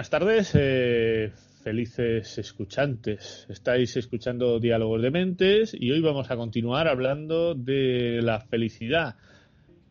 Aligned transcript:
buenas 0.00 0.08
tardes, 0.08 0.52
eh, 0.54 1.30
felices 1.62 2.38
escuchantes. 2.38 3.46
Estáis 3.48 3.96
escuchando 3.96 4.58
Diálogos 4.58 5.02
de 5.02 5.10
Mentes 5.10 5.76
y 5.78 5.90
hoy 5.90 6.00
vamos 6.00 6.30
a 6.30 6.36
continuar 6.36 6.88
hablando 6.88 7.54
de 7.54 8.20
la 8.22 8.40
felicidad. 8.40 9.16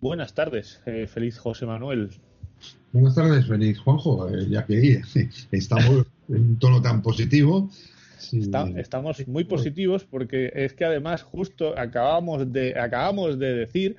Buenas 0.01 0.33
tardes, 0.33 0.81
eh, 0.85 1.07
feliz 1.07 1.37
José 1.37 1.65
Manuel. 1.65 2.09
Buenas 2.91 3.15
tardes, 3.15 3.45
feliz 3.47 3.79
Juanjo, 3.79 4.27
eh, 4.29 4.47
ya 4.49 4.65
que 4.65 5.01
estamos 5.51 6.07
en 6.27 6.41
un 6.41 6.59
tono 6.59 6.81
tan 6.81 7.01
positivo. 7.01 7.69
estamos 8.75 9.27
muy 9.27 9.43
positivos 9.43 10.05
porque 10.05 10.51
es 10.55 10.73
que 10.73 10.85
además 10.85 11.21
justo 11.21 11.77
acabamos 11.77 12.51
de, 12.51 12.79
acabamos 12.79 13.37
de 13.37 13.53
decir 13.53 13.95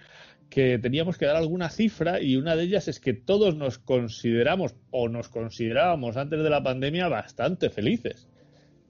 que 0.51 0.79
teníamos 0.79 1.17
que 1.17 1.27
dar 1.27 1.37
alguna 1.37 1.71
cifra 1.71 2.21
y 2.21 2.37
una 2.37 2.57
de 2.57 2.65
ellas 2.65 2.89
es 2.89 2.99
que 2.99 3.15
todos 3.15 3.57
nos 3.57 3.79
consideramos 3.79 4.75
o 4.91 5.09
nos 5.09 5.29
considerábamos 5.29 6.17
antes 6.17 6.43
de 6.43 6.51
la 6.51 6.63
pandemia 6.63 7.09
bastante 7.09 7.71
felices. 7.71 8.27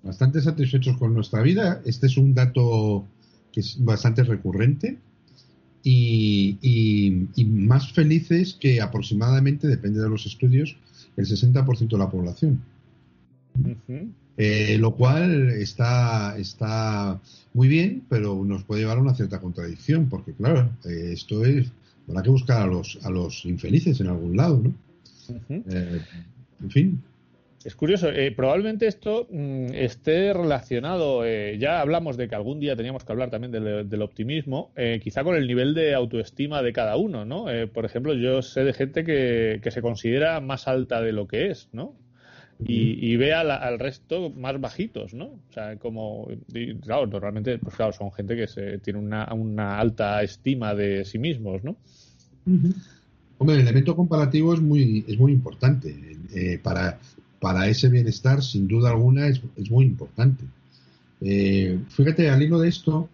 Bastante 0.02 0.40
satisfechos 0.40 0.96
con 0.96 1.12
nuestra 1.12 1.42
vida. 1.42 1.82
Este 1.84 2.06
es 2.06 2.16
un 2.16 2.34
dato 2.34 3.06
que 3.52 3.60
es 3.60 3.76
bastante 3.84 4.24
recurrente 4.24 4.98
y, 5.82 7.26
más 7.46 7.92
felices 7.92 8.56
que 8.58 8.80
aproximadamente, 8.80 9.68
depende 9.68 10.00
de 10.00 10.08
los 10.08 10.26
estudios, 10.26 10.76
el 11.16 11.26
60% 11.26 11.88
de 11.88 11.98
la 11.98 12.10
población. 12.10 12.62
Eh, 14.42 14.78
lo 14.78 14.92
cual 14.92 15.50
está, 15.50 16.34
está 16.38 17.20
muy 17.52 17.68
bien, 17.68 18.04
pero 18.08 18.42
nos 18.42 18.64
puede 18.64 18.80
llevar 18.80 18.96
a 18.96 19.02
una 19.02 19.14
cierta 19.14 19.38
contradicción, 19.38 20.08
porque 20.08 20.32
claro, 20.32 20.70
eh, 20.86 21.10
esto 21.12 21.44
es, 21.44 21.70
habrá 22.08 22.22
que 22.22 22.30
buscar 22.30 22.62
a 22.62 22.66
los, 22.66 22.98
a 23.02 23.10
los 23.10 23.44
infelices 23.44 24.00
en 24.00 24.06
algún 24.06 24.38
lado, 24.38 24.62
¿no? 24.64 24.74
Eh, 25.50 26.00
en 26.62 26.70
fin. 26.70 27.02
Es 27.66 27.74
curioso, 27.74 28.08
probablemente 28.34 28.86
esto 28.86 29.28
mm, 29.30 29.74
esté 29.74 30.32
relacionado, 30.32 31.22
ya 31.58 31.82
hablamos 31.82 32.16
de 32.16 32.26
que 32.26 32.34
algún 32.34 32.60
día 32.60 32.74
teníamos 32.76 33.04
que 33.04 33.12
hablar 33.12 33.28
también 33.28 33.52
del, 33.52 34.00
optimismo, 34.00 34.70
quizá 35.02 35.22
con 35.22 35.36
el 35.36 35.46
nivel 35.46 35.74
de 35.74 35.92
autoestima 35.92 36.62
de 36.62 36.72
cada 36.72 36.96
uno, 36.96 37.26
¿no? 37.26 37.44
por 37.74 37.84
ejemplo, 37.84 38.14
yo 38.14 38.40
sé 38.40 38.64
de 38.64 38.72
gente 38.72 39.04
que, 39.04 39.60
que 39.62 39.70
se 39.70 39.82
considera 39.82 40.40
más 40.40 40.66
alta 40.66 41.02
de 41.02 41.12
lo 41.12 41.28
que 41.28 41.50
es, 41.50 41.68
¿no? 41.74 41.94
Y, 42.66 43.16
ve 43.16 43.32
al, 43.32 43.78
resto 43.78 44.30
más 44.30 44.60
bajitos, 44.60 45.14
¿no? 45.14 45.26
O 45.26 45.52
sea, 45.52 45.76
como, 45.76 46.28
claro, 46.82 47.06
normalmente, 47.06 47.58
pues 47.58 47.74
claro, 47.74 47.92
son 47.92 48.12
gente 48.12 48.36
que 48.36 48.46
se, 48.46 48.78
tiene 48.78 48.98
una, 48.98 49.32
una 49.32 49.78
alta 49.78 50.22
estima 50.22 50.74
de 50.74 51.04
sí 51.04 51.18
mismos, 51.18 51.64
¿no? 51.64 51.76
Hombre, 53.38 53.56
el 53.56 53.62
elemento 53.62 53.96
comparativo 53.96 54.52
es 54.54 54.60
muy, 54.60 55.04
es 55.08 55.18
muy 55.18 55.32
importante. 55.32 55.94
Eh, 56.34 56.58
para, 56.62 56.98
para 57.40 57.66
ese 57.68 57.88
bienestar, 57.88 58.42
sin 58.42 58.68
duda 58.68 58.90
alguna, 58.90 59.26
es, 59.26 59.40
es 59.56 59.70
muy 59.70 59.86
importante. 59.86 60.44
Eh, 61.20 61.78
fíjate, 61.88 62.30
al 62.30 62.42
hilo 62.42 62.58
de 62.60 62.68
esto, 62.68 63.08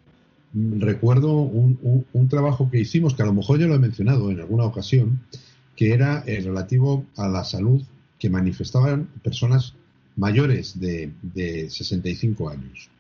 recuerdo 0.55 1.41
un, 1.41 2.05
un, 2.13 2.29
trabajo 2.29 2.71
que 2.71 2.81
hicimos, 2.81 3.15
que 3.15 3.23
a 3.23 3.27
lo 3.27 3.35
mejor 3.35 3.59
ya 3.59 3.67
lo 3.67 3.75
he 3.75 3.79
mencionado 3.79 4.31
en 4.31 4.41
alguna 4.41 4.65
ocasión, 4.65 5.21
que 5.77 5.93
era 5.93 6.25
el 6.27 6.45
relativo 6.45 7.05
a 7.17 7.29
la 7.29 7.45
salud 7.45 7.83
que 8.19 8.31
manifestaban 8.31 9.07
personas 9.23 9.75
mayores 10.17 10.79
de, 10.81 11.13
de 11.23 11.71
65 11.71 12.49
años. 12.49 12.91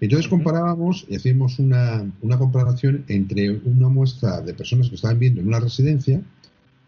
Entonces 0.00 0.26
comparábamos 0.28 1.06
y 1.08 1.14
hacíamos 1.14 1.60
una, 1.60 2.04
una, 2.22 2.36
comparación 2.36 3.04
entre 3.06 3.50
una 3.50 3.88
muestra 3.88 4.40
de 4.40 4.52
personas 4.52 4.88
que 4.88 4.96
estaban 4.96 5.20
viendo 5.20 5.40
en 5.40 5.46
una 5.46 5.60
residencia, 5.60 6.20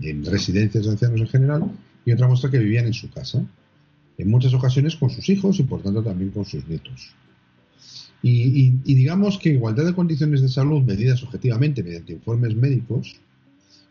en 0.01 0.25
residencias 0.25 0.85
de 0.85 0.91
ancianos 0.91 1.21
en 1.21 1.29
general, 1.29 1.71
y 2.05 2.11
otra 2.11 2.27
muestra 2.27 2.51
que 2.51 2.59
vivían 2.59 2.87
en 2.87 2.93
su 2.93 3.09
casa, 3.11 3.47
en 4.19 4.31
muchas 4.31 4.53
ocasiones 4.53 4.97
con 4.97 5.11
sus 5.11 5.29
hijos 5.29 5.61
y 5.61 5.63
por 5.63 5.81
tanto 5.81 6.03
también 6.03 6.31
con 6.31 6.45
sus 6.45 6.67
nietos. 6.67 7.15
Y, 8.21 8.73
y 8.85 8.95
digamos 8.95 9.39
que 9.39 9.51
igualdad 9.51 9.85
de 9.85 9.95
condiciones 9.95 10.41
de 10.41 10.49
salud 10.49 10.83
medidas 10.83 11.23
objetivamente 11.23 11.85
mediante 11.85 12.15
informes 12.15 12.57
médicos, 12.57 13.17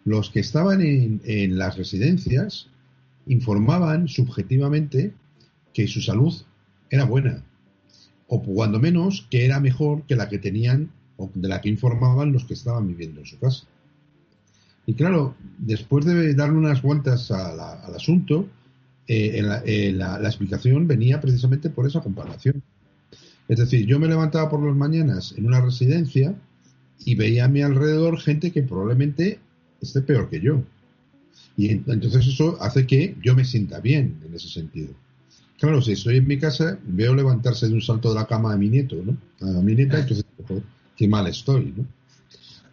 los 0.04 0.32
que 0.32 0.42
estaban 0.42 0.82
en, 0.82 1.22
en 1.24 1.58
las 1.58 1.78
residencias 1.78 2.68
informaban 3.28 4.08
subjetivamente 4.08 5.14
que 5.74 5.88
su 5.88 6.02
salud 6.02 6.34
era 6.90 7.06
buena, 7.06 7.44
o 8.28 8.42
cuando 8.42 8.80
menos 8.80 9.28
que 9.30 9.46
era 9.46 9.60
mejor 9.60 10.04
que 10.04 10.16
la 10.16 10.30
que 10.30 10.40
tenían 10.40 10.92
o 11.18 11.30
de 11.34 11.48
la 11.48 11.62
que 11.62 11.70
informaban 11.70 12.32
los 12.32 12.46
que 12.46 12.54
estaban 12.54 12.88
viviendo 12.88 13.22
en 13.22 13.26
su 13.26 13.40
casa. 13.40 13.66
Y 14.86 14.96
claro, 14.96 15.36
después 15.58 16.06
de 16.06 16.34
darle 16.34 16.58
unas 16.58 16.82
vueltas 16.82 17.32
al 17.32 17.96
asunto, 17.96 18.48
eh, 19.08 19.42
la, 19.42 20.20
la, 20.20 20.28
explicación 20.28 20.88
venía 20.88 21.22
precisamente 21.22 21.70
por 21.70 21.88
esa 21.88 22.02
comparación. 22.02 22.62
Es 23.48 23.60
decir, 23.60 23.86
yo 23.86 24.00
me 24.00 24.08
levantaba 24.08 24.50
por 24.50 24.62
las 24.64 24.76
mañanas 24.76 25.34
en 25.38 25.46
una 25.46 25.62
residencia 25.62 26.36
y 27.06 27.16
veía 27.16 27.46
a 27.46 27.50
mi 27.50 27.62
alrededor 27.62 28.20
gente 28.20 28.52
que 28.52 28.64
probablemente 28.64 29.40
esté 29.82 30.02
peor 30.02 30.30
que 30.30 30.40
yo. 30.40 30.64
Y 31.56 31.70
entonces 31.70 32.28
eso 32.28 32.58
hace 32.62 32.88
que 32.88 33.16
yo 33.24 33.36
me 33.36 33.46
sienta 33.46 33.80
bien 33.80 34.20
en 34.26 34.34
ese 34.34 34.50
sentido. 34.50 34.94
Claro, 35.60 35.82
si 35.82 35.94
estoy 35.94 36.18
en 36.18 36.28
mi 36.28 36.38
casa, 36.38 36.80
veo 36.84 37.16
levantarse 37.16 37.68
de 37.68 37.74
un 37.74 37.82
salto 37.82 38.10
de 38.10 38.16
la 38.16 38.26
cama 38.26 38.54
a 38.54 38.58
mi 38.58 38.70
nieto, 38.70 38.98
¿no? 39.04 39.18
A 39.40 39.62
mi 39.62 39.76
nieta, 39.76 40.00
entonces, 40.00 40.26
qué 40.96 41.08
mal 41.08 41.28
estoy, 41.28 41.74
¿no? 41.78 41.86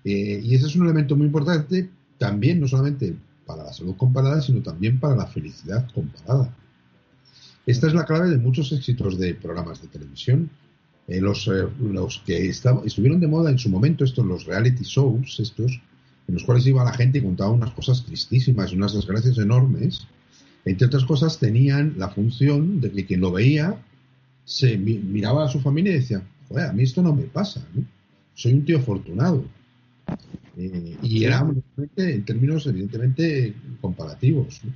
Eh, 0.05 0.41
y 0.43 0.55
ese 0.55 0.67
es 0.67 0.77
un 0.77 0.85
elemento 0.85 1.15
muy 1.15 1.27
importante 1.27 1.91
también, 2.19 2.59
no 2.59 2.67
solamente 2.67 3.15
para 3.47 3.65
la 3.65 3.73
salud 3.73 3.97
comparada, 3.97 4.41
sino 4.41 4.63
también 4.63 4.99
para 4.99 5.15
la 5.15 5.27
felicidad 5.27 5.89
comparada. 5.93 6.55
Esta 7.67 7.87
es 7.87 7.95
la 7.95 8.05
clave 8.05 8.31
de 8.31 8.39
muchos 8.39 8.73
éxitos 8.73 9.19
de 9.19 9.35
programas 9.35 9.83
de 9.83 9.89
televisión. 9.89 10.51
Eh, 11.07 11.21
los, 11.21 11.47
eh, 11.49 11.69
los 11.81 12.23
que 12.25 12.49
estuvieron 12.49 13.21
de 13.21 13.27
moda 13.27 13.51
en 13.51 13.59
su 13.59 13.69
momento, 13.69 14.05
estos, 14.05 14.25
los 14.25 14.47
reality 14.47 14.85
shows, 14.85 15.39
estos, 15.39 15.81
en 16.31 16.35
los 16.35 16.45
cuales 16.45 16.65
iba 16.65 16.85
la 16.85 16.93
gente 16.93 17.19
y 17.19 17.23
contaba 17.23 17.51
unas 17.51 17.73
cosas 17.73 18.05
tristísimas 18.05 18.73
unas 18.73 18.95
desgracias 18.95 19.37
enormes, 19.39 20.07
entre 20.65 20.87
otras 20.87 21.05
cosas 21.05 21.41
tenían 21.41 21.95
la 21.99 22.09
función 22.09 22.81
de 22.81 22.93
que 22.93 23.05
quien 23.05 23.21
lo 23.21 23.33
veía 23.33 23.83
se 24.45 24.79
miraba 24.79 25.45
a 25.45 25.49
su 25.49 25.59
familia 25.61 25.93
y 25.93 25.97
decía, 25.97 26.23
joder, 26.49 26.67
a 26.67 26.73
mí 26.73 26.85
esto 26.85 27.03
no 27.03 27.13
me 27.13 27.25
pasa, 27.25 27.67
¿no? 27.75 27.85
soy 28.35 28.53
un 28.55 28.65
tío 28.65 28.79
afortunado. 28.79 29.45
Eh, 30.57 30.97
y 31.03 31.25
era 31.25 31.45
en 31.97 32.25
términos 32.25 32.65
evidentemente 32.67 33.55
comparativos. 33.81 34.61
¿no? 34.63 34.73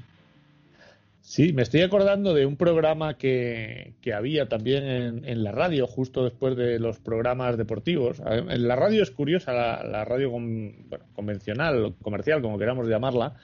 Sí, 1.26 1.54
me 1.54 1.62
estoy 1.62 1.80
acordando 1.80 2.34
de 2.34 2.44
un 2.44 2.56
programa 2.56 3.16
que, 3.16 3.94
que 4.02 4.12
había 4.12 4.46
también 4.46 5.24
en, 5.24 5.42
la 5.42 5.52
radio, 5.52 5.86
justo 5.86 6.22
después 6.22 6.54
de 6.54 6.78
los 6.78 7.00
programas 7.00 7.56
deportivos. 7.56 8.20
En 8.26 8.68
la 8.68 8.76
radio 8.76 9.02
es 9.02 9.10
curiosa, 9.10 9.54
la, 9.54 10.04
radio 10.04 10.30
convencional, 11.14 11.94
comercial, 12.02 12.42
como 12.42 12.58
queramos 12.58 12.86
llamarla, 12.88 13.36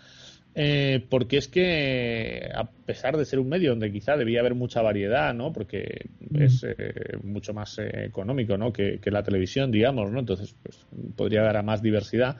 eh, 0.54 1.06
porque 1.08 1.38
es 1.38 1.48
que, 1.48 2.50
a 2.54 2.64
pesar 2.70 3.16
de 3.16 3.24
ser 3.24 3.38
un 3.38 3.48
medio 3.48 3.70
donde 3.70 3.90
quizá 3.90 4.14
debía 4.14 4.40
haber 4.40 4.54
mucha 4.54 4.82
variedad, 4.82 5.32
¿no? 5.32 5.50
Porque 5.50 6.10
mm. 6.28 6.42
es 6.42 6.62
eh, 6.64 7.16
mucho 7.22 7.54
más 7.54 7.78
eh, 7.78 8.04
económico, 8.04 8.58
¿no? 8.58 8.74
Que, 8.74 8.98
que, 9.00 9.10
la 9.10 9.22
televisión, 9.22 9.70
digamos, 9.70 10.12
¿no? 10.12 10.20
Entonces, 10.20 10.54
pues, 10.62 10.86
podría 11.16 11.40
haber 11.40 11.56
a 11.56 11.62
más 11.62 11.80
diversidad. 11.80 12.36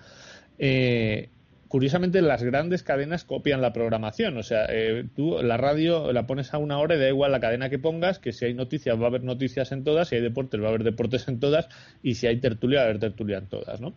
Eh, 0.59 1.31
curiosamente 1.71 2.21
las 2.21 2.43
grandes 2.43 2.83
cadenas 2.83 3.23
copian 3.23 3.63
la 3.63 3.73
programación. 3.73 4.37
O 4.37 4.43
sea, 4.43 4.67
eh, 4.69 5.07
tú 5.15 5.39
la 5.41 5.57
radio 5.57 6.13
la 6.13 6.27
pones 6.27 6.53
a 6.53 6.59
una 6.59 6.79
hora 6.79 6.97
y 6.97 6.99
da 6.99 7.09
igual 7.09 7.31
la 7.31 7.39
cadena 7.39 7.71
que 7.71 7.79
pongas, 7.79 8.19
que 8.19 8.33
si 8.33 8.45
hay 8.45 8.55
noticias 8.55 8.99
va 8.99 9.05
a 9.05 9.07
haber 9.07 9.23
noticias 9.23 9.71
en 9.71 9.85
todas, 9.85 10.09
si 10.09 10.17
hay 10.17 10.21
deportes 10.21 10.61
va 10.61 10.67
a 10.67 10.69
haber 10.71 10.83
deportes 10.83 11.29
en 11.29 11.39
todas 11.39 11.69
y 12.03 12.17
si 12.17 12.27
hay 12.27 12.41
tertulia 12.41 12.81
va 12.81 12.83
a 12.83 12.89
haber 12.89 12.99
tertulia 12.99 13.39
en 13.39 13.47
todas, 13.47 13.81
¿no? 13.81 13.95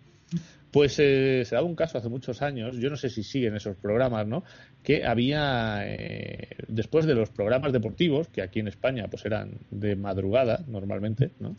Pues 0.69 0.99
eh, 0.99 1.43
se 1.45 1.55
daba 1.55 1.67
un 1.67 1.75
caso 1.75 1.97
hace 1.97 2.09
muchos 2.09 2.43
años, 2.43 2.77
yo 2.77 2.91
no 2.91 2.95
sé 2.95 3.09
si 3.09 3.23
siguen 3.23 3.55
esos 3.55 3.75
programas, 3.75 4.27
¿no? 4.27 4.43
Que 4.83 5.03
había, 5.03 5.81
eh, 5.83 6.49
después 6.67 7.07
de 7.07 7.15
los 7.15 7.31
programas 7.31 7.73
deportivos, 7.73 8.27
que 8.27 8.43
aquí 8.43 8.59
en 8.59 8.67
España 8.67 9.07
pues 9.09 9.25
eran 9.25 9.57
de 9.71 9.95
madrugada 9.95 10.63
normalmente, 10.67 11.31
¿no? 11.39 11.55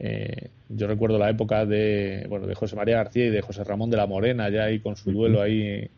Eh, 0.00 0.50
yo 0.68 0.86
recuerdo 0.86 1.18
la 1.18 1.30
época 1.30 1.66
de, 1.66 2.26
bueno, 2.28 2.46
de 2.46 2.54
José 2.54 2.76
María 2.76 2.96
García 2.96 3.26
y 3.26 3.30
de 3.30 3.40
José 3.40 3.64
Ramón 3.64 3.90
de 3.90 3.96
la 3.96 4.06
Morena, 4.06 4.48
ya 4.48 4.64
ahí 4.64 4.78
con 4.80 4.96
su 4.96 5.10
duelo 5.10 5.42
ahí 5.42 5.90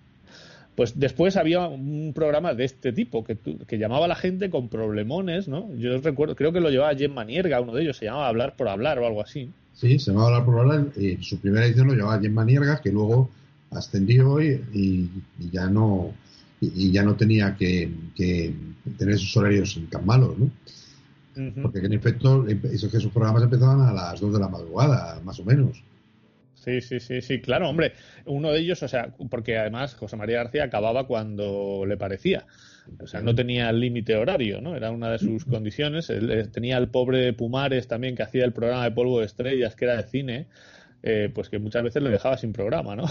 Pues 0.74 0.98
después 0.98 1.36
había 1.36 1.66
un 1.66 2.12
programa 2.14 2.54
de 2.54 2.64
este 2.64 2.92
tipo 2.92 3.24
que, 3.24 3.36
que 3.66 3.78
llamaba 3.78 4.06
a 4.06 4.08
la 4.08 4.16
gente 4.16 4.48
con 4.48 4.68
problemones, 4.68 5.48
¿no? 5.48 5.74
Yo 5.76 5.98
recuerdo, 5.98 6.34
creo 6.34 6.52
que 6.52 6.60
lo 6.60 6.70
llevaba 6.70 6.94
Gemma 6.94 7.24
Nierga, 7.24 7.60
uno 7.60 7.74
de 7.74 7.82
ellos, 7.82 7.96
se 7.98 8.06
llamaba 8.06 8.28
Hablar 8.28 8.56
por 8.56 8.68
Hablar 8.68 8.98
o 9.00 9.06
algo 9.06 9.22
así. 9.22 9.50
Sí, 9.74 9.98
se 9.98 10.10
llamaba 10.10 10.28
Hablar 10.28 10.44
por 10.44 10.58
Hablar, 10.60 10.86
y 10.96 11.22
su 11.22 11.38
primera 11.38 11.66
edición 11.66 11.88
lo 11.88 11.94
llevaba 11.94 12.20
Gemma 12.20 12.44
Nierga, 12.44 12.80
que 12.80 12.90
luego 12.90 13.28
ascendió 13.70 14.40
y, 14.42 14.60
y, 14.72 15.50
ya 15.50 15.66
no 15.66 16.12
y, 16.60 16.90
ya 16.90 17.02
no 17.02 17.14
tenía 17.14 17.56
que, 17.56 17.90
tener 18.16 19.14
esos 19.14 19.36
horarios 19.36 19.78
tan 19.90 20.04
malos, 20.04 20.38
¿no? 20.38 20.50
Porque 21.62 21.78
en 21.78 21.92
efecto 21.92 22.46
esos, 22.46 22.92
esos 22.92 23.12
programas 23.12 23.42
empezaban 23.42 23.80
a 23.80 23.92
las 23.92 24.20
2 24.20 24.34
de 24.34 24.40
la 24.40 24.48
madrugada, 24.48 25.20
más 25.24 25.38
o 25.40 25.44
menos. 25.44 25.82
Sí, 26.54 26.82
sí, 26.82 27.00
sí, 27.00 27.22
sí, 27.22 27.40
claro, 27.40 27.70
hombre. 27.70 27.94
Uno 28.26 28.52
de 28.52 28.58
ellos, 28.58 28.82
o 28.82 28.88
sea, 28.88 29.14
porque 29.30 29.56
además 29.56 29.94
José 29.94 30.16
María 30.16 30.42
García 30.42 30.64
acababa 30.64 31.06
cuando 31.06 31.84
le 31.86 31.96
parecía. 31.96 32.44
O 32.98 33.06
sea, 33.06 33.22
no 33.22 33.34
tenía 33.34 33.72
límite 33.72 34.16
horario, 34.16 34.60
¿no? 34.60 34.76
Era 34.76 34.90
una 34.90 35.10
de 35.10 35.18
sus 35.18 35.46
condiciones. 35.46 36.10
Él, 36.10 36.50
tenía 36.52 36.76
el 36.76 36.88
pobre 36.88 37.32
Pumares 37.32 37.88
también 37.88 38.14
que 38.14 38.24
hacía 38.24 38.44
el 38.44 38.52
programa 38.52 38.84
de 38.84 38.90
Polvo 38.90 39.20
de 39.20 39.26
Estrellas, 39.26 39.74
que 39.74 39.86
era 39.86 39.96
de 39.96 40.02
cine, 40.02 40.48
eh, 41.02 41.30
pues 41.34 41.48
que 41.48 41.58
muchas 41.58 41.82
veces 41.82 42.02
le 42.02 42.10
dejaba 42.10 42.36
sin 42.36 42.52
programa, 42.52 42.94
¿no? 42.94 43.04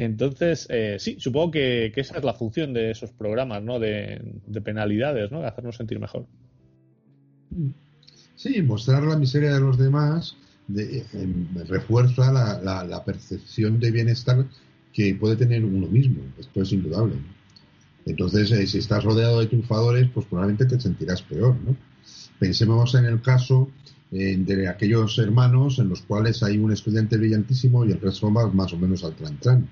Entonces, 0.00 0.66
eh, 0.70 0.96
sí, 0.98 1.16
supongo 1.18 1.50
que, 1.50 1.92
esa 1.94 2.16
es 2.16 2.24
la 2.24 2.32
función 2.32 2.72
de 2.72 2.90
esos 2.90 3.10
programas, 3.10 3.62
¿no? 3.62 3.78
De, 3.78 4.18
de 4.46 4.60
penalidades, 4.62 5.30
¿no? 5.30 5.40
De 5.40 5.46
hacernos 5.46 5.76
sentir 5.76 6.00
mejor. 6.00 6.24
Sí, 8.34 8.62
mostrar 8.62 9.02
la 9.02 9.18
miseria 9.18 9.52
de 9.52 9.60
los 9.60 9.76
demás 9.76 10.38
de, 10.68 11.04
refuerza 11.68 12.32
la, 12.32 13.04
percepción 13.04 13.78
de 13.78 13.90
bienestar 13.90 14.46
que 14.90 15.14
puede 15.16 15.36
tener 15.36 15.66
uno 15.66 15.86
mismo. 15.86 16.22
Esto 16.38 16.62
es 16.62 16.72
indudable. 16.72 17.16
Entonces, 18.06 18.50
eh, 18.52 18.66
si 18.66 18.78
estás 18.78 19.04
rodeado 19.04 19.40
de 19.40 19.48
triunfadores, 19.48 20.08
pues 20.14 20.24
probablemente 20.24 20.64
te 20.64 20.80
sentirás 20.80 21.20
peor. 21.20 21.56
¿no? 21.62 21.76
Pensemos 22.38 22.94
en 22.94 23.04
el 23.04 23.20
caso 23.20 23.68
eh, 24.12 24.34
de 24.38 24.66
aquellos 24.66 25.18
hermanos 25.18 25.78
en 25.78 25.90
los 25.90 26.00
cuales 26.00 26.42
hay 26.42 26.56
un 26.56 26.72
estudiante 26.72 27.18
brillantísimo 27.18 27.84
y 27.84 27.92
el 27.92 28.00
resto 28.00 28.32
va 28.32 28.48
más 28.48 28.72
o 28.72 28.78
menos 28.78 29.04
al 29.04 29.14
tran 29.14 29.68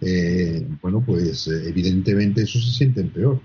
eh, 0.00 0.66
bueno, 0.80 1.02
pues 1.04 1.46
evidentemente 1.46 2.42
eso 2.42 2.60
se 2.60 2.70
siente 2.70 3.04
peor. 3.04 3.40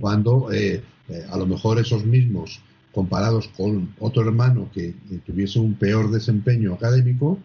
Cuando 0.00 0.48
a 0.48 1.38
lo 1.38 1.46
mejor 1.46 1.78
esos 1.78 2.04
mismos 2.04 2.60
comparados 2.92 3.48
con 3.56 3.94
otro 4.00 4.22
hermano 4.22 4.68
que 4.72 4.94
tuviese 5.24 5.60
un 5.60 5.74
peor 5.74 6.10
desempeño 6.10 6.74
académico, 6.74 7.38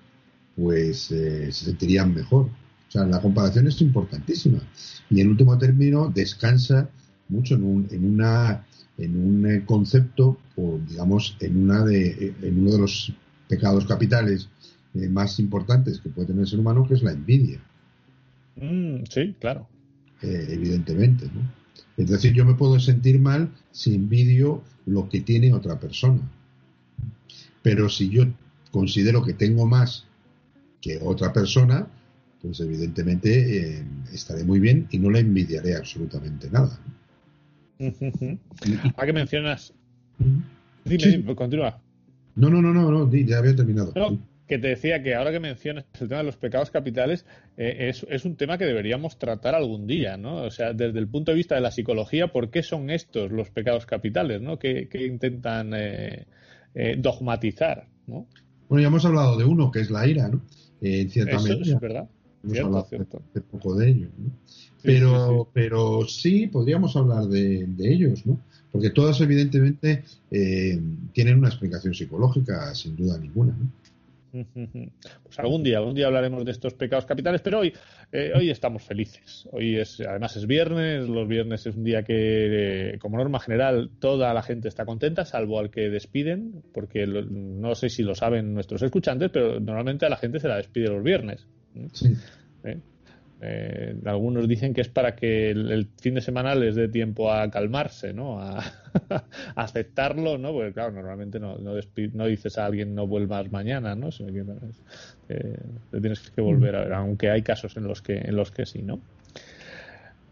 pues 0.56 1.12
eh, 1.12 1.52
se 1.52 1.66
sentirían 1.66 2.13
mejor. 2.13 2.46
O 2.46 2.92
sea, 2.92 3.06
la 3.06 3.22
comparación 3.22 3.68
es 3.68 3.81
importantísima. 3.81 4.60
Y 5.10 5.22
en 5.22 5.30
último 5.30 5.58
término, 5.58 6.12
descansa 6.13 6.90
mucho 7.28 7.56
en, 7.56 7.63
un, 7.63 7.88
en, 7.92 8.06
una, 8.06 8.66
en 8.98 9.18
un 9.18 9.51
eh, 9.51 9.63
concepto, 9.66 10.38
o 10.56 10.80
digamos, 10.88 11.36
en, 11.40 11.58
una 11.63 11.84
de, 11.84 12.34
en 12.42 12.60
uno 12.60 12.72
de 12.72 12.80
los 12.80 13.13
pecados 13.48 13.86
capitales 13.86 14.50
eh, 14.95 15.09
más 15.09 15.39
importantes 15.39 16.00
que 16.00 16.09
puede 16.09 16.27
tener 16.27 16.42
el 16.42 16.47
ser 16.47 16.59
humano, 16.59 16.86
que 16.88 16.95
es 16.95 17.03
la 17.03 17.12
envidia. 17.12 17.59
Mm, 18.56 19.03
sí, 19.09 19.36
claro. 19.39 19.68
evidentemente, 20.21 21.25
¿no? 21.25 21.65
Es 21.97 22.09
decir, 22.09 22.33
yo 22.33 22.45
me 22.45 22.56
puedo 22.56 22.80
sentir 22.80 23.19
mal 23.19 23.50
si 23.71 23.95
envidio 23.95 24.63
lo 24.86 25.07
que 25.07 25.21
tiene 25.21 25.53
otra 25.53 25.80
persona. 25.80 26.21
Pero 27.62 27.89
si 27.89 28.09
yo 28.09 28.25
considero 28.71 29.24
que 29.24 29.33
tengo 29.33 29.65
más 29.65 30.06
que 30.81 31.00
otra 31.01 31.31
persona, 31.31 31.88
pues 32.41 32.59
evidentemente 32.59 33.80
eh, 33.80 33.83
estaré 34.13 34.44
muy 34.44 34.59
bien 34.59 34.88
y 34.91 35.00
no 35.00 35.09
le 35.09 35.19
envidiaré 35.19 35.75
absolutamente 35.75 36.50
nada. 36.50 36.80
¿A 38.98 39.06
qué 39.06 39.13
mencionas? 39.13 39.74
Dime, 40.83 41.36
continúa. 41.36 41.81
No, 42.36 42.50
no, 42.50 42.62
no, 42.62 42.74
no, 42.74 42.91
no, 42.91 43.12
ya 43.12 43.38
había 43.38 43.56
terminado 43.56 43.94
que 44.47 44.59
te 44.59 44.68
decía 44.68 45.01
que 45.01 45.15
ahora 45.15 45.31
que 45.31 45.39
mencionas 45.39 45.86
el 46.00 46.07
tema 46.07 46.19
de 46.19 46.25
los 46.25 46.38
pecados 46.38 46.69
capitales, 46.69 47.25
eh, 47.57 47.92
es, 48.07 48.25
un 48.25 48.36
tema 48.36 48.57
que 48.57 48.65
deberíamos 48.65 49.18
tratar 49.18 49.56
algún 49.56 49.88
día, 49.88 50.18
¿no? 50.18 50.44
O 50.44 50.51
sea, 50.51 50.74
desde 50.74 51.00
el 51.00 51.07
punto 51.07 51.31
de 51.31 51.38
vista 51.38 51.56
de 51.56 51.62
la 51.62 51.71
psicología, 51.71 52.27
¿por 52.27 52.51
qué 52.51 52.62
son 52.62 52.89
estos 52.89 53.31
los 53.31 53.50
pecados 53.50 53.86
capitales, 53.86 54.42
¿no? 54.42 54.59
Que, 54.59 54.88
intentan 54.94 55.74
eh, 55.74 56.27
eh, 56.75 56.95
dogmatizar, 56.97 57.88
¿no? 58.07 58.27
Bueno, 58.69 58.81
ya 58.81 58.88
hemos 58.88 59.06
hablado 59.06 59.38
de 59.38 59.45
uno, 59.45 59.71
que 59.71 59.80
es 59.80 59.89
la 59.89 60.07
ira, 60.07 60.27
¿no? 60.27 60.42
en 60.81 61.09
cierta 61.09 61.38
Eso 61.38 61.53
es 61.53 61.80
verdad. 61.80 62.07
Hemos 62.48 62.88
cierto, 62.89 63.24
De, 63.33 63.41
poco 63.41 63.75
de 63.75 63.89
ellos, 63.89 64.12
¿no? 64.19 64.31
pero, 64.83 65.45
sí, 65.45 65.50
pero 65.51 66.07
sí 66.07 66.48
podríamos 66.48 66.95
hablar 66.95 67.24
de, 67.25 67.65
de, 67.65 67.91
ellos, 67.91 68.24
¿no? 68.27 68.39
Porque 68.71 68.91
todas, 68.91 69.19
evidentemente, 69.21 70.03
tienen 70.30 71.39
una 71.39 71.48
explicación 71.48 71.95
psicológica, 71.95 72.75
sin 72.75 72.95
duda 72.95 73.18
ninguna, 73.18 73.56
¿no? 73.57 73.71
Pues 75.24 75.40
algún 75.40 75.64
día, 75.64 75.78
algún 75.78 75.96
día 75.96 76.08
hablaremos 76.08 76.46
de 76.46 76.52
estos 76.52 76.74
pecados 76.74 77.06
capitales, 77.06 77.42
pero 77.42 77.60
hoy, 77.60 77.74
eh, 78.12 78.32
hoy 78.36 78.50
estamos 78.50 78.84
felices. 78.84 79.48
Hoy 79.52 79.78
es, 79.78 80.00
además 80.02 80.36
es 80.36 80.46
viernes, 80.46 81.08
los 81.08 81.28
viernes 81.28 81.66
es 81.66 81.76
un 81.76 81.84
día 81.84 82.04
que, 82.04 82.94
eh, 82.94 83.00
como 83.00 83.18
norma 83.18 83.40
general, 83.40 83.90
toda 84.00 84.34
la 84.34 84.42
gente 84.42 84.68
está 84.68 84.86
contenta, 84.86 85.26
salvo 85.26 85.60
al 85.60 85.70
que 85.70 85.90
despiden, 85.90 86.64
porque 86.74 87.06
no 87.08 87.76
sé 87.76 87.90
si 87.90 88.04
lo 88.04 88.16
saben 88.16 88.54
nuestros 88.54 88.82
escuchantes, 88.82 89.30
pero 89.32 89.60
normalmente 89.60 90.06
a 90.06 90.10
la 90.10 90.18
gente 90.18 90.40
se 90.40 90.48
la 90.48 90.58
despide 90.58 90.90
los 90.90 91.04
viernes. 91.04 91.48
Sí. 91.94 92.14
¿Eh? 92.64 92.80
Eh, 93.42 93.96
algunos 94.06 94.48
dicen 94.48 94.74
que 94.74 94.82
es 94.82 94.88
para 94.88 95.16
que 95.16 95.52
el, 95.52 95.88
fin 96.00 96.16
de 96.16 96.22
semana 96.22 96.56
les 96.56 96.76
dé 96.76 96.88
tiempo 96.88 97.32
a 97.32 97.50
calmarse, 97.52 98.14
¿no? 98.14 98.40
A, 98.40 98.64
aceptarlo, 99.56 100.38
¿no? 100.38 100.54
Porque 100.54 100.74
claro, 100.74 100.94
normalmente 100.94 101.40
no, 101.40 101.58
no, 101.58 102.26
dices 102.26 102.58
a 102.58 102.66
alguien 102.66 102.96
no 102.96 103.08
vuelvas 103.08 103.52
mañana, 103.52 103.96
¿no? 103.96 104.10
te 105.28 106.00
tienes 106.00 106.32
que 106.32 106.42
volver 106.42 106.76
a 106.76 106.80
ver, 106.82 106.94
aunque 106.94 107.30
hay 107.30 107.42
casos 107.42 107.76
en 107.78 107.84
los 107.88 108.02
que, 108.02 108.18
en 108.18 108.36
los 108.36 108.52
que 108.52 108.66
sí, 108.66 108.82
¿no? 108.82 109.02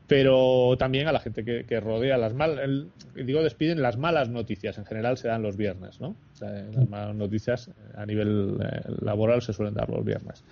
Pero 0.07 0.75
también 0.77 1.07
a 1.07 1.11
la 1.11 1.19
gente 1.19 1.43
que, 1.43 1.79
rodea 1.79 2.17
las 2.17 2.33
malas, 2.33 2.69
digo 3.15 3.41
despiden, 3.41 3.81
las 3.81 3.97
malas 3.97 4.29
noticias 4.29 4.77
en 4.77 4.85
general 4.85 5.17
se 5.17 5.29
dan 5.29 5.41
los 5.41 5.55
viernes, 5.55 5.99
¿no? 6.01 6.15
las 6.39 6.89
malas 6.89 7.15
noticias 7.15 7.71
a 7.95 8.05
nivel 8.05 8.57
eh, 8.61 8.81
laboral 9.01 9.41
se 9.41 9.53
suelen 9.53 9.73
dar 9.73 9.89
los 9.89 10.03
viernes. 10.03 10.43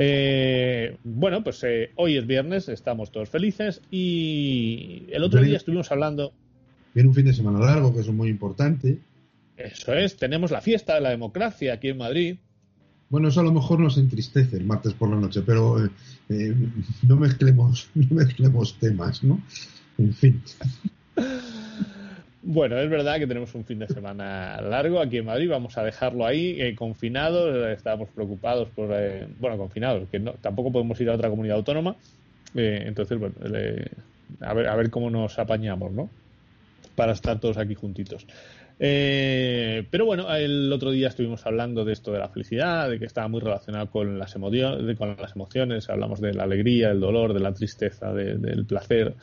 Eh, 0.00 0.96
bueno, 1.02 1.42
pues 1.42 1.64
eh, 1.64 1.90
hoy 1.96 2.16
es 2.16 2.24
viernes, 2.24 2.68
estamos 2.68 3.10
todos 3.10 3.28
felices 3.28 3.82
y 3.90 5.06
el 5.10 5.24
otro 5.24 5.42
día 5.42 5.56
estuvimos 5.56 5.90
hablando. 5.90 6.32
Viene 6.94 7.08
un 7.08 7.14
fin 7.16 7.26
de 7.26 7.34
semana 7.34 7.58
largo, 7.58 7.92
que 7.92 8.00
es 8.00 8.08
muy 8.08 8.28
importante. 8.28 9.00
Eso 9.56 9.92
es, 9.94 10.16
tenemos 10.16 10.52
la 10.52 10.60
fiesta 10.60 10.94
de 10.94 11.00
la 11.00 11.10
democracia 11.10 11.74
aquí 11.74 11.88
en 11.88 11.98
Madrid. 11.98 12.36
Bueno, 13.10 13.26
eso 13.26 13.40
a 13.40 13.42
lo 13.42 13.52
mejor 13.52 13.80
nos 13.80 13.98
entristece 13.98 14.56
el 14.58 14.66
martes 14.66 14.94
por 14.94 15.10
la 15.10 15.16
noche, 15.16 15.42
pero 15.44 15.84
eh, 16.28 16.54
no, 17.02 17.16
mezclemos, 17.16 17.90
no 17.94 18.06
mezclemos 18.14 18.78
temas, 18.78 19.24
¿no? 19.24 19.42
En 19.98 20.14
fin. 20.14 20.40
Bueno, 22.42 22.78
es 22.78 22.88
verdad 22.88 23.18
que 23.18 23.26
tenemos 23.26 23.52
un 23.54 23.64
fin 23.64 23.80
de 23.80 23.88
semana 23.88 24.60
largo 24.60 25.00
aquí 25.00 25.18
en 25.18 25.26
Madrid, 25.26 25.50
vamos 25.50 25.76
a 25.76 25.82
dejarlo 25.82 26.24
ahí, 26.24 26.60
eh, 26.60 26.74
confinados, 26.76 27.56
estábamos 27.76 28.10
preocupados 28.10 28.68
por, 28.68 28.90
eh, 28.92 29.26
bueno, 29.40 29.58
confinados, 29.58 30.08
que 30.08 30.20
no, 30.20 30.34
tampoco 30.34 30.70
podemos 30.70 31.00
ir 31.00 31.10
a 31.10 31.14
otra 31.14 31.30
comunidad 31.30 31.56
autónoma, 31.56 31.96
eh, 32.54 32.84
entonces, 32.86 33.18
bueno, 33.18 33.34
a, 34.40 34.54
ver, 34.54 34.68
a 34.68 34.76
ver 34.76 34.90
cómo 34.90 35.10
nos 35.10 35.36
apañamos, 35.38 35.92
¿no? 35.92 36.10
Para 36.94 37.12
estar 37.12 37.40
todos 37.40 37.58
aquí 37.58 37.74
juntitos. 37.74 38.24
pero 38.78 40.04
bueno, 40.06 40.32
el 40.32 40.72
otro 40.72 40.92
día 40.92 41.08
estuvimos 41.08 41.44
hablando 41.44 41.84
de 41.84 41.92
esto 41.92 42.12
de 42.12 42.20
la 42.20 42.28
felicidad, 42.28 42.88
de 42.88 43.00
que 43.00 43.06
estaba 43.06 43.26
muy 43.26 43.40
relacionado 43.40 43.90
con 43.90 44.16
las, 44.16 44.36
emociones, 44.36 44.96
con 44.96 45.16
las 45.16 45.34
emociones, 45.34 45.90
hablamos 45.90 46.20
de 46.20 46.34
la 46.34 46.44
alegría, 46.44 46.90
el 46.90 47.00
dolor, 47.00 47.34
de 47.34 47.40
la 47.40 47.52
tristeza, 47.52 48.12
del 48.14 48.64
placer. 48.64 49.16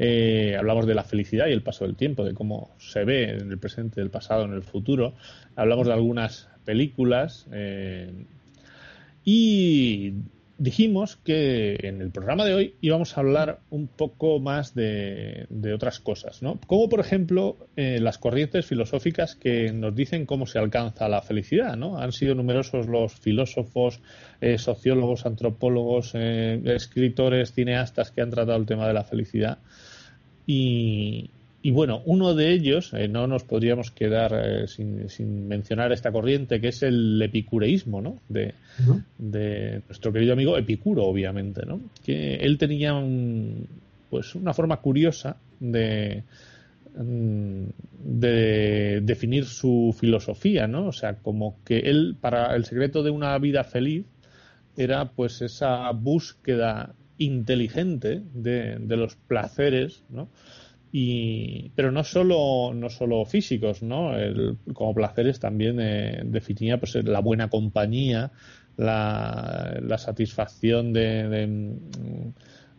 Eh, 0.00 0.54
hablamos 0.56 0.86
de 0.86 0.94
la 0.94 1.02
felicidad 1.02 1.48
y 1.48 1.52
el 1.52 1.62
paso 1.62 1.84
del 1.84 1.96
tiempo, 1.96 2.24
de 2.24 2.32
cómo 2.32 2.70
se 2.78 3.04
ve 3.04 3.30
en 3.30 3.50
el 3.50 3.58
presente, 3.58 4.00
el 4.00 4.10
pasado, 4.10 4.44
en 4.44 4.52
el 4.52 4.62
futuro. 4.62 5.14
Hablamos 5.56 5.88
de 5.88 5.92
algunas 5.92 6.48
películas 6.64 7.46
eh, 7.52 8.12
y 9.24 10.12
dijimos 10.56 11.16
que 11.16 11.78
en 11.82 12.00
el 12.00 12.12
programa 12.12 12.44
de 12.44 12.54
hoy 12.54 12.74
íbamos 12.80 13.16
a 13.16 13.20
hablar 13.22 13.58
un 13.70 13.88
poco 13.88 14.38
más 14.38 14.72
de, 14.72 15.48
otras 15.74 15.98
cosas, 15.98 16.42
¿no? 16.42 16.60
Como 16.68 16.88
por 16.88 17.00
ejemplo 17.00 17.56
eh, 17.74 17.98
las 18.00 18.18
corrientes 18.18 18.66
filosóficas 18.66 19.34
que 19.34 19.72
nos 19.72 19.96
dicen 19.96 20.26
cómo 20.26 20.46
se 20.46 20.60
alcanza 20.60 21.08
la 21.08 21.22
felicidad, 21.22 21.76
¿no? 21.76 21.98
Han 21.98 22.12
sido 22.12 22.36
numerosos 22.36 22.86
los 22.86 23.14
filósofos, 23.14 24.00
sociólogos, 24.58 25.26
antropólogos, 25.26 26.14
escritores, 26.14 27.52
cineastas 27.52 28.12
que 28.12 28.20
han 28.20 28.30
tratado 28.30 28.56
el 28.56 28.66
tema 28.66 28.86
de 28.86 28.94
la 28.94 29.02
felicidad 29.02 29.58
y, 30.48 31.28
y 31.60 31.70
bueno, 31.70 32.00
uno 32.06 32.34
de 32.34 32.52
ellos, 32.52 32.94
eh, 32.94 33.08
no 33.08 33.26
nos 33.26 33.44
podríamos 33.44 33.90
quedar 33.90 34.32
eh, 34.32 34.66
sin, 34.66 35.46
mencionar 35.46 35.92
esta 35.92 36.10
corriente, 36.10 36.62
que 36.62 36.68
es 36.68 36.82
el 36.82 37.20
epicureísmo, 37.20 38.00
¿no? 38.00 38.18
De, 38.26 38.54
nuestro 39.86 40.10
querido 40.10 40.32
amigo 40.32 40.56
Epicuro, 40.56 41.04
obviamente, 41.04 41.66
¿no? 41.66 41.80
Que 42.02 42.36
él 42.36 42.56
tenía 42.56 42.94
pues 44.08 44.34
una 44.34 44.54
forma 44.54 44.78
curiosa 44.78 45.36
de, 45.60 46.22
mm, 46.96 47.64
de 48.04 49.00
definir 49.02 49.44
su 49.44 49.94
filosofía, 49.98 50.66
¿no? 50.66 50.86
O 50.86 50.92
sea, 50.92 51.16
como 51.16 51.56
que 51.66 51.80
él, 51.80 52.16
para 52.18 52.56
el 52.56 52.64
secreto 52.64 53.02
de 53.02 53.10
una 53.10 53.36
vida 53.36 53.62
feliz, 53.62 54.06
era 54.74 55.10
pues 55.10 55.42
esa 55.42 55.90
búsqueda 55.90 56.94
inteligente 57.18 58.22
de, 58.32 58.76
de 58.78 58.96
los 58.96 59.16
placeres, 59.16 60.04
¿no? 60.08 60.28
Y, 60.90 61.70
pero 61.74 61.92
no 61.92 62.02
solo, 62.02 62.72
no 62.74 62.88
solo 62.88 63.24
físicos, 63.26 63.82
¿no? 63.82 64.12
como 64.72 64.94
placeres 64.94 65.38
también 65.38 65.78
eh, 65.80 66.22
definía 66.24 66.80
pues, 66.80 66.94
la 67.04 67.20
buena 67.20 67.50
compañía, 67.50 68.32
la, 68.78 69.78
la 69.82 69.98
satisfacción 69.98 70.94
de, 70.94 71.28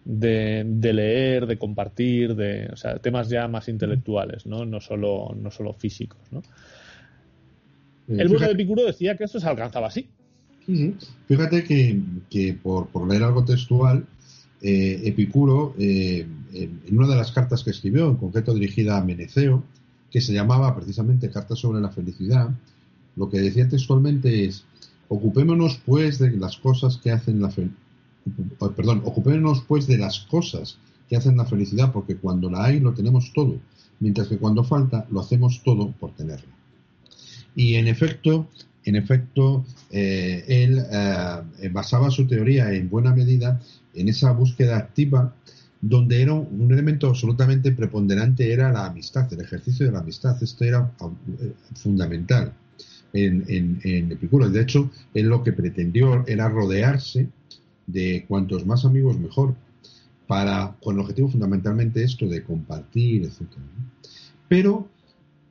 de, 0.06 0.94
leer, 0.94 1.46
de 1.46 1.58
compartir, 1.60 2.36
de 2.36 2.70
o 2.74 2.76
sea, 2.76 2.98
temas 2.98 3.30
ya 3.30 3.48
más 3.48 3.68
intelectuales, 3.70 4.48
¿no? 4.48 4.66
No 4.66 4.82
solo, 4.82 5.36
no 5.38 5.52
solo 5.52 5.74
físicos, 5.74 6.22
¿no? 6.32 6.40
Eh, 8.08 8.18
el 8.18 8.28
burro 8.30 8.48
de 8.48 8.54
Epicuro 8.54 8.86
decía 8.86 9.16
que 9.18 9.26
esto 9.26 9.40
se 9.40 9.48
alcanzaba 9.48 9.88
así. 9.88 10.10
Fíjate 11.28 11.64
que, 11.64 12.00
que 12.30 12.54
por, 12.54 12.88
por 12.88 13.08
leer 13.08 13.24
algo 13.24 13.46
textual, 13.46 14.06
eh, 14.62 15.02
Epicuro, 15.06 15.74
eh, 15.80 16.28
en 16.54 16.98
una 16.98 17.08
de 17.08 17.16
las 17.16 17.32
cartas 17.32 17.64
que 17.64 17.70
escribió, 17.70 18.10
en 18.10 18.18
concreto 18.18 18.54
dirigida 18.54 18.98
a 18.98 19.04
Meneceo, 19.04 19.64
que 20.12 20.20
se 20.20 20.34
llamaba 20.34 20.76
precisamente 20.76 21.30
Carta 21.30 21.56
sobre 21.56 21.80
la 21.80 21.90
felicidad, 21.90 22.50
lo 23.16 23.30
que 23.30 23.40
decía 23.40 23.70
textualmente 23.70 24.46
es, 24.46 24.66
ocupémonos 25.08 25.80
pues 25.86 26.20
de 26.20 26.32
las 26.32 26.58
cosas 26.58 26.98
que 26.98 27.12
hacen 27.12 27.42
la 27.42 27.50
perdón, 28.76 29.02
ocupémonos 29.06 29.62
pues 29.62 29.88
de 29.88 29.98
las 29.98 30.20
cosas 30.22 30.78
que 31.08 31.16
hacen 31.16 31.38
la 31.38 31.46
felicidad, 31.46 31.94
porque 31.94 32.18
cuando 32.18 32.50
la 32.50 32.66
hay 32.66 32.80
lo 32.80 32.94
tenemos 32.94 33.32
todo, 33.34 33.58
mientras 34.00 34.28
que 34.28 34.38
cuando 34.38 34.64
falta 34.64 35.08
lo 35.10 35.22
hacemos 35.22 35.62
todo 35.64 35.92
por 35.92 36.12
tenerla. 36.16 36.54
Y 37.56 37.76
en 37.76 37.88
efecto, 37.88 38.48
en 38.84 38.96
efecto, 38.96 39.66
eh, 39.90 40.44
él 40.48 40.84
basaba 41.72 42.12
su 42.12 42.28
teoría 42.28 42.74
en 42.74 42.90
buena 42.90 43.14
medida 43.14 43.60
en 43.94 44.10
esa 44.10 44.32
búsqueda 44.32 44.78
activa 44.78 45.34
donde 45.82 46.22
era 46.22 46.34
un 46.34 46.72
elemento 46.72 47.08
absolutamente 47.08 47.72
preponderante 47.72 48.52
era 48.52 48.72
la 48.72 48.88
amistad, 48.88 49.32
el 49.32 49.42
ejercicio 49.42 49.86
de 49.86 49.92
la 49.94 50.00
amistad. 50.00 50.42
Esto 50.44 50.66
era 50.66 50.92
eh, 51.42 51.54
fundamental 51.76 52.54
en, 53.14 53.80
en, 53.84 54.12
Epicuro. 54.12 54.50
De 54.50 54.62
hecho, 54.62 54.92
él 55.14 55.28
lo 55.28 55.44
que 55.44 55.54
pretendió 55.54 56.26
era 56.28 56.50
rodearse 56.50 57.30
de 57.88 58.26
cuantos 58.28 58.66
más 58.66 58.86
amigos 58.86 59.18
mejor, 59.18 59.56
para, 60.28 60.76
con 60.84 60.96
el 60.96 61.02
objetivo 61.02 61.30
fundamentalmente 61.30 62.04
esto 62.04 62.28
de 62.28 62.44
compartir, 62.44 63.24
etc. 63.24 63.42
Pero 64.48 64.88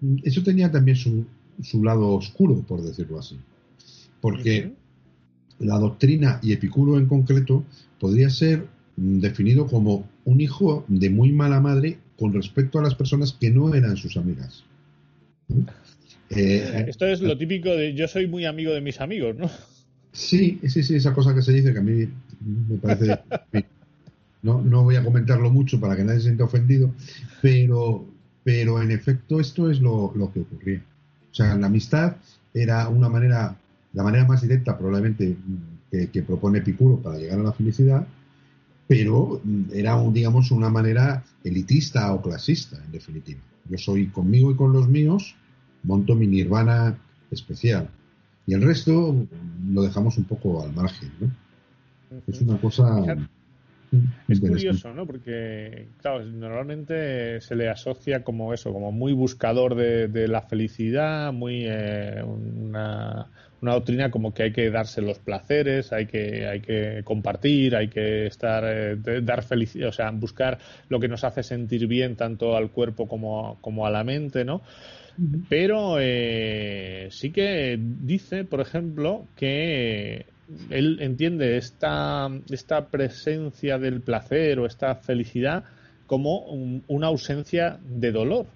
mm, 0.00 0.18
eso 0.22 0.42
tenía 0.42 0.70
también 0.70 0.96
su, 0.96 1.26
su 1.62 1.82
lado 1.82 2.10
oscuro, 2.10 2.62
por 2.62 2.82
decirlo 2.82 3.18
así. 3.18 3.38
Porque 4.20 4.72
la 5.60 5.78
doctrina 5.78 6.38
y 6.42 6.52
Epicuro 6.52 6.98
en 6.98 7.06
concreto 7.06 7.64
podría 7.98 8.30
ser 8.30 8.66
definido 8.96 9.66
como 9.66 10.08
un 10.24 10.40
hijo 10.40 10.84
de 10.88 11.10
muy 11.10 11.32
mala 11.32 11.60
madre 11.60 11.98
con 12.18 12.32
respecto 12.32 12.78
a 12.78 12.82
las 12.82 12.94
personas 12.94 13.32
que 13.32 13.50
no 13.50 13.74
eran 13.74 13.96
sus 13.96 14.16
amigas. 14.16 14.64
Eh, 16.30 16.84
Esto 16.88 17.06
es 17.06 17.20
lo 17.20 17.38
típico 17.38 17.70
de 17.70 17.94
yo 17.94 18.08
soy 18.08 18.26
muy 18.26 18.44
amigo 18.44 18.72
de 18.72 18.80
mis 18.80 19.00
amigos, 19.00 19.36
¿no? 19.36 19.48
Sí, 20.12 20.58
sí, 20.68 20.82
sí, 20.82 20.96
esa 20.96 21.14
cosa 21.14 21.34
que 21.34 21.42
se 21.42 21.52
dice 21.52 21.72
que 21.72 21.78
a 21.78 21.82
mí 21.82 22.08
me 22.68 22.78
parece... 22.78 23.18
no, 24.42 24.60
no 24.60 24.84
voy 24.84 24.96
a 24.96 25.04
comentarlo 25.04 25.50
mucho 25.50 25.80
para 25.80 25.96
que 25.96 26.04
nadie 26.04 26.20
se 26.20 26.26
sienta 26.26 26.44
ofendido, 26.44 26.92
pero, 27.40 28.04
pero 28.44 28.82
en 28.82 28.90
efecto 28.90 29.40
esto 29.40 29.70
es 29.70 29.80
lo, 29.80 30.12
lo 30.14 30.32
que 30.32 30.40
ocurría. 30.40 30.82
O 31.30 31.34
sea, 31.34 31.56
la 31.56 31.66
amistad 31.66 32.16
era 32.52 32.88
una 32.88 33.08
manera 33.08 33.56
la 33.98 34.04
manera 34.04 34.24
más 34.24 34.42
directa 34.42 34.78
probablemente 34.78 35.36
que, 35.90 36.22
propone 36.22 36.60
Epicuro 36.60 37.02
para 37.02 37.18
llegar 37.18 37.40
a 37.40 37.42
la 37.42 37.52
felicidad, 37.52 38.06
pero 38.86 39.42
era, 39.72 39.96
un, 39.96 40.14
digamos, 40.14 40.52
una 40.52 40.70
manera 40.70 41.24
elitista 41.42 42.14
o 42.14 42.22
clasista, 42.22 42.76
en 42.76 42.92
definitiva. 42.92 43.40
Yo 43.68 43.76
soy 43.76 44.06
conmigo 44.06 44.52
y 44.52 44.54
con 44.54 44.72
los 44.72 44.86
míos, 44.86 45.34
monto 45.82 46.14
mi 46.14 46.28
nirvana 46.28 46.96
especial. 47.32 47.90
Y 48.46 48.54
el 48.54 48.62
resto 48.62 49.26
lo 49.68 49.82
dejamos 49.82 50.16
un 50.16 50.24
poco 50.24 50.62
al 50.62 50.72
margen, 50.72 51.10
¿no? 51.18 51.32
Es 52.28 52.40
una 52.40 52.60
cosa... 52.60 53.04
Es 54.28 54.38
curioso, 54.38 54.94
¿no? 54.94 55.06
Porque, 55.06 55.88
claro, 56.00 56.24
normalmente 56.24 57.40
se 57.40 57.56
le 57.56 57.68
asocia 57.68 58.22
como 58.22 58.54
eso, 58.54 58.72
como 58.72 58.92
muy 58.92 59.12
buscador 59.12 59.74
de, 59.74 60.28
la 60.28 60.42
felicidad, 60.42 61.32
muy 61.32 61.64
eh, 61.64 62.22
una, 62.22 63.30
una 63.60 63.74
doctrina 63.74 64.10
como 64.10 64.32
que 64.32 64.44
hay 64.44 64.52
que 64.52 64.70
darse 64.70 65.00
los 65.02 65.18
placeres, 65.18 65.92
hay 65.92 66.06
que, 66.06 66.46
hay 66.46 66.60
que 66.60 67.02
compartir, 67.04 67.74
hay 67.74 67.88
que 67.88 68.26
estar, 68.26 68.64
eh, 68.66 68.96
dar 69.22 69.42
felicidad, 69.42 69.88
o 69.88 69.92
sea, 69.92 70.10
buscar 70.10 70.58
lo 70.88 71.00
que 71.00 71.08
nos 71.08 71.24
hace 71.24 71.42
sentir 71.42 71.86
bien 71.86 72.16
tanto 72.16 72.56
al 72.56 72.70
cuerpo 72.70 73.08
como, 73.08 73.58
como 73.60 73.86
a 73.86 73.90
la 73.90 74.04
mente, 74.04 74.44
¿no? 74.44 74.62
Pero 75.48 75.96
eh, 75.98 77.08
sí 77.10 77.30
que 77.32 77.76
dice, 77.80 78.44
por 78.44 78.60
ejemplo, 78.60 79.26
que 79.34 80.26
él 80.70 80.98
entiende 81.00 81.56
esta, 81.56 82.30
esta 82.50 82.86
presencia 82.86 83.78
del 83.78 84.00
placer 84.00 84.60
o 84.60 84.66
esta 84.66 84.94
felicidad 84.94 85.64
como 86.06 86.46
una 86.86 87.08
ausencia 87.08 87.78
de 87.84 88.12
dolor. 88.12 88.46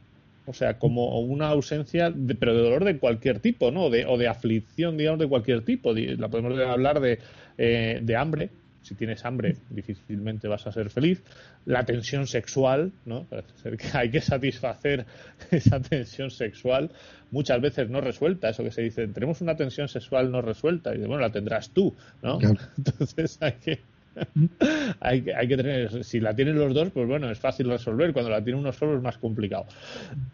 O 0.47 0.53
sea, 0.53 0.79
como 0.79 1.21
una 1.21 1.49
ausencia, 1.49 2.11
de, 2.11 2.35
pero 2.35 2.55
de 2.55 2.63
dolor 2.63 2.85
de 2.85 2.99
cualquier 2.99 3.39
tipo, 3.39 3.71
¿no? 3.71 3.91
De, 3.91 4.07
o 4.07 4.19
de 4.19 4.29
aflicción, 4.29 4.97
digamos, 4.97 5.21
de 5.21 5.29
cualquier 5.29 5.63
tipo. 5.63 5.93
La 5.95 6.29
podemos 6.29 6.59
hablar 6.59 7.01
de, 7.01 7.19
eh, 7.59 8.01
de 8.03 8.17
hambre. 8.17 8.51
Si 8.83 8.97
tienes 8.97 9.25
hambre, 9.25 9.57
difícilmente 9.71 10.49
vas 10.49 10.67
a 10.67 10.73
ser 10.73 10.91
feliz. 10.91 11.23
La 11.65 11.85
tensión 11.85 12.27
sexual, 12.27 12.91
¿no? 13.05 13.23
Parece 13.25 13.57
ser 13.63 13.77
que 13.77 13.87
hay 13.97 14.11
que 14.11 14.21
satisfacer 14.21 15.07
esa 15.53 15.81
tensión 15.81 16.33
sexual, 16.33 16.91
muchas 17.31 17.61
veces 17.61 17.89
no 17.89 18.01
resuelta. 18.01 18.49
Eso 18.49 18.65
que 18.65 18.73
se 18.73 18.83
dice, 18.83 19.07
tenemos 19.07 19.41
una 19.41 19.55
tensión 19.55 19.87
sexual 19.87 20.33
no 20.33 20.43
resuelta. 20.43 20.93
Y 20.97 20.99
bueno, 20.99 21.19
la 21.19 21.31
tendrás 21.31 21.71
tú, 21.71 21.95
¿no? 22.21 22.41
Entonces 22.77 23.39
hay 23.41 23.53
que 23.53 23.92
hay, 25.01 25.25
hay, 25.31 25.49
que 25.49 25.57
tener, 25.57 26.05
si 26.05 26.21
la 26.21 26.35
tienen 26.35 26.57
los 26.57 26.75
dos, 26.75 26.91
pues 26.91 27.07
bueno, 27.07 27.31
es 27.31 27.39
fácil 27.39 27.69
resolver. 27.69 28.13
Cuando 28.13 28.31
la 28.31 28.43
tiene 28.43 28.59
uno 28.59 28.73
solo 28.73 28.97
es 28.97 29.03
más 29.03 29.19
complicado. 29.19 29.67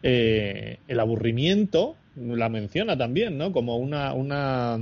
Eh, 0.02 0.78
el 0.88 1.00
aburrimiento 1.00 1.96
la 2.16 2.48
menciona 2.48 2.96
también, 2.96 3.38
¿no? 3.38 3.52
Como 3.52 3.76
una, 3.76 4.12
una, 4.12 4.78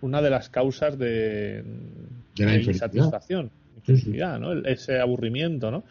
una 0.00 0.22
de 0.22 0.30
las 0.30 0.48
causas 0.48 0.98
de, 0.98 1.64
de, 2.36 2.62
insatisfacción, 2.62 3.50
¿no? 3.86 4.52
ese 4.64 4.98
aburrimiento, 4.98 5.70
¿no? 5.70 5.84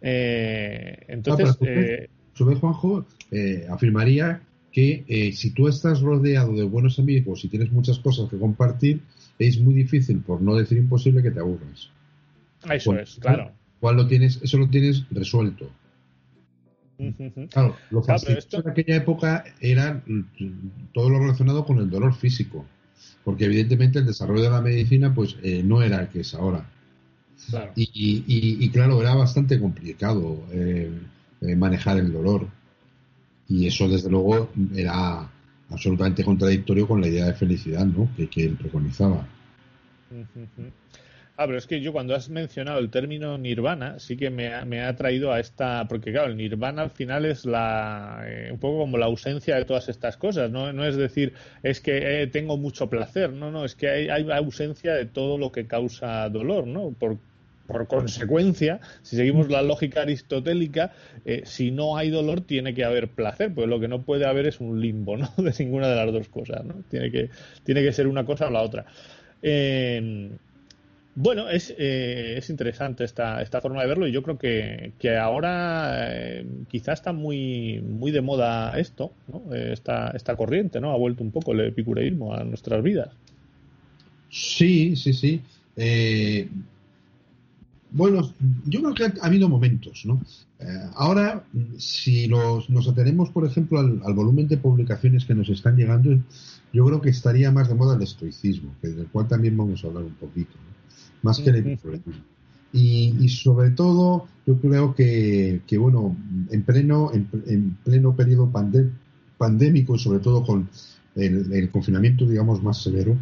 Eh, 0.00 0.96
entonces, 1.08 1.56
eh, 1.60 2.08
Juanjo, 2.34 3.06
eh, 3.30 3.66
afirmaría 3.70 4.42
que 4.72 5.32
si 5.34 5.50
tú 5.50 5.68
estás 5.68 6.00
rodeado 6.00 6.54
de 6.54 6.64
buenos 6.64 6.98
amigos 6.98 7.44
y 7.44 7.48
tienes 7.48 7.70
muchas 7.70 7.98
cosas 7.98 8.30
que 8.30 8.38
compartir, 8.38 9.00
es 9.48 9.60
muy 9.60 9.74
difícil, 9.74 10.20
por 10.20 10.40
no 10.40 10.54
decir 10.56 10.78
imposible, 10.78 11.22
que 11.22 11.30
te 11.30 11.40
aburras. 11.40 11.90
Eso 12.70 12.96
es, 12.96 13.16
claro. 13.16 13.52
lo 13.80 14.06
tienes, 14.06 14.40
eso 14.42 14.58
lo 14.58 14.68
tienes 14.68 15.04
resuelto. 15.10 15.70
Claro, 17.50 17.76
lo 17.90 18.02
que 18.02 18.12
en 18.12 18.68
aquella 18.68 18.96
época 18.96 19.44
era 19.60 20.04
todo 20.92 21.10
lo 21.10 21.18
relacionado 21.18 21.64
con 21.64 21.78
el 21.78 21.90
dolor 21.90 22.14
físico, 22.14 22.64
porque 23.24 23.46
evidentemente 23.46 23.98
el 23.98 24.06
desarrollo 24.06 24.42
de 24.42 24.50
la 24.50 24.60
medicina 24.60 25.12
pues 25.12 25.36
eh, 25.42 25.62
no 25.64 25.82
era 25.82 26.02
el 26.02 26.08
que 26.08 26.20
es 26.20 26.34
ahora. 26.34 26.68
Y, 27.74 28.70
claro, 28.70 29.00
era 29.00 29.14
bastante 29.14 29.58
complicado 29.58 30.46
eh, 30.52 30.92
eh, 31.40 31.56
manejar 31.56 31.98
el 31.98 32.12
dolor. 32.12 32.46
Y 33.48 33.66
eso, 33.66 33.88
desde 33.88 34.08
luego, 34.08 34.50
era 34.74 35.28
absolutamente 35.72 36.24
contradictorio 36.24 36.86
con 36.86 37.00
la 37.00 37.08
idea 37.08 37.26
de 37.26 37.34
felicidad 37.34 37.84
¿no? 37.84 38.08
que, 38.16 38.44
él 38.44 38.56
preconizaba. 38.56 39.26
Ah, 41.36 41.46
pero 41.46 41.56
es 41.56 41.66
que 41.66 41.80
yo 41.80 41.92
cuando 41.92 42.14
has 42.14 42.28
mencionado 42.28 42.78
el 42.78 42.90
término 42.90 43.38
nirvana, 43.38 43.98
sí 43.98 44.16
que 44.16 44.28
me 44.28 44.52
ha, 44.54 44.66
me 44.66 44.82
ha 44.82 44.94
traído 44.94 45.32
a 45.32 45.40
esta, 45.40 45.88
porque 45.88 46.12
claro, 46.12 46.30
el 46.30 46.36
nirvana 46.36 46.82
al 46.82 46.90
final 46.90 47.24
es 47.24 47.46
la, 47.46 48.22
eh, 48.26 48.50
un 48.52 48.58
poco 48.58 48.80
como 48.80 48.98
la 48.98 49.06
ausencia 49.06 49.56
de 49.56 49.64
todas 49.64 49.88
estas 49.88 50.18
cosas, 50.18 50.50
no, 50.50 50.72
no 50.74 50.84
es 50.84 50.96
decir, 50.96 51.32
es 51.62 51.80
que 51.80 52.22
eh, 52.22 52.26
tengo 52.26 52.58
mucho 52.58 52.90
placer, 52.90 53.32
no, 53.32 53.50
no, 53.50 53.64
es 53.64 53.74
que 53.74 53.88
hay, 53.88 54.08
hay, 54.10 54.30
ausencia 54.30 54.92
de 54.92 55.06
todo 55.06 55.38
lo 55.38 55.50
que 55.50 55.66
causa 55.66 56.28
dolor, 56.28 56.66
¿no? 56.66 56.92
Por, 56.92 57.18
por 57.72 57.88
consecuencia, 57.88 58.80
si 59.02 59.16
seguimos 59.16 59.48
la 59.48 59.62
lógica 59.62 60.02
aristotélica, 60.02 60.92
eh, 61.24 61.42
si 61.44 61.70
no 61.70 61.96
hay 61.96 62.10
dolor 62.10 62.42
tiene 62.42 62.74
que 62.74 62.84
haber 62.84 63.08
placer, 63.08 63.52
pues 63.52 63.66
lo 63.66 63.80
que 63.80 63.88
no 63.88 64.02
puede 64.02 64.26
haber 64.26 64.46
es 64.46 64.60
un 64.60 64.80
limbo, 64.80 65.16
¿no? 65.16 65.28
De 65.36 65.52
ninguna 65.58 65.88
de 65.88 65.96
las 65.96 66.12
dos 66.12 66.28
cosas, 66.28 66.64
¿no? 66.64 66.74
Tiene 66.90 67.10
que, 67.10 67.30
tiene 67.64 67.82
que 67.82 67.92
ser 67.92 68.06
una 68.06 68.24
cosa 68.24 68.46
o 68.46 68.50
la 68.50 68.62
otra. 68.62 68.84
Eh, 69.42 70.30
bueno, 71.14 71.50
es, 71.50 71.74
eh, 71.76 72.36
es 72.38 72.48
interesante 72.48 73.04
esta, 73.04 73.42
esta 73.42 73.60
forma 73.60 73.82
de 73.82 73.88
verlo 73.88 74.06
y 74.06 74.12
yo 74.12 74.22
creo 74.22 74.38
que, 74.38 74.92
que 74.98 75.18
ahora 75.18 76.08
eh, 76.08 76.46
quizá 76.70 76.94
está 76.94 77.12
muy, 77.12 77.82
muy 77.82 78.12
de 78.12 78.22
moda 78.22 78.78
esto, 78.78 79.12
¿no? 79.28 79.54
esta, 79.54 80.10
esta 80.12 80.36
corriente, 80.36 80.80
¿no? 80.80 80.90
Ha 80.90 80.96
vuelto 80.96 81.22
un 81.22 81.30
poco 81.30 81.52
el 81.52 81.60
epicureísmo 81.60 82.34
a 82.34 82.44
nuestras 82.44 82.82
vidas. 82.82 83.10
Sí, 84.30 84.96
sí, 84.96 85.12
sí. 85.12 85.42
Eh, 85.76 86.48
bueno, 87.92 88.32
yo 88.64 88.80
creo 88.80 88.94
que 88.94 89.20
ha, 89.20 89.26
habido 89.26 89.48
momentos, 89.48 90.04
¿no? 90.06 90.20
Eh, 90.58 90.64
ahora, 90.94 91.44
si 91.76 92.26
los, 92.26 92.70
nos 92.70 92.88
atenemos, 92.88 93.30
por 93.30 93.46
ejemplo, 93.46 93.80
al, 93.80 94.14
volumen 94.14 94.48
de 94.48 94.56
publicaciones 94.56 95.24
que 95.24 95.34
nos 95.34 95.48
están 95.48 95.76
llegando, 95.76 96.18
yo 96.72 96.86
creo 96.86 97.00
que 97.00 97.10
estaría 97.10 97.50
más 97.50 97.68
de 97.68 97.74
moda 97.74 97.96
el 97.96 98.02
estoicismo, 98.02 98.74
que 98.80 98.88
del 98.88 99.06
cual 99.08 99.28
también 99.28 99.56
vamos 99.56 99.84
a 99.84 99.88
hablar 99.88 100.04
un 100.04 100.14
poquito, 100.14 100.52
más 101.22 101.38
que 101.38 101.50
el 101.50 101.56
epicureísmo. 101.56 102.14
Y, 102.72 103.14
y, 103.20 103.28
sobre 103.28 103.70
todo, 103.70 104.26
yo 104.46 104.56
creo 104.56 104.94
que, 104.94 105.60
que 105.66 105.76
bueno, 105.76 106.16
en 106.50 106.62
pleno, 106.62 107.10
en, 107.12 107.76
pleno 107.84 108.16
periodo 108.16 108.50
pandémico 109.36 109.96
y 109.96 109.98
sobre 109.98 110.20
todo 110.20 110.42
con 110.42 110.70
el, 111.14 111.52
el 111.52 111.70
confinamiento, 111.70 112.24
digamos, 112.24 112.62
más 112.62 112.82
severo, 112.82 113.18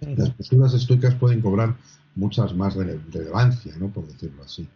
las 0.00 0.30
posturas 0.30 0.74
estoicas 0.74 1.14
pueden 1.14 1.40
cobrar 1.40 1.76
muchas 2.14 2.54
más 2.54 2.74
relevancia, 2.74 3.74
¿no? 3.78 3.88
por 3.88 4.06
decirlo 4.06 4.42
así. 4.42 4.68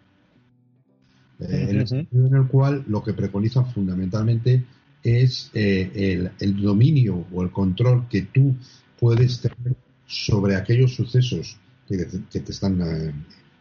Eh, 1.40 1.66
en 1.70 1.80
el 1.80 1.88
sentido 1.88 2.26
en 2.26 2.34
el 2.34 2.46
cual 2.46 2.84
lo 2.88 3.02
que 3.02 3.12
preconizan 3.12 3.70
fundamentalmente 3.72 4.64
es 5.02 5.50
eh, 5.54 6.30
el, 6.40 6.62
dominio 6.62 7.26
o 7.32 7.42
el 7.42 7.50
control 7.50 8.08
que 8.08 8.22
tú 8.22 8.56
puedes 8.98 9.40
tener 9.40 9.76
sobre 10.06 10.56
aquellos 10.56 10.94
sucesos 10.94 11.58
que, 11.86 11.96
te 11.96 12.52
están 12.52 12.80
eh, 12.80 13.12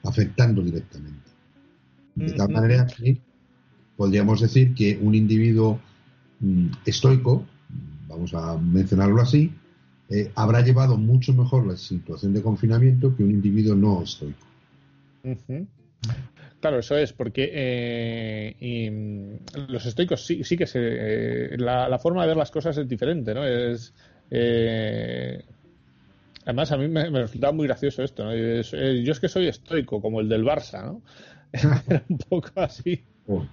afectando 0.03 0.61
directamente. 0.61 1.31
De 2.15 2.31
tal 2.31 2.49
manera 2.49 2.87
que 2.87 3.19
podríamos 3.97 4.39
decir 4.39 4.73
que 4.73 4.97
un 5.01 5.13
individuo 5.13 5.79
mm, 6.39 6.67
estoico, 6.85 7.45
vamos 8.07 8.33
a 8.33 8.57
mencionarlo 8.57 9.21
así, 9.21 9.51
eh, 10.09 10.31
habrá 10.35 10.61
llevado 10.61 10.97
mucho 10.97 11.33
mejor 11.33 11.65
la 11.65 11.75
situación 11.75 12.33
de 12.33 12.41
confinamiento 12.41 13.15
que 13.15 13.23
un 13.23 13.31
individuo 13.31 13.75
no 13.75 14.03
estoico. 14.03 14.45
Claro, 16.59 16.79
eso 16.79 16.95
es, 16.95 17.11
porque 17.11 17.49
eh, 17.51 18.91
mm, 18.91 19.71
los 19.71 19.85
estoicos 19.85 20.25
sí, 20.25 20.43
sí 20.43 20.55
que 20.55 20.67
se. 20.67 20.79
Eh, 20.81 21.57
la, 21.57 21.97
forma 21.97 22.21
de 22.21 22.27
ver 22.27 22.37
las 22.37 22.51
cosas 22.51 22.77
es 22.77 22.87
diferente, 22.87 23.33
¿no? 23.33 23.45
Es. 23.45 23.93
además, 26.43 26.71
a 26.71 26.77
mí 26.77 26.87
me, 26.87 27.09
resultaba 27.09 27.53
muy 27.53 27.65
gracioso 27.65 28.03
esto, 28.03 28.25
¿no? 28.25 28.35
yo 28.35 29.11
es 29.11 29.19
que 29.19 29.27
soy 29.27 29.47
estoico, 29.47 29.99
como 30.01 30.21
el 30.21 30.29
del 30.29 30.43
Barça, 30.43 30.83
¿no? 30.83 31.01
Era 31.51 32.03
un 32.09 32.17
poco 32.19 32.51
así. 32.57 33.03
Oh, 33.27 33.43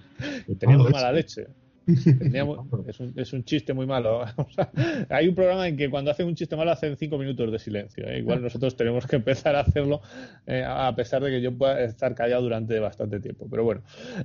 muy 0.67 0.91
mala 0.91 1.11
leche. 1.11 1.47
es, 3.15 3.33
un, 3.33 3.43
chiste 3.43 3.73
muy 3.73 3.85
malo. 3.85 4.23
hay 5.09 5.27
un 5.27 5.35
programa 5.35 5.67
en 5.67 5.75
que 5.75 5.89
cuando 5.89 6.11
hacen 6.11 6.27
un 6.27 6.35
chiste 6.35 6.55
malo 6.55 6.71
hacen 6.71 6.95
cinco 6.97 7.17
minutos 7.17 7.51
de 7.51 7.59
silencio. 7.59 8.07
¿eh? 8.07 8.19
Igual 8.19 8.41
nosotros 8.41 8.77
tenemos 8.77 9.05
que 9.05 9.17
empezar 9.17 9.55
a 9.55 9.61
hacerlo 9.61 10.01
eh, 10.45 10.63
a 10.65 10.95
pesar 10.95 11.21
de 11.23 11.31
que 11.31 11.41
yo 11.41 11.57
pueda 11.57 11.83
estar 11.83 12.15
callado 12.15 12.43
durante 12.43 12.79
bastante 12.79 13.19
tiempo. 13.19 13.47
Pero 13.49 13.63
bueno, 13.63 13.81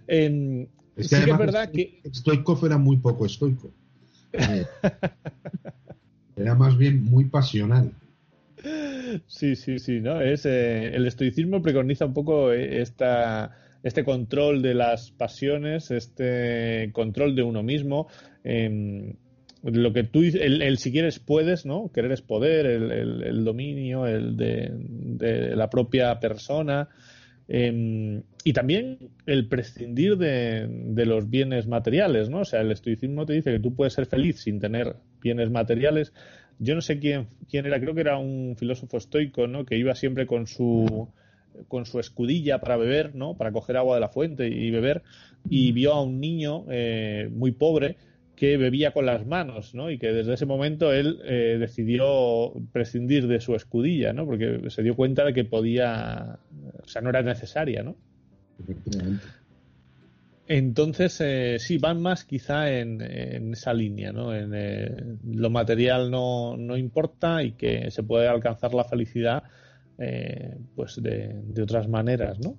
es 0.06 1.08
sí 1.08 1.24
que 1.24 1.30
es 1.30 1.38
verdad 1.38 1.70
que... 1.70 2.00
Stoikov 2.12 2.64
era 2.66 2.78
muy 2.78 2.98
poco 2.98 3.26
estoico. 3.26 3.72
era 6.36 6.54
más 6.54 6.76
bien 6.76 7.04
muy 7.04 7.24
pasional. 7.24 7.92
Sí, 9.26 9.56
sí, 9.56 9.78
sí, 9.78 10.00
¿no? 10.00 10.20
Es, 10.20 10.46
eh, 10.46 10.94
el 10.94 11.06
estoicismo 11.06 11.62
preconiza 11.62 12.06
un 12.06 12.14
poco 12.14 12.52
esta 12.52 13.52
este 13.82 14.04
control 14.04 14.62
de 14.62 14.74
las 14.74 15.10
pasiones, 15.10 15.90
este 15.90 16.90
control 16.92 17.34
de 17.34 17.42
uno 17.42 17.62
mismo. 17.62 18.08
Em, 18.44 19.14
lo 19.62 19.92
que 19.92 20.04
tú, 20.04 20.22
el, 20.22 20.78
si 20.78 20.92
quieres 20.92 21.18
puedes, 21.18 21.66
¿no? 21.66 21.90
Querer 21.92 22.12
es 22.12 22.22
poder, 22.22 22.66
el, 22.66 23.44
dominio, 23.44 24.06
el 24.06 24.36
de, 24.36 25.56
la 25.56 25.68
propia 25.68 26.18
persona. 26.20 26.88
Em, 27.48 28.22
y 28.44 28.52
también 28.52 28.98
el 29.26 29.48
prescindir 29.48 30.16
de, 30.16 31.04
los 31.06 31.28
bienes 31.28 31.66
materiales, 31.66 32.30
¿no? 32.30 32.40
O 32.40 32.44
sea, 32.44 32.60
el 32.60 32.70
estoicismo 32.70 33.26
te 33.26 33.32
dice 33.32 33.52
que 33.52 33.60
tú 33.60 33.74
puedes 33.74 33.94
ser 33.94 34.06
feliz 34.06 34.42
sin 34.42 34.60
tener 34.60 34.96
bienes 35.20 35.50
materiales. 35.50 36.12
Yo 36.60 36.74
no 36.74 36.80
sé 36.80 36.98
quién, 36.98 37.28
quién 37.48 37.66
era, 37.66 37.80
creo 37.80 37.94
que 37.94 38.00
era 38.00 38.18
un 38.18 38.56
filósofo 38.56 38.98
estoico, 38.98 39.46
¿no? 39.46 39.64
Que 39.64 39.76
iba 39.76 39.94
siempre 39.94 40.26
con 40.26 40.46
su 40.46 41.08
con 41.66 41.86
su 41.86 41.98
escudilla 41.98 42.60
para 42.60 42.76
beber, 42.76 43.14
¿no? 43.14 43.36
Para 43.36 43.52
coger 43.52 43.76
agua 43.76 43.96
de 43.96 44.00
la 44.00 44.08
fuente 44.08 44.48
y 44.48 44.70
beber, 44.70 45.02
y 45.48 45.72
vio 45.72 45.94
a 45.94 46.02
un 46.02 46.20
niño 46.20 46.64
eh, 46.70 47.28
muy 47.32 47.52
pobre 47.52 47.96
que 48.36 48.56
bebía 48.56 48.92
con 48.92 49.04
las 49.04 49.26
manos, 49.26 49.74
¿no? 49.74 49.90
Y 49.90 49.98
que 49.98 50.12
desde 50.12 50.34
ese 50.34 50.46
momento 50.46 50.92
él 50.92 51.20
eh, 51.24 51.56
decidió 51.58 52.52
prescindir 52.72 53.26
de 53.26 53.40
su 53.40 53.56
escudilla, 53.56 54.12
¿no? 54.12 54.26
Porque 54.26 54.70
se 54.70 54.82
dio 54.82 54.94
cuenta 54.94 55.24
de 55.24 55.34
que 55.34 55.44
podía, 55.44 56.38
o 56.84 56.88
sea, 56.88 57.02
no 57.02 57.10
era 57.10 57.22
necesaria, 57.22 57.82
¿no? 57.82 57.96
Entonces, 60.46 61.20
eh, 61.20 61.56
sí, 61.58 61.78
van 61.78 62.00
más 62.00 62.24
quizá 62.24 62.70
en, 62.70 63.02
esa 63.52 63.74
línea, 63.74 64.12
¿no? 64.12 64.34
En 64.34 65.18
lo 65.24 65.50
material 65.50 66.10
no, 66.10 66.56
no 66.56 66.76
importa 66.76 67.42
y 67.42 67.52
que 67.52 67.90
se 67.90 68.04
puede 68.04 68.28
alcanzar 68.28 68.72
la 68.72 68.84
felicidad 68.84 69.42
eh, 69.98 70.56
pues 70.76 71.02
de, 71.02 71.42
otras 71.60 71.88
maneras, 71.88 72.38
¿no? 72.38 72.54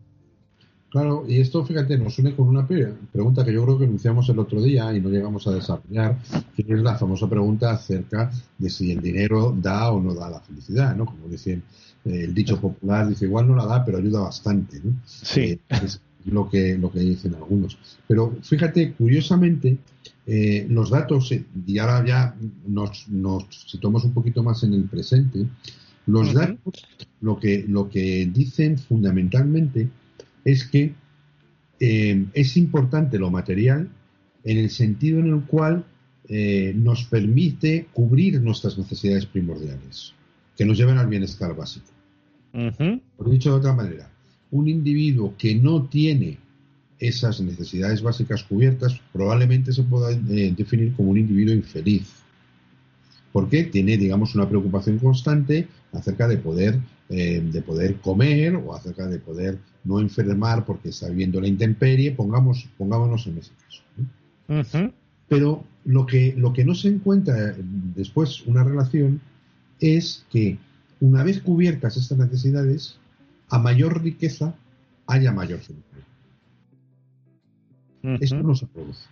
Claro, 0.90 1.24
y 1.26 1.40
esto, 1.40 1.64
fíjate, 1.64 1.98
nos 1.98 2.18
une 2.20 2.36
con 2.36 2.50
una 2.50 2.68
pregunta 2.68 3.46
que 3.46 3.54
yo 3.54 3.64
creo 3.64 3.78
que 3.78 3.86
iniciamos 3.86 4.28
el 4.28 4.40
otro 4.40 4.62
día 4.62 4.94
y 4.94 5.00
no 5.00 5.10
llegamos 5.10 5.48
a 5.48 5.52
desarrollar, 5.52 6.18
que 6.56 6.66
es 6.68 6.82
la 6.82 6.96
famosa 6.96 7.30
pregunta 7.30 7.72
acerca 7.72 8.30
de 8.58 8.70
si 8.70 8.92
el 8.92 9.02
dinero 9.02 9.56
da 9.56 9.92
o 9.92 10.02
no 10.02 10.14
da 10.16 10.30
la 10.30 10.42
felicidad, 10.42 10.96
¿no? 10.96 11.06
Como 11.06 11.28
dicen 11.28 11.64
eh, 12.04 12.24
el 12.24 12.34
dicho 12.34 12.60
popular, 12.60 13.08
dice 13.08 13.26
igual 13.26 13.48
no 13.48 13.56
la 13.56 13.68
da, 13.68 13.86
pero 13.86 14.00
ayuda 14.00 14.22
bastante, 14.22 14.82
¿no? 14.84 15.00
Sí. 15.06 15.42
Eh, 15.42 15.60
es 15.70 16.02
lo 16.26 16.50
que, 16.50 16.78
lo 16.78 16.92
que 16.92 17.00
dicen 17.00 17.36
algunos. 17.36 17.78
Pero 18.08 18.36
fíjate, 18.42 18.94
curiosamente, 18.94 19.78
los 20.70 20.90
datos, 20.90 21.32
y 21.66 21.78
ahora 21.80 22.06
ya 22.06 22.36
nos, 22.68 23.08
nos 23.08 23.46
situamos 23.68 24.04
un 24.04 24.14
poquito 24.14 24.44
más 24.44 24.64
en 24.64 24.74
el 24.74 24.84
presente, 24.84 25.46
los 26.10 26.34
datos 26.34 26.88
lo 27.22 27.40
que, 27.40 27.66
lo 27.68 27.90
que 27.90 28.30
dicen 28.32 28.78
fundamentalmente 28.78 29.90
es 30.44 30.66
que 30.66 30.94
eh, 31.80 32.26
es 32.34 32.58
importante 32.58 33.20
lo 33.20 33.30
material 33.30 33.90
en 34.44 34.58
el 34.58 34.70
sentido 34.70 35.20
en 35.20 35.28
el 35.28 35.42
cual 35.44 35.86
eh, 36.28 36.74
nos 36.76 37.06
permite 37.06 37.88
cubrir 37.94 38.42
nuestras 38.42 38.78
necesidades 38.78 39.26
primordiales, 39.26 40.14
que 40.56 40.66
nos 40.66 40.78
llevan 40.78 40.98
al 40.98 41.08
bienestar 41.08 41.56
básico. 41.56 41.88
Por 42.52 43.30
dicho 43.30 43.52
de 43.52 43.58
otra 43.58 43.74
manera, 43.74 44.10
un 44.52 44.68
individuo 44.68 45.36
que 45.38 45.56
no 45.56 45.84
tiene 45.86 46.38
esas 47.00 47.40
necesidades 47.40 48.02
básicas 48.02 48.44
cubiertas 48.44 49.00
probablemente 49.14 49.72
se 49.72 49.84
pueda 49.84 50.12
eh, 50.12 50.54
definir 50.56 50.94
como 50.94 51.12
un 51.12 51.18
individuo 51.18 51.54
infeliz 51.54 52.19
porque 53.32 53.64
tiene, 53.66 53.98
digamos, 53.98 54.36
una 54.36 54.48
preocupación 54.48 55.00
constante 55.00 55.68
acerca 55.92 56.28
de 56.28 56.38
poder, 56.38 56.80
eh, 57.10 57.42
de 57.44 57.62
poder 57.62 57.98
comer 57.98 58.56
o 58.56 58.74
acerca 58.74 59.08
de 59.08 59.20
poder 59.20 59.60
no 59.84 60.00
enfermar 60.00 60.66
porque 60.66 60.90
está 60.90 61.10
viviendo 61.10 61.40
la 61.40 61.48
intemperie, 61.48 62.12
pongamos, 62.12 62.68
pongámonos 62.78 63.28
en 63.28 63.38
ese 63.38 63.52
caso. 63.64 64.94
Pero 65.28 65.64
lo 65.86 66.06
que, 66.06 66.34
lo 66.36 66.54
que 66.54 66.66
no 66.66 66.74
se 66.74 66.88
encuentra 66.88 67.56
después 67.96 68.46
una 68.48 68.64
relación 68.64 69.22
es 69.80 70.26
que 70.32 70.58
una 71.00 71.24
vez 71.24 71.42
cubiertas 71.42 71.98
estas 71.98 72.18
necesidades, 72.18 72.98
a 73.50 73.60
mayor 73.60 74.02
riqueza 74.02 74.56
haya 75.08 75.32
mayor 75.32 75.60
felicidad. 75.60 76.04
Esto 78.22 78.42
no 78.44 78.56
se 78.56 78.66
produce. 78.68 79.08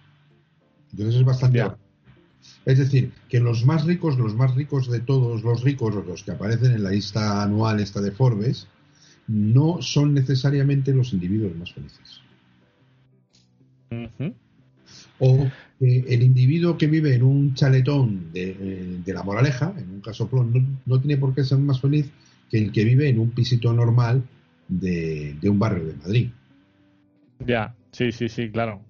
Entonces 0.92 1.16
es 1.16 1.26
bastante 1.26 1.62
es 2.66 2.78
decir, 2.78 3.12
que 3.30 3.40
los 3.40 3.66
más 3.66 3.86
ricos, 3.86 4.18
los 4.18 4.36
más 4.36 4.56
ricos 4.56 4.90
de 4.92 5.00
todos 5.00 5.44
los 5.44 5.64
ricos, 5.64 5.96
los 5.96 6.24
que 6.24 6.32
aparecen 6.32 6.74
en 6.74 6.84
la 6.84 6.92
lista 6.92 7.42
anual 7.42 7.80
esta 7.80 8.02
de 8.02 8.12
Forbes, 8.12 8.68
no 9.28 9.82
son 9.82 10.14
necesariamente 10.14 10.94
los 10.94 11.14
individuos 11.14 11.56
más 11.56 11.74
felices. 11.74 12.22
O 15.20 15.50
el 15.80 16.24
individuo 16.24 16.78
que 16.78 16.88
vive 16.88 17.16
en 17.16 17.24
un 17.24 17.54
chaletón 17.54 18.32
de, 18.34 18.56
eh, 18.60 19.14
la 19.14 19.24
moraleja, 19.24 19.74
en 19.78 19.90
un 19.90 20.02
casoplón, 20.02 20.54
no, 20.54 20.66
no, 20.86 21.00
tiene 21.00 21.18
por 21.18 21.34
qué 21.34 21.44
ser 21.44 21.60
más 21.60 21.80
feliz 21.80 22.10
que 22.50 22.58
el 22.58 22.72
que 22.72 22.84
vive 22.84 23.10
en 23.10 23.20
un 23.20 23.32
pisito 23.32 23.74
normal 23.74 24.24
de, 24.68 25.38
un 25.44 25.60
barrio 25.60 25.86
de 25.86 25.94
Madrid. 25.96 26.30
Ya, 27.46 27.76
sí, 27.92 28.12
sí, 28.12 28.30
sí, 28.30 28.50
claro. 28.50 28.82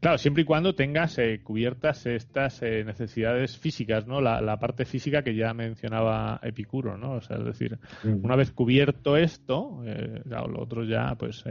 Claro, 0.00 0.18
siempre 0.18 0.42
y 0.42 0.44
cuando 0.44 0.74
tengas 0.74 1.18
eh, 1.18 1.40
cubiertas 1.42 2.06
estas 2.06 2.62
eh, 2.62 2.84
necesidades 2.84 3.56
físicas, 3.56 4.06
¿no? 4.06 4.20
La, 4.20 4.58
parte 4.58 4.84
física 4.84 5.22
que 5.22 5.34
ya 5.34 5.52
mencionaba 5.54 6.40
Epicuro, 6.42 6.96
¿no? 6.96 7.12
O 7.12 7.20
sea, 7.20 7.36
es 7.38 7.44
decir, 7.44 7.78
una 8.04 8.36
vez 8.36 8.50
cubierto 8.52 9.16
esto, 9.16 9.82
eh, 9.84 10.22
lo 10.24 10.60
otro 10.60 10.84
ya, 10.84 11.14
pues, 11.16 11.44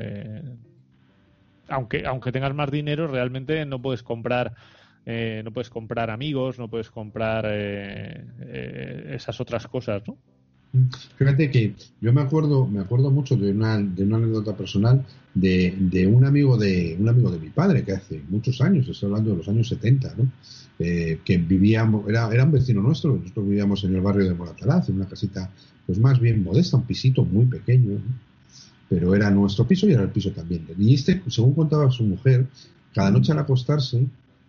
aunque 1.68 2.06
aunque 2.06 2.32
tengas 2.32 2.54
más 2.54 2.72
dinero, 2.72 3.08
realmente 3.08 3.66
no 3.66 3.82
puedes 3.82 4.04
comprar 4.04 4.54
no 5.06 5.52
puedes 5.52 5.70
comprar 5.70 6.10
amigos, 6.10 6.58
no 6.58 6.68
puedes 6.68 6.90
comprar 6.90 7.46
esas 7.46 9.40
otras 9.40 9.68
cosas, 9.68 10.02
¿no? 10.08 10.18
Fíjate 11.18 11.52
que 11.52 11.76
yo 12.02 12.14
me 12.14 12.22
acuerdo, 12.22 12.68
me 12.68 12.80
acuerdo 12.80 13.12
mucho 13.12 13.36
de 13.36 13.52
una, 13.52 13.78
de 13.78 14.04
una 14.04 14.18
anécdota 14.18 14.56
personal 14.56 15.06
de, 15.34 15.76
de, 15.80 16.08
un 16.08 16.26
amigo 16.26 16.58
de 16.58 16.96
un 17.00 17.10
amigo 17.10 17.30
de 17.30 17.40
mi 17.40 17.50
padre 17.50 17.84
que 17.84 17.94
hace 17.94 18.22
muchos 18.30 18.62
años, 18.62 18.88
estoy 18.88 19.08
hablando 19.08 19.32
de 19.32 19.38
los 19.38 19.48
años 19.48 19.68
70, 19.68 20.16
¿no? 20.18 20.32
Eh, 20.78 21.20
que 21.24 21.38
vivíamos, 21.38 22.08
era, 22.10 22.30
era 22.34 22.44
un 22.44 22.52
vecino 22.52 22.82
nuestro, 22.82 23.16
nosotros 23.16 23.48
vivíamos 23.48 23.84
en 23.86 23.96
el 23.96 24.02
barrio 24.02 24.26
de 24.26 24.34
Moratalaz, 24.34 24.90
en 24.90 24.96
una 24.96 25.08
casita 25.08 25.50
pues 25.86 26.00
más 26.00 26.20
bien 26.20 26.44
modesta, 26.44 26.78
un 26.78 26.84
pisito 26.84 27.24
muy 27.24 27.46
pequeño, 27.46 28.00
pero 28.90 29.16
era 29.16 29.30
nuestro 29.32 29.68
piso 29.68 29.88
y 29.88 29.94
era 29.94 30.04
el 30.04 30.10
piso 30.10 30.32
también. 30.32 30.66
Y 30.78 30.94
este, 30.94 31.22
según 31.28 31.54
contaba 31.54 31.90
su 31.92 32.04
mujer, 32.04 32.48
cada 32.94 33.12
noche 33.12 33.32
al 33.32 33.40
acostarse 33.40 34.06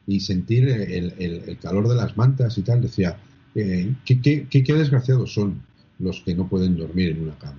y 0.06 0.20
sentir 0.20 0.68
el, 0.68 1.14
el, 1.18 1.58
calor 1.58 1.88
de 1.88 1.96
las 1.96 2.16
mantas 2.16 2.56
y 2.58 2.62
tal, 2.62 2.80
decía, 2.80 3.18
eh, 3.54 3.94
qué, 4.04 4.20
qué, 4.20 4.46
qué 4.48 4.74
desgraciados 4.74 5.32
son 5.32 5.60
los 5.98 6.20
que 6.20 6.34
no 6.34 6.48
pueden 6.48 6.76
dormir 6.76 7.10
en 7.10 7.22
una 7.22 7.38
cama. 7.38 7.58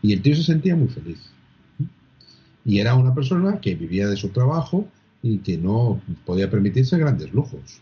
Y 0.00 0.12
el 0.12 0.22
tío 0.22 0.36
se 0.36 0.42
sentía 0.42 0.76
muy 0.76 0.88
feliz. 0.88 1.18
Y 2.64 2.78
era 2.78 2.94
una 2.94 3.14
persona 3.14 3.60
que 3.60 3.74
vivía 3.74 4.08
de 4.08 4.16
su 4.16 4.28
trabajo 4.28 4.86
y 5.22 5.38
que 5.38 5.58
no 5.58 6.00
podía 6.24 6.50
permitirse 6.50 6.98
grandes 6.98 7.32
lujos. 7.32 7.80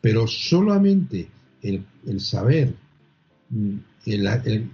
Pero 0.00 0.26
solamente 0.26 1.28
el, 1.62 1.84
saber, 2.20 2.74
mm, 3.50 3.76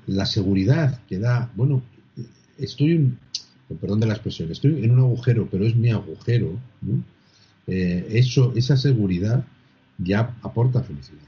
la 0.07 0.27
seguridad 0.27 1.01
que 1.07 1.19
da, 1.19 1.51
bueno, 1.55 1.83
estoy, 2.59 3.15
perdón 3.81 4.01
de 4.01 4.07
la 4.07 4.15
expresión, 4.15 4.51
estoy 4.51 4.85
en 4.85 4.91
un 4.93 5.01
agujero, 5.01 5.49
pero 5.51 5.67
es 5.67 5.75
mi 5.77 5.91
agujero, 5.91 6.59
eh, 7.67 8.07
eso, 8.11 8.53
esa 8.57 8.77
seguridad 8.77 9.45
ya 9.99 10.37
aporta 10.43 10.83
felicidad. 10.83 11.21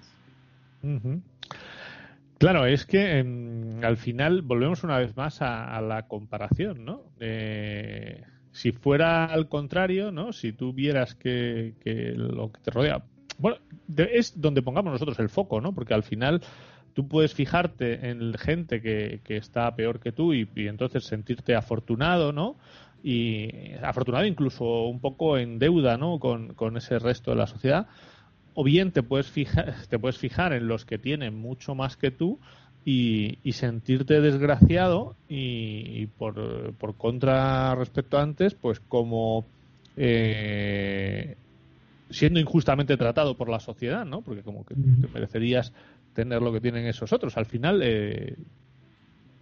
Claro, 2.45 2.67
es 2.67 2.85
que 2.85 3.21
em, 3.21 3.83
al 3.83 3.97
final 3.97 4.43
volvemos 4.43 4.85
una 4.85 4.99
vez 4.99 5.17
más 5.17 5.41
a, 5.41 5.81
la 5.81 6.07
comparación, 6.07 6.85
¿no? 6.85 7.05
si 8.53 8.71
fuera 8.71 9.25
al 9.25 9.49
contrario, 9.49 10.13
¿no? 10.13 10.31
Si 10.35 10.53
tú 10.53 10.75
vieras 10.75 11.15
que, 11.15 11.73
lo 12.15 12.53
que 12.53 12.61
te 12.61 12.71
rodea, 12.71 13.03
bueno, 13.39 13.57
es 13.97 14.39
donde 14.39 14.61
pongamos 14.61 14.93
nosotros 14.93 15.19
el 15.21 15.31
foco, 15.31 15.63
¿no? 15.63 15.75
Porque 15.75 15.95
al 15.95 16.03
final 16.03 16.43
tú 16.93 17.09
puedes 17.09 17.33
fijarte 17.33 18.11
en 18.11 18.35
gente 18.35 18.83
que, 18.83 19.23
está 19.27 19.75
peor 19.75 19.99
que 19.99 20.13
tú 20.13 20.35
y, 20.35 20.47
entonces 20.55 21.05
sentirte 21.05 21.55
afortunado, 21.55 22.35
¿no? 22.35 22.59
Y 23.03 23.73
afortunado 23.83 24.27
incluso 24.27 24.85
un 24.85 25.01
poco 25.01 25.39
en 25.39 25.59
deuda, 25.59 25.97
¿no? 25.97 26.19
Con 26.19 26.77
ese 26.77 26.99
resto 26.99 27.31
de 27.31 27.39
la 27.39 27.47
sociedad 27.47 27.87
o 28.55 28.65
bien 28.65 28.93
te 28.93 29.03
puedes 29.03 29.27
fijar, 29.27 29.75
te 29.89 29.99
puedes 29.99 30.19
fijar 30.19 30.53
en 30.53 30.69
los 30.69 30.85
que 30.85 30.99
tienen 30.99 31.35
mucho 31.35 31.75
más 31.75 31.97
que 31.97 32.11
tú 32.11 32.39
y, 32.85 33.39
sentirte 33.53 34.21
desgraciado 34.21 35.17
y, 35.29 36.07
por, 36.19 36.75
por, 36.75 36.95
contra 36.97 37.75
respecto 37.75 38.19
a 38.19 38.23
antes, 38.23 38.55
pues 38.55 38.79
como 38.81 39.47
eh, 39.97 41.37
siendo 42.11 42.41
injustamente 42.41 42.97
tratado 42.97 43.37
por 43.37 43.49
la 43.49 43.61
sociedad, 43.61 44.05
¿no? 44.05 44.21
Porque 44.21 44.43
como 44.43 44.65
que 44.65 44.75
te 44.75 45.09
merecerías 45.13 45.73
tener 46.15 46.43
lo 46.43 46.53
que 46.53 46.61
tienen 46.61 46.87
esos 46.87 47.13
otros. 47.13 47.37
Al 47.37 47.47
final 47.47 47.81
eh, 47.83 48.37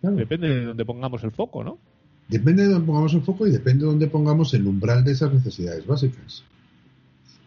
depende 0.03 0.48
de 0.48 0.64
donde 0.66 0.85
pongamos 0.85 1.25
el 1.25 1.33
foco, 1.33 1.64
¿no? 1.64 1.79
Depende 2.29 2.62
de 2.62 2.70
donde 2.70 2.87
pongamos 2.87 3.14
el 3.14 3.22
foco 3.22 3.46
y 3.46 3.51
depende 3.51 3.85
de 3.85 3.90
donde 3.90 4.07
pongamos 4.07 4.55
el 4.55 4.66
umbral 4.66 5.05
de 5.05 5.12
esas 5.12 5.33
necesidades 5.33 5.87
básicas. 5.87 6.44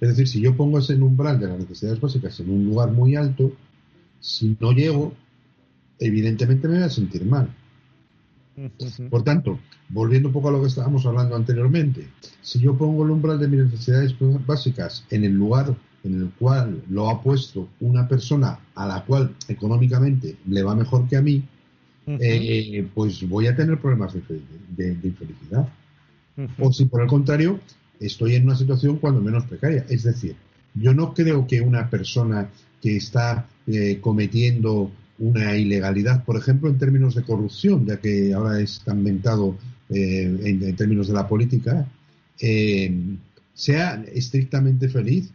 Es 0.01 0.09
decir, 0.09 0.27
si 0.27 0.41
yo 0.41 0.55
pongo 0.55 0.79
ese 0.79 0.95
umbral 0.95 1.39
de 1.39 1.47
las 1.47 1.59
necesidades 1.59 1.99
básicas 1.99 2.39
en 2.39 2.49
un 2.49 2.65
lugar 2.65 2.91
muy 2.91 3.15
alto, 3.15 3.51
si 4.19 4.57
no 4.59 4.71
llego, 4.71 5.13
evidentemente 5.99 6.67
me 6.67 6.75
voy 6.75 6.83
a 6.83 6.89
sentir 6.89 7.25
mal. 7.25 7.49
Por 9.09 9.23
tanto, 9.23 9.59
volviendo 9.89 10.29
un 10.29 10.33
poco 10.33 10.49
a 10.49 10.51
lo 10.53 10.61
que 10.61 10.67
estábamos 10.67 11.05
hablando 11.05 11.35
anteriormente, 11.35 12.07
si 12.41 12.59
yo 12.59 12.77
pongo 12.77 13.03
el 13.03 13.11
umbral 13.11 13.39
de 13.39 13.47
mis 13.49 13.65
necesidades 13.65 14.15
básicas 14.45 15.05
en 15.09 15.25
el 15.25 15.33
lugar 15.33 15.75
en 16.05 16.21
el 16.21 16.29
cual 16.31 16.83
lo 16.89 17.09
ha 17.09 17.21
puesto 17.21 17.67
una 17.79 18.07
persona 18.07 18.59
a 18.75 18.87
la 18.87 19.03
cual 19.03 19.35
económicamente 19.47 20.37
le 20.47 20.63
va 20.63 20.75
mejor 20.75 21.07
que 21.07 21.17
a 21.17 21.21
mí, 21.21 21.43
eh, 22.07 22.87
pues 22.93 23.27
voy 23.27 23.47
a 23.47 23.55
tener 23.55 23.79
problemas 23.79 24.13
de, 24.13 24.97
infelicidad. 25.03 25.67
O 26.59 26.71
si 26.71 26.85
por 26.85 27.01
el 27.01 27.07
contrario, 27.07 27.59
estoy 27.99 28.35
en 28.35 28.45
una 28.45 28.55
situación 28.55 28.97
cuando 28.97 29.21
menos 29.21 29.45
precaria. 29.45 29.85
Es 29.89 30.03
decir, 30.03 30.35
yo 30.73 30.93
no 30.93 31.13
creo 31.13 31.47
que 31.47 31.61
una 31.61 31.89
persona 31.89 32.49
que 32.81 32.97
está 32.97 33.47
eh, 33.67 33.99
cometiendo 34.01 34.91
una 35.17 35.57
ilegalidad, 35.57 36.23
por 36.23 36.37
ejemplo, 36.37 36.69
en 36.69 36.77
términos 36.77 37.15
de 37.15 37.23
corrupción, 37.23 37.85
ya 37.85 37.97
que 37.97 38.33
ahora 38.33 38.59
es 38.59 38.81
tan 38.83 39.01
mentado 39.01 39.57
eh, 39.89 40.39
en, 40.43 40.75
términos 40.75 41.07
de 41.07 41.13
la 41.13 41.27
política, 41.27 41.87
eh, 42.39 42.93
sea 43.53 44.03
estrictamente 44.13 44.89
feliz, 44.89 45.31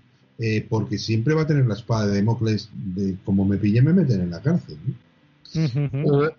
porque 0.71 0.97
siempre 0.97 1.35
va 1.35 1.43
a 1.43 1.47
tener 1.47 1.67
la 1.67 1.75
espada 1.75 2.07
de 2.07 2.15
Democles 2.15 2.71
de 2.73 3.15
como 3.27 3.45
me 3.45 3.59
pille 3.59 3.83
me 3.83 3.93
meten 3.93 4.23
en 4.23 4.31
la 4.31 4.41
cárcel. 4.41 4.79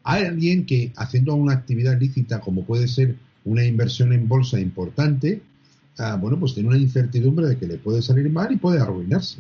hay 0.04 0.24
alguien 0.24 0.66
que 0.66 0.92
haciendo 0.96 1.36
una 1.36 1.54
actividad 1.54 2.00
lícita, 2.00 2.40
como 2.40 2.64
puede 2.64 2.88
ser 2.88 3.16
una 3.46 3.64
inversión 3.64 4.12
en 4.12 4.28
bolsa 4.28 4.60
importante, 4.60 5.44
bueno, 6.20 6.40
pues 6.40 6.54
tiene 6.54 6.70
una 6.70 6.78
incertidumbre 6.78 7.48
de 7.48 7.58
que 7.58 7.68
le 7.68 7.78
puede 7.78 8.02
salir 8.02 8.30
mal 8.30 8.52
y 8.52 8.58
puede 8.58 8.80
arruinarse. 8.80 9.40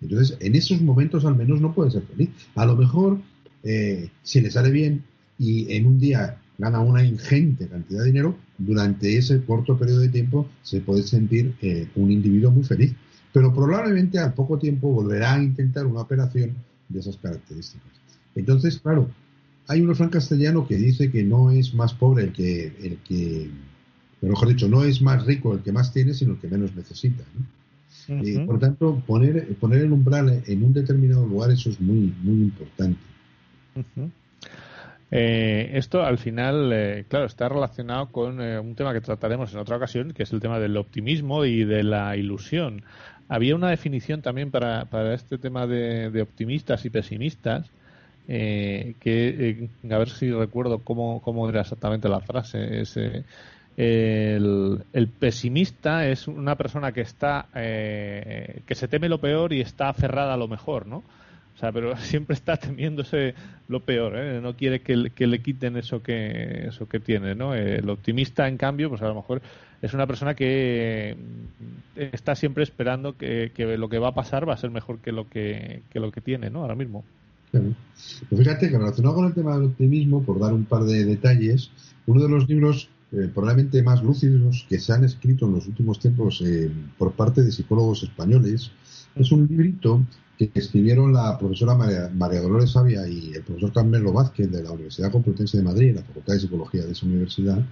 Entonces, 0.00 0.36
en 0.40 0.54
esos 0.54 0.80
momentos 0.80 1.24
al 1.24 1.36
menos 1.36 1.60
no 1.60 1.74
puede 1.74 1.90
ser 1.90 2.02
feliz. 2.02 2.30
A 2.54 2.64
lo 2.64 2.76
mejor, 2.76 3.18
eh, 3.62 4.10
si 4.22 4.40
le 4.40 4.50
sale 4.50 4.70
bien 4.70 5.04
y 5.38 5.72
en 5.74 5.86
un 5.86 5.98
día 5.98 6.38
gana 6.58 6.80
una 6.80 7.04
ingente 7.04 7.68
cantidad 7.68 8.00
de 8.00 8.06
dinero, 8.06 8.36
durante 8.58 9.16
ese 9.16 9.42
corto 9.44 9.78
periodo 9.78 10.00
de 10.00 10.08
tiempo 10.08 10.46
se 10.62 10.80
puede 10.80 11.02
sentir 11.02 11.54
eh, 11.62 11.88
un 11.96 12.10
individuo 12.10 12.50
muy 12.50 12.64
feliz. 12.64 12.94
Pero 13.32 13.54
probablemente 13.54 14.18
al 14.18 14.34
poco 14.34 14.58
tiempo 14.58 14.92
volverá 14.92 15.34
a 15.34 15.42
intentar 15.42 15.86
una 15.86 16.00
operación 16.00 16.54
de 16.88 17.00
esas 17.00 17.16
características. 17.16 17.88
Entonces, 18.34 18.78
claro, 18.78 19.08
hay 19.68 19.80
un 19.80 19.88
refrán 19.88 20.10
castellano 20.10 20.66
que 20.66 20.76
dice 20.76 21.10
que 21.10 21.22
no 21.22 21.50
es 21.50 21.74
más 21.74 21.94
pobre 21.94 22.24
el 22.24 22.32
que, 22.32 22.66
el 22.82 22.98
que 22.98 23.50
pero 24.20 24.32
mejor 24.32 24.48
dicho, 24.48 24.68
no 24.68 24.84
es 24.84 25.00
más 25.00 25.24
rico 25.24 25.54
el 25.54 25.60
que 25.60 25.72
más 25.72 25.92
tiene, 25.92 26.12
sino 26.12 26.32
el 26.32 26.38
que 26.38 26.48
menos 26.48 26.74
necesita. 26.74 27.24
y, 28.08 28.38
por 28.40 28.58
tanto, 28.58 29.02
poner, 29.06 29.54
poner 29.56 29.82
el 29.82 29.92
umbral 29.92 30.42
en 30.46 30.62
un 30.62 30.72
determinado 30.72 31.26
lugar, 31.26 31.50
eso 31.50 31.70
es 31.70 31.80
muy, 31.80 32.12
muy 32.22 32.42
importante. 32.42 32.98
Eh, 35.10 35.70
esto 35.74 36.04
al 36.04 36.18
final, 36.18 36.70
eh, 36.72 37.04
claro, 37.08 37.26
está 37.26 37.48
relacionado 37.48 38.10
con 38.12 38.40
eh, 38.40 38.60
un 38.60 38.74
tema 38.76 38.92
que 38.92 39.00
trataremos 39.00 39.52
en 39.52 39.58
otra 39.58 39.76
ocasión, 39.76 40.12
que 40.12 40.22
es 40.22 40.32
el 40.32 40.40
tema 40.40 40.60
del 40.60 40.76
optimismo 40.76 41.44
y 41.44 41.64
de 41.64 41.82
la 41.82 42.16
ilusión. 42.16 42.82
Había 43.28 43.56
una 43.56 43.70
definición 43.70 44.22
también 44.22 44.50
para, 44.50 44.84
para 44.84 45.14
este 45.14 45.38
tema 45.38 45.66
de, 45.66 46.20
optimistas 46.22 46.84
y 46.84 46.90
pesimistas, 46.90 47.70
que 48.26 49.68
a 49.90 49.98
ver 49.98 50.08
si 50.08 50.30
recuerdo 50.30 50.80
cómo, 50.80 51.20
cómo 51.22 51.48
era 51.48 51.62
exactamente 51.62 52.08
la 52.08 52.20
frase. 52.20 52.80
Ese, 52.80 53.24
el, 53.82 55.08
pesimista 55.18 56.06
es 56.06 56.28
una 56.28 56.56
persona 56.56 56.92
que 56.92 57.00
está 57.00 57.46
eh, 57.54 58.60
que 58.66 58.74
se 58.74 58.88
teme 58.88 59.08
lo 59.08 59.20
peor 59.20 59.52
y 59.52 59.60
está 59.60 59.88
aferrada 59.88 60.34
a 60.34 60.36
lo 60.36 60.48
mejor, 60.48 60.86
¿no? 60.86 60.98
O 60.98 61.58
sea, 61.58 61.72
pero 61.72 61.96
siempre 61.98 62.34
está 62.34 62.56
temiéndose 62.56 63.34
lo 63.68 63.80
peor, 63.80 64.18
¿eh? 64.18 64.40
no 64.40 64.54
quiere 64.54 64.80
que, 64.80 64.96
le 64.96 65.42
quiten 65.42 65.76
eso 65.76 66.02
que 66.02 66.66
eso 66.68 66.88
que 66.88 67.00
tiene, 67.00 67.34
¿no? 67.34 67.54
El 67.54 67.88
optimista, 67.88 68.48
en 68.48 68.58
cambio, 68.58 68.90
pues 68.90 69.00
a 69.00 69.08
lo 69.08 69.14
mejor 69.14 69.40
es 69.80 69.94
una 69.94 70.06
persona 70.06 70.34
que 70.34 71.16
está 71.96 72.34
siempre 72.34 72.64
esperando 72.64 73.16
que, 73.16 73.50
lo 73.78 73.88
que 73.88 73.98
va 73.98 74.08
a 74.08 74.14
pasar 74.14 74.46
va 74.46 74.54
a 74.54 74.58
ser 74.58 74.70
mejor 74.70 74.98
que 74.98 75.12
lo 75.12 75.28
que, 75.28 75.82
lo 75.94 76.12
que 76.12 76.20
tiene, 76.20 76.50
¿no? 76.50 76.60
Ahora 76.62 76.74
mismo. 76.74 77.02
Pues 77.50 77.64
fíjate 78.28 78.68
que 78.68 78.78
relacionado 78.78 79.14
con 79.14 79.26
el 79.26 79.34
tema 79.34 79.54
del 79.54 79.68
optimismo, 79.68 80.22
por 80.22 80.38
dar 80.38 80.52
un 80.52 80.66
par 80.66 80.84
de 80.84 81.04
detalles, 81.04 81.70
uno 82.06 82.22
de 82.22 82.28
los 82.28 82.48
libros 82.48 82.90
eh, 83.12 83.28
probablemente 83.34 83.82
más 83.82 84.04
lúcidos 84.04 84.64
que 84.68 84.78
se 84.78 84.92
han 84.92 85.02
escrito 85.02 85.46
en 85.46 85.54
los 85.54 85.66
últimos 85.66 85.98
tiempos 85.98 86.40
eh, 86.46 86.70
por 86.96 87.12
parte 87.12 87.42
de 87.42 87.50
psicólogos 87.50 88.04
españoles. 88.04 88.70
Es 89.16 89.32
un 89.32 89.48
librito 89.48 90.04
que 90.38 90.52
escribieron 90.54 91.12
la 91.12 91.36
profesora 91.36 91.74
María, 91.74 92.40
Dolores 92.40 92.70
Sabia 92.70 93.08
y 93.08 93.32
el 93.32 93.42
profesor 93.42 93.72
Carmelo 93.72 94.12
Vázquez 94.12 94.50
de 94.52 94.62
la 94.62 94.70
Universidad 94.70 95.10
Complutense 95.10 95.56
de 95.56 95.64
Madrid, 95.64 95.88
en 95.88 95.96
la 95.96 96.02
Facultad 96.02 96.34
de 96.34 96.40
Psicología 96.40 96.84
de 96.84 96.92
esa 96.92 97.04
universidad, 97.04 97.66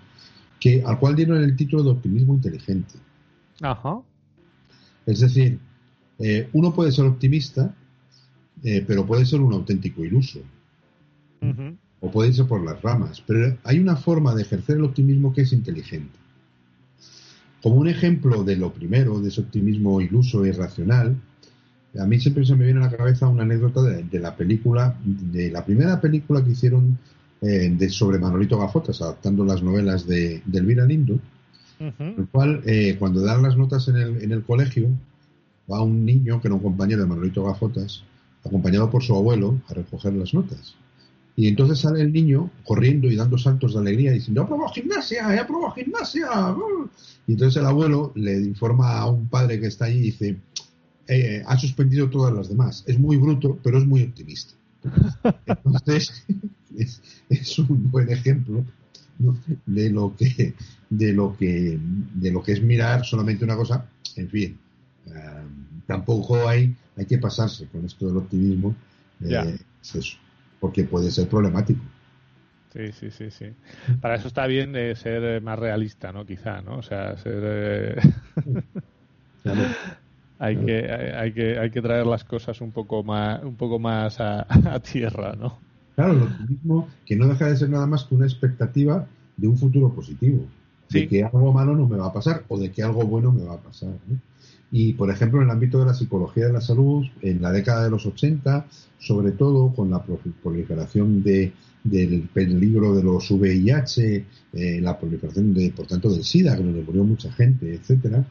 que, 0.59 0.83
al 0.85 0.99
cual 0.99 1.15
dieron 1.15 1.43
el 1.43 1.55
título 1.55 1.85
de 1.85 1.91
optimismo 1.91 2.35
inteligente. 2.35 2.95
Ajá. 3.63 4.01
Es 5.07 5.21
decir, 5.21 5.61
eh, 6.19 6.51
uno 6.53 6.75
puede 6.75 6.91
ser 6.91 7.07
optimista, 7.07 7.75
pero 8.61 9.07
puede 9.07 9.25
ser 9.25 9.41
un 9.41 9.53
auténtico 9.55 10.05
iluso. 10.05 10.41
O 12.01 12.11
puede 12.11 12.29
irse 12.29 12.45
por 12.45 12.65
las 12.65 12.81
ramas. 12.83 13.23
Pero 13.27 13.57
hay 13.65 13.79
una 13.79 13.97
forma 13.97 14.35
de 14.35 14.43
ejercer 14.43 14.77
el 14.77 14.85
optimismo 14.85 15.33
que 15.33 15.43
es 15.43 15.53
inteligente. 15.53 16.19
Como 17.63 17.77
un 17.77 17.89
ejemplo 17.89 18.45
de 18.45 18.57
lo 18.57 18.73
primero, 18.73 19.21
de 19.21 19.29
ese 19.29 19.41
optimismo 19.41 20.01
iluso 20.01 20.45
e 20.45 20.51
irracional, 20.51 21.17
a 21.99 22.07
mí 22.07 22.21
siempre 22.21 22.45
se 22.45 22.55
me 22.55 22.65
viene 22.65 22.81
a 22.81 22.91
la 22.91 22.97
cabeza 22.97 23.27
una 23.27 23.43
anécdota 23.43 23.83
de, 23.83 24.21
la 24.21 24.37
película, 24.37 24.97
de 25.05 25.51
la 25.51 25.65
primera 25.65 26.01
película 26.01 26.45
que 26.45 26.53
hicieron 26.53 26.99
eh, 27.41 27.73
de, 27.77 27.89
sobre 27.89 28.19
Manolito 28.19 28.59
Gafotas, 28.59 29.01
adaptando 29.03 29.45
las 29.45 29.63
novelas 29.63 30.07
de, 30.07 30.43
de 30.45 30.59
Elvira 30.59 30.85
Lindo, 30.85 31.19
el 31.81 32.27
cual, 32.31 32.63
eh, 32.67 32.97
cuando 32.99 33.21
dan 33.23 33.43
las 33.43 33.57
notas 33.57 33.87
en 33.89 33.97
el, 33.97 34.23
en 34.23 34.33
el 34.33 34.43
colegio, 34.43 34.89
va 35.71 35.83
un 35.83 36.05
niño, 36.05 36.41
que 36.41 36.49
era 36.49 36.55
un 36.55 36.63
compañero 36.63 37.03
de 37.03 37.09
Manolito 37.09 37.45
Gafotas, 37.45 38.03
acompañado 38.45 38.91
por 38.91 39.03
su 39.03 39.15
abuelo, 39.15 39.61
a 39.69 39.75
recoger 39.75 40.13
las 40.15 40.35
notas. 40.35 40.75
Y 41.39 41.47
entonces 41.47 41.79
sale 41.79 42.01
el 42.01 42.13
niño 42.13 42.51
corriendo 42.65 43.07
y 43.07 43.15
dando 43.15 43.39
saltos 43.39 43.73
de 43.73 43.79
alegría 43.79 44.11
diciendo, 44.11 44.43
¡He 44.43 44.75
gimnasia! 44.75 45.33
¡He 45.33 45.39
aprobado 45.39 45.71
gimnasia! 45.71 46.29
Y 47.29 47.35
entonces 47.35 47.61
el 47.61 47.67
abuelo 47.67 48.11
le 48.17 48.41
informa 48.41 48.99
a 48.99 49.07
un 49.09 49.29
padre 49.29 49.61
que 49.61 49.69
está 49.69 49.85
allí 49.85 49.99
y 49.99 50.11
dice, 50.11 50.37
eh, 51.07 51.45
ha 51.47 51.57
suspendido 51.57 52.11
todas 52.11 52.35
las 52.35 52.49
demás. 52.49 52.83
Es 52.89 52.99
muy 52.99 53.19
bruto, 53.19 53.57
pero 53.63 53.79
es 53.79 53.87
muy 53.87 54.03
optimista. 54.03 54.55
Entonces, 55.47 56.25
es, 56.77 57.59
un 57.61 57.89
buen 57.89 58.11
ejemplo 58.11 58.65
de 59.65 59.91
lo 59.91 60.17
que 60.17 60.55
de 60.91 61.13
lo 61.13 61.37
que 61.37 61.79
de 62.15 62.33
lo 62.33 62.43
que 62.43 62.53
es 62.53 62.63
mirar 62.63 63.05
solamente 63.05 63.45
una 63.45 63.57
cosa 63.57 63.85
en 64.17 64.29
fin 64.29 64.59
eh, 65.07 65.11
tampoco 65.87 66.49
hay 66.49 66.75
hay 66.97 67.05
que 67.05 67.19
pasarse 67.19 67.67
con 67.67 67.85
esto 67.85 68.07
del 68.07 68.19
optimismo 68.19 68.77
eh, 69.25 69.59
eso 69.83 70.19
porque 70.61 70.85
puede 70.85 71.11
ser 71.11 71.29
problemático. 71.29 71.81
Sí, 72.73 72.93
sí, 72.93 73.11
sí, 73.11 73.31
sí. 73.31 73.47
Para 74.01 74.17
eso 74.17 74.29
está 74.29 74.47
bien 74.47 74.73
de 74.73 74.95
ser 74.95 75.41
más 75.43 75.59
realista, 75.59 76.13
¿no? 76.13 76.27
Quizá, 76.27 76.61
¿no? 76.61 76.79
O 76.79 76.83
sea, 76.83 77.17
ser... 77.17 77.41
Eh, 77.43 77.97
hay, 80.39 80.57
que, 80.57 80.93
hay, 80.93 81.33
que, 81.33 81.59
hay 81.59 81.71
que 81.71 81.83
traer 81.83 82.07
las 82.07 82.25
cosas 82.25 82.61
un 82.61 82.71
poco 82.71 83.03
más, 83.03 83.43
un 83.43 83.57
poco 83.57 83.79
más 83.79 84.21
a, 84.21 84.47
tierra, 84.93 85.35
¿no? 85.35 85.59
Claro, 85.97 86.13
el 86.13 86.23
optimismo 86.23 86.89
que 87.05 87.17
no 87.17 87.27
deja 87.27 87.47
de 87.47 87.57
ser 87.57 87.71
nada 87.71 87.87
más 87.87 88.05
que 88.05 88.15
una 88.15 88.27
expectativa 88.27 89.07
de 89.37 89.49
un 89.49 89.57
futuro 89.57 89.93
positivo. 89.93 90.45
De 90.91 91.07
que 91.07 91.23
algo 91.23 91.53
malo 91.53 91.75
no 91.75 91.87
me 91.87 91.99
va 91.99 92.07
a 92.07 92.13
pasar 92.13 92.45
o 92.49 92.59
de 92.59 92.71
que 92.71 92.83
algo 92.83 93.05
bueno 93.05 93.31
me 93.31 93.45
va 93.45 93.55
a 93.55 93.59
pasar. 93.59 93.91
¿no? 94.07 94.19
Y, 94.71 94.93
por 94.93 95.11
ejemplo, 95.11 95.41
en 95.41 95.47
el 95.47 95.51
ámbito 95.51 95.79
de 95.79 95.87
la 95.87 95.95
psicología 95.95 96.47
de 96.47 96.53
la 96.53 96.61
salud, 96.61 97.07
en 97.23 97.41
la 97.41 97.53
década 97.53 97.85
de 97.85 97.91
los 97.91 98.05
80, 98.05 98.67
sobre 98.99 99.33
todo 99.33 99.73
con 99.73 99.91
la 99.91 100.03
proliferación 100.43 101.23
de, 101.23 101.53
del 101.85 102.29
peligro 102.33 102.95
de 102.95 103.03
los 103.03 103.31
VIH, 103.31 104.27
eh, 104.53 104.81
la 104.81 104.99
proliferación, 104.99 105.55
de, 105.55 105.71
por 105.71 105.87
tanto, 105.87 106.11
del 106.11 106.25
SIDA, 106.25 106.57
que 106.57 106.65
nos 106.65 106.85
murió 106.85 107.05
mucha 107.05 107.33
gente, 107.33 107.75
etcétera, 107.75 108.27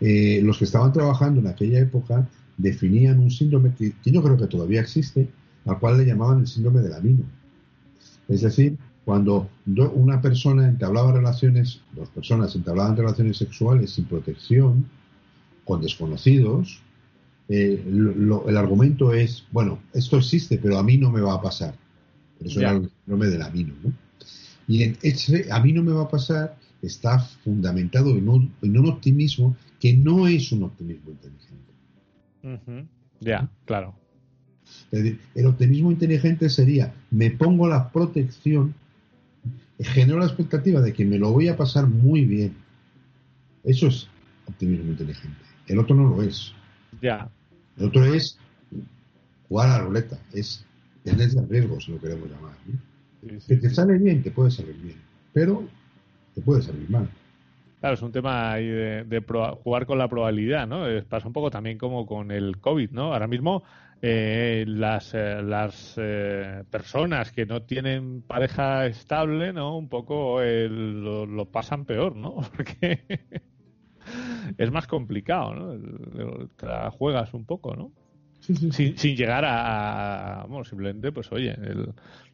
eh, 0.00 0.40
los 0.42 0.58
que 0.58 0.64
estaban 0.64 0.92
trabajando 0.92 1.40
en 1.40 1.46
aquella 1.46 1.80
época 1.80 2.28
definían 2.56 3.18
un 3.18 3.30
síndrome 3.30 3.74
que, 3.74 3.92
yo 4.04 4.22
creo 4.22 4.36
que 4.36 4.46
todavía 4.46 4.80
existe, 4.80 5.28
al 5.64 5.78
cual 5.78 5.98
le 5.98 6.06
llamaban 6.06 6.40
el 6.40 6.46
síndrome 6.46 6.80
del 6.80 6.92
amino. 6.92 7.24
Es 8.28 8.42
decir, 8.42 8.76
cuando 9.04 9.48
una 9.94 10.20
persona 10.20 10.68
entablaba 10.68 11.12
relaciones, 11.12 11.80
dos 11.94 12.08
personas 12.10 12.54
entablaban 12.54 12.96
relaciones 12.96 13.36
sexuales 13.36 13.90
sin 13.90 14.04
protección, 14.04 14.86
con 15.64 15.80
desconocidos, 15.80 16.80
eh, 17.48 17.82
el 17.86 18.56
argumento 18.56 19.12
es, 19.12 19.44
bueno, 19.50 19.80
esto 19.92 20.16
existe, 20.16 20.58
pero 20.58 20.78
a 20.78 20.82
mí 20.82 20.96
no 20.96 21.10
me 21.10 21.20
va 21.20 21.34
a 21.34 21.42
pasar. 21.42 21.74
Por 22.38 22.46
eso 22.46 22.60
era 22.60 22.72
el 22.72 22.90
nombre 23.06 23.30
del 23.30 23.42
amino, 23.42 23.74
¿no? 23.82 23.92
Y 24.68 24.84
en 24.84 24.96
ese 25.02 25.50
a 25.50 25.60
mí 25.60 25.72
no 25.72 25.82
me 25.82 25.92
va 25.92 26.02
a 26.02 26.08
pasar 26.08 26.56
está 26.82 27.20
fundamentado 27.20 28.10
en 28.10 28.28
un, 28.28 28.52
en 28.60 28.76
un 28.76 28.88
optimismo 28.88 29.56
que 29.80 29.96
no 29.96 30.26
es 30.26 30.50
un 30.52 30.64
optimismo 30.64 31.10
inteligente. 31.10 32.88
Ya, 33.20 33.48
claro. 33.64 33.94
el 34.90 35.46
optimismo 35.46 35.92
inteligente 35.92 36.50
sería, 36.50 36.92
me 37.10 37.30
pongo 37.30 37.68
la 37.68 37.90
protección, 37.90 38.74
genero 39.78 40.18
la 40.18 40.26
expectativa 40.26 40.80
de 40.80 40.92
que 40.92 41.04
me 41.04 41.18
lo 41.18 41.30
voy 41.30 41.48
a 41.48 41.56
pasar 41.56 41.86
muy 41.86 42.24
bien. 42.24 42.56
Eso 43.62 43.86
es 43.86 44.08
optimismo 44.46 44.90
inteligente. 44.90 45.41
El 45.66 45.78
otro 45.78 45.94
no 45.94 46.16
lo 46.16 46.22
es. 46.22 46.52
Ya. 47.00 47.28
El 47.78 47.86
otro 47.86 48.04
es 48.04 48.38
jugar 49.48 49.68
a 49.68 49.78
la 49.78 49.84
ruleta, 49.84 50.18
es 50.32 50.64
tener 51.04 51.30
riesgo, 51.48 51.80
si 51.80 51.92
lo 51.92 52.00
queremos 52.00 52.28
llamar. 52.30 52.54
que 53.46 53.56
te 53.56 53.70
sale 53.70 53.98
bien, 53.98 54.22
te 54.22 54.30
puede 54.30 54.50
salir 54.50 54.76
bien, 54.76 54.96
pero 55.32 55.66
te 56.34 56.40
puede 56.40 56.62
salir 56.62 56.88
mal. 56.88 57.08
Claro, 57.80 57.94
es 57.94 58.02
un 58.02 58.12
tema 58.12 58.52
ahí 58.52 58.68
de, 58.68 59.24
jugar 59.64 59.86
con 59.86 59.98
la 59.98 60.08
probabilidad, 60.08 60.68
¿no? 60.68 60.84
pasa 61.08 61.26
un 61.26 61.32
poco 61.32 61.50
también 61.50 61.78
como 61.78 62.06
con 62.06 62.30
el 62.30 62.58
COVID, 62.58 62.90
¿no? 62.92 63.12
Ahora 63.12 63.26
mismo 63.26 63.64
eh, 64.00 64.64
las, 64.66 65.14
eh, 65.14 65.40
las 65.42 65.94
eh, 65.96 66.64
personas 66.70 67.30
que 67.30 67.46
no 67.46 67.62
tienen 67.62 68.22
pareja 68.22 68.86
estable, 68.86 69.52
¿no? 69.52 69.76
Un 69.76 69.88
poco 69.88 70.40
lo, 70.40 71.26
lo, 71.26 71.44
pasan 71.46 71.84
peor, 71.84 72.16
¿no? 72.16 72.36
Porque 72.56 73.04
es 74.58 74.70
más 74.70 74.86
complicado, 74.86 75.54
¿no? 75.54 76.46
Te 76.56 76.66
la 76.66 76.90
juegas 76.90 77.32
un 77.34 77.44
poco, 77.44 77.74
¿no? 77.74 77.92
Sin, 78.40 78.98
sin, 78.98 79.16
llegar 79.16 79.44
a, 79.46 80.44
bueno, 80.48 80.64
simplemente, 80.64 81.12
pues 81.12 81.30
oye, 81.30 81.56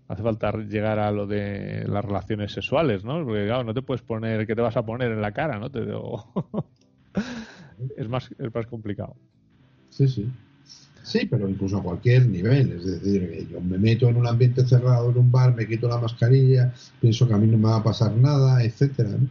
hace 0.08 0.22
falta 0.22 0.52
llegar 0.52 0.98
a 0.98 1.12
lo 1.12 1.26
de 1.26 1.84
las 1.86 2.04
relaciones 2.04 2.52
sexuales, 2.52 3.04
¿no? 3.04 3.24
Porque 3.24 3.44
claro, 3.44 3.64
no 3.64 3.74
te 3.74 3.82
puedes 3.82 4.02
poner, 4.02 4.46
¿qué 4.46 4.54
te 4.54 4.62
vas 4.62 4.76
a 4.76 4.86
poner 4.86 5.12
en 5.12 5.20
la 5.20 5.32
cara, 5.32 5.58
no? 5.58 5.70
Te 5.70 5.80
es 7.96 8.08
más, 8.08 8.30
es 8.38 8.54
más 8.54 8.66
complicado. 8.66 9.14
Sí, 9.90 10.08
sí. 10.08 10.30
Sí, 11.02 11.26
pero 11.26 11.48
incluso 11.48 11.78
a 11.78 11.82
cualquier 11.82 12.26
nivel. 12.26 12.72
Es 12.72 12.84
decir, 12.84 13.48
yo 13.50 13.60
me 13.60 13.78
meto 13.78 14.08
en 14.08 14.16
un 14.16 14.26
ambiente 14.26 14.66
cerrado, 14.66 15.10
en 15.10 15.18
un 15.18 15.32
bar, 15.32 15.54
me 15.54 15.66
quito 15.66 15.88
la 15.88 15.98
mascarilla, 15.98 16.72
pienso 17.00 17.26
que 17.26 17.34
a 17.34 17.38
mí 17.38 17.46
no 17.46 17.56
me 17.56 17.64
va 17.64 17.76
a 17.76 17.82
pasar 17.82 18.14
nada, 18.14 18.62
etcétera. 18.62 19.10
¿no? 19.10 19.28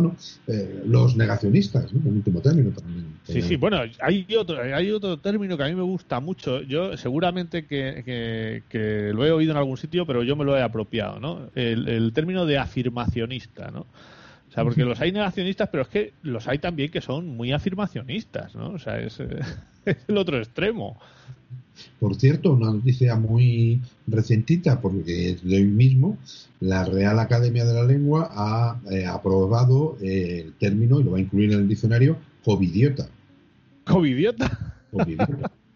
Bueno, 0.00 0.16
eh, 0.46 0.82
los 0.86 1.16
negacionistas, 1.16 1.92
¿no? 1.92 2.10
último 2.10 2.40
término 2.40 2.70
también. 2.70 3.18
Sí, 3.24 3.42
sí, 3.42 3.56
bueno, 3.56 3.80
hay 4.00 4.26
otro, 4.36 4.60
hay 4.60 4.90
otro 4.90 5.18
término 5.18 5.56
que 5.56 5.64
a 5.64 5.66
mí 5.66 5.74
me 5.74 5.82
gusta 5.82 6.20
mucho. 6.20 6.62
Yo 6.62 6.96
seguramente 6.96 7.66
que, 7.66 8.62
que, 8.68 9.12
lo 9.12 9.26
he 9.26 9.32
oído 9.32 9.52
en 9.52 9.58
algún 9.58 9.76
sitio, 9.76 10.06
pero 10.06 10.22
yo 10.22 10.36
me 10.36 10.44
lo 10.44 10.56
he 10.56 10.62
apropiado, 10.62 11.18
¿no? 11.20 11.50
El, 11.54 12.12
término 12.12 12.46
de 12.46 12.58
afirmacionista, 12.58 13.70
¿no? 13.70 13.80
O 13.80 14.52
sea, 14.52 14.64
porque 14.64 14.84
los 14.84 15.00
hay 15.00 15.12
negacionistas, 15.12 15.68
pero 15.68 15.82
es 15.82 15.88
que 15.88 16.12
los 16.22 16.48
hay 16.48 16.58
también 16.58 16.90
que 16.90 17.00
son 17.00 17.26
muy 17.26 17.52
afirmacionistas, 17.52 18.54
¿no? 18.54 18.70
O 18.70 18.78
sea, 18.78 18.98
es, 19.00 19.20
es 19.84 19.96
el 20.06 20.16
otro 20.16 20.38
extremo. 20.38 20.98
Por 22.00 22.14
cierto, 22.16 22.52
una 22.52 22.72
noticia 22.72 23.16
muy 23.16 23.80
recientita, 24.06 24.80
porque 24.80 25.36
de 25.42 25.56
hoy 25.56 25.64
mismo, 25.64 26.18
la 26.60 26.84
Real 26.84 27.18
Academia 27.18 27.64
de 27.64 27.74
la 27.74 27.84
Lengua 27.84 28.30
ha 28.32 28.80
eh, 28.90 29.06
aprobado 29.06 29.96
eh, 30.00 30.42
el 30.46 30.52
término, 30.54 31.00
y 31.00 31.04
lo 31.04 31.12
va 31.12 31.18
a 31.18 31.20
incluir 31.20 31.52
en 31.52 31.60
el 31.60 31.68
diccionario, 31.68 32.16
covidiota. 32.44 33.08
¿Covidiota? 33.84 34.58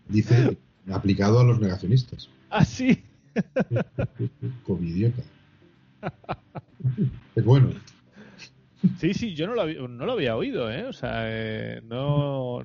Dice, 0.09 0.57
aplicado 0.91 1.41
a 1.41 1.45
los 1.45 1.61
negacionistas. 1.61 2.29
Ah, 2.55 2.67
sí. 2.67 3.03
covidiota. 4.67 5.23
Es 7.35 7.43
bueno. 7.43 7.71
Sí, 8.99 9.15
sí, 9.15 9.35
yo 9.35 9.47
no 9.47 9.55
lo, 9.55 9.89
no 9.89 10.05
lo 10.05 10.13
había 10.13 10.37
oído, 10.37 10.71
¿eh? 10.71 10.85
O 10.85 10.93
sea, 10.93 11.23
eh, 11.25 11.81
no 11.89 12.63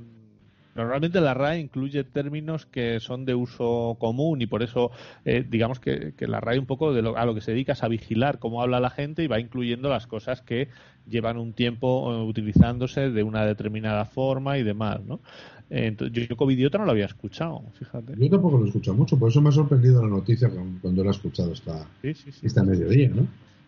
Normalmente 0.78 1.20
la 1.22 1.34
RAE 1.34 1.60
incluye 1.60 2.04
términos 2.04 2.68
que 2.68 3.00
son 3.00 3.26
de 3.26 3.34
uso 3.34 3.98
común 4.00 4.44
y 4.44 4.46
por 4.46 4.62
eso 4.62 4.92
eh, 5.26 5.44
digamos 5.48 5.80
que, 5.80 6.14
la 6.20 6.40
RAE 6.40 6.60
un 6.60 6.68
poco 6.68 6.94
de 6.94 7.02
lo, 7.02 7.18
a 7.18 7.26
lo 7.26 7.34
que 7.34 7.42
se 7.42 7.52
dedica 7.52 7.74
es 7.74 7.84
a 7.84 7.88
vigilar 7.88 8.38
cómo 8.38 8.62
habla 8.62 8.80
la 8.80 8.92
gente 8.92 9.24
y 9.24 9.28
va 9.28 9.40
incluyendo 9.40 9.90
las 9.90 10.06
cosas 10.06 10.42
que 10.44 10.68
llevan 11.10 11.38
un 11.38 11.54
tiempo 11.54 12.14
eh, 12.14 12.24
utilizándose 12.24 13.10
de 13.10 13.24
una 13.24 13.44
determinada 13.44 14.06
forma 14.06 14.60
y 14.60 14.64
demás, 14.64 15.00
¿no? 15.04 15.20
Entonces, 15.70 16.30
yo 16.30 16.38
covidiota 16.38 16.78
no 16.78 16.86
lo 16.86 16.92
había 16.92 17.06
escuchado, 17.06 17.62
fíjate. 17.74 18.14
Yo 18.18 18.30
tampoco 18.30 18.60
lo 18.60 18.66
he 18.66 18.68
escuchado 18.68 18.96
mucho, 18.96 19.18
por 19.18 19.30
eso 19.30 19.42
me 19.42 19.50
ha 19.50 19.52
sorprendido 19.52 20.02
la 20.02 20.08
noticia 20.08 20.50
cuando 20.82 21.04
lo 21.04 21.10
he 21.10 21.12
escuchado 21.12 21.52
esta, 21.52 21.86
esta 22.04 22.64
mediodía, 22.64 23.10
¿no? 23.10 23.28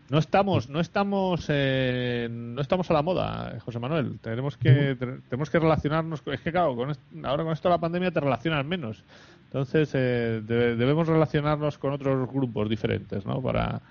No 0.10 0.18
estamos 0.18 0.70
no 0.70 0.80
estamos 0.80 1.46
eh, 1.50 2.28
no 2.32 2.62
estamos 2.62 2.90
a 2.90 2.94
la 2.94 3.02
moda 3.02 3.60
José 3.60 3.80
Manuel 3.80 4.20
tenemos 4.20 4.58
que 4.58 4.96
tenemos 5.30 5.50
que 5.50 5.60
relacionarnos 5.60 6.22
es 6.26 6.42
que 6.42 6.52
claro 6.52 6.76
ahora 7.24 7.44
con 7.44 7.54
esto 7.54 7.70
de 7.70 7.74
la 7.74 7.80
pandemia 7.80 8.12
te 8.12 8.20
relacionas 8.20 8.66
menos 8.66 9.04
Entonces 9.50 9.90
eh, 9.94 10.42
debemos 10.46 11.08
relacionarnos 11.08 11.80
con 11.80 11.94
otros 11.94 12.32
grupos 12.32 12.70
diferentes, 12.70 13.26
¿no? 13.26 13.42
Para... 13.42 13.82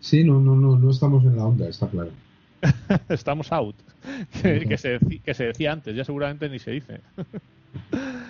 Sí, 0.00 0.22
no, 0.22 0.38
no, 0.38 0.54
no, 0.54 0.78
no 0.78 0.90
estamos 0.90 1.24
en 1.24 1.36
la 1.36 1.46
onda, 1.46 1.66
está 1.66 1.88
claro. 1.88 2.10
estamos 3.08 3.50
out, 3.50 3.76
que, 4.42 4.76
se, 4.76 4.98
que 5.24 5.32
se 5.32 5.44
decía 5.44 5.72
antes, 5.72 5.96
ya 5.96 6.04
seguramente 6.04 6.48
ni 6.50 6.58
se 6.58 6.72
dice. 6.72 7.00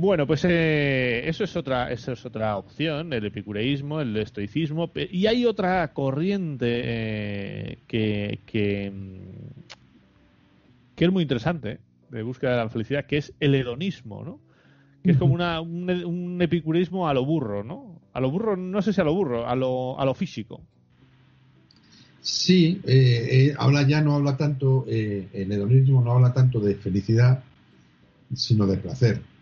Bueno, 0.00 0.28
pues 0.28 0.44
eh, 0.44 1.28
eso 1.28 1.42
es 1.42 1.56
otra, 1.56 1.90
eso 1.90 2.12
es 2.12 2.24
otra 2.24 2.56
opción, 2.56 3.12
el 3.12 3.26
epicureísmo, 3.26 4.00
el 4.00 4.16
estoicismo, 4.16 4.92
y 4.94 5.26
hay 5.26 5.44
otra 5.44 5.92
corriente 5.92 6.66
eh, 6.84 7.78
que, 7.88 8.38
que, 8.46 8.92
que, 10.94 11.04
es 11.04 11.10
muy 11.10 11.22
interesante 11.22 11.80
de 12.10 12.22
búsqueda 12.22 12.52
de 12.52 12.56
la 12.58 12.68
felicidad, 12.68 13.06
que 13.06 13.16
es 13.16 13.32
el 13.40 13.56
hedonismo, 13.56 14.22
¿no? 14.22 14.38
Que 15.02 15.10
es 15.10 15.16
como 15.16 15.34
una, 15.34 15.60
un, 15.60 16.38
epicureísmo 16.40 17.08
a 17.08 17.14
lo 17.14 17.24
burro, 17.24 17.64
¿no? 17.64 18.00
A 18.12 18.20
lo 18.20 18.30
burro, 18.30 18.56
no 18.56 18.80
sé 18.82 18.92
si 18.92 19.00
a 19.00 19.04
lo 19.04 19.12
burro, 19.12 19.48
a 19.48 19.56
lo, 19.56 19.98
a 19.98 20.04
lo 20.04 20.14
físico. 20.14 20.62
Sí, 22.20 22.80
eh, 22.84 23.52
habla 23.58 23.82
ya 23.82 24.00
no 24.00 24.14
habla 24.14 24.36
tanto, 24.36 24.84
el 24.86 25.50
hedonismo 25.50 26.00
no 26.02 26.12
habla 26.12 26.32
tanto 26.32 26.60
de 26.60 26.76
felicidad, 26.76 27.42
sino 28.32 28.64
de 28.64 28.76
placer 28.76 29.37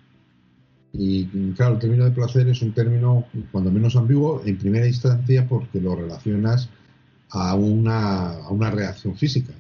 y 0.99 1.53
claro, 1.53 1.75
el 1.75 1.81
término 1.81 2.05
de 2.05 2.11
placer 2.11 2.49
es 2.49 2.63
un 2.63 2.73
término 2.73 3.27
cuando 3.53 3.71
menos 3.71 3.97
ambiguo 3.97 4.43
en 4.45 4.57
primera 4.57 4.87
instancia 4.87 5.47
porque 5.47 5.81
lo 5.81 5.95
relacionas 5.95 6.69
a 7.31 7.55
una, 7.55 8.31
a 8.31 8.51
una 8.51 8.71
reacción 8.71 9.17
física. 9.17 9.53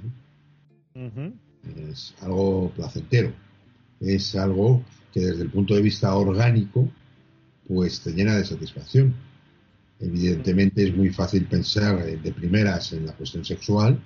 Es 1.90 2.14
algo 2.20 2.70
placentero. 2.74 3.32
Es 4.00 4.34
algo 4.36 4.82
que 5.12 5.20
desde 5.20 5.42
el 5.42 5.50
punto 5.50 5.74
de 5.74 5.82
vista 5.82 6.14
orgánico 6.14 6.88
pues 7.68 8.00
te 8.00 8.12
llena 8.12 8.36
de 8.36 8.44
satisfacción. 8.44 9.14
Evidentemente 9.98 10.84
es 10.84 10.96
muy 10.96 11.10
fácil 11.10 11.46
pensar 11.46 12.04
de 12.04 12.32
primeras 12.32 12.92
en 12.92 13.06
la 13.06 13.12
cuestión 13.12 13.44
sexual, 13.44 13.98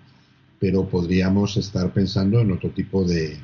pero 0.59 0.89
podríamos 0.89 1.57
estar 1.57 1.93
pensando 1.93 2.41
en 2.41 2.53
otro 2.53 2.71
tipo 2.71 3.05
de, 3.05 3.37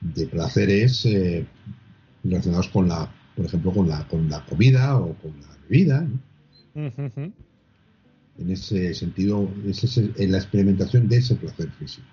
de 0.00 0.26
placeres 0.26 1.06
eh, 1.06 1.46
relacionados 2.24 2.68
con 2.68 2.88
la, 2.88 3.08
por 3.36 3.46
ejemplo, 3.46 3.72
con 3.72 3.88
la, 3.88 4.06
con 4.08 4.28
la 4.28 4.44
comida 4.44 4.96
o 4.98 5.14
con 5.14 5.32
la 5.40 5.48
bebida. 5.68 6.06
En 6.74 8.50
ese 8.50 8.94
sentido, 8.94 9.48
es 9.66 9.96
en 9.96 10.32
la 10.32 10.38
experimentación 10.38 11.06
de 11.08 11.18
ese 11.18 11.36
placer 11.36 11.70
físico. 11.78 12.06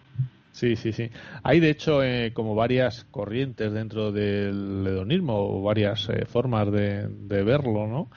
Sí, 0.51 0.75
sí, 0.75 0.91
sí. 0.91 1.09
Hay 1.43 1.59
de 1.59 1.69
hecho 1.69 2.03
eh, 2.03 2.33
como 2.33 2.55
varias 2.55 3.05
corrientes 3.09 3.71
dentro 3.71 4.11
del 4.11 4.85
hedonismo 4.85 5.35
o 5.35 5.61
varias 5.61 6.09
eh, 6.09 6.25
formas 6.25 6.71
de, 6.71 7.07
verlo, 7.27 7.87
¿no? 7.87 8.09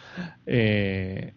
Eh, 0.45 1.33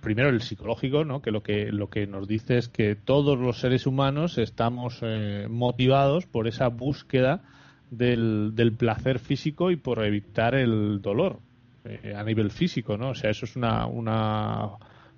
primero 0.00 0.28
el 0.28 0.42
psicológico, 0.42 1.04
¿no? 1.04 1.22
Que 1.22 1.30
lo 1.30 1.42
que 1.42 1.72
lo 1.72 1.88
que 1.88 2.06
nos 2.06 2.28
dice 2.28 2.58
es 2.58 2.68
que 2.68 2.94
todos 2.94 3.38
los 3.38 3.58
seres 3.58 3.86
humanos 3.86 4.36
estamos 4.36 5.00
motivados 5.48 6.26
por 6.26 6.46
esa 6.46 6.68
búsqueda 6.68 7.42
del, 7.96 8.74
placer 8.76 9.18
físico 9.18 9.70
y 9.70 9.76
por 9.76 10.04
evitar 10.04 10.54
el 10.54 11.00
dolor 11.02 11.38
eh, 11.84 12.14
a 12.16 12.24
nivel 12.24 12.50
físico, 12.50 12.96
¿no? 12.96 13.10
O 13.10 13.14
sea, 13.14 13.30
eso 13.30 13.44
es 13.44 13.56
una, 13.56 13.86
una 13.86 14.70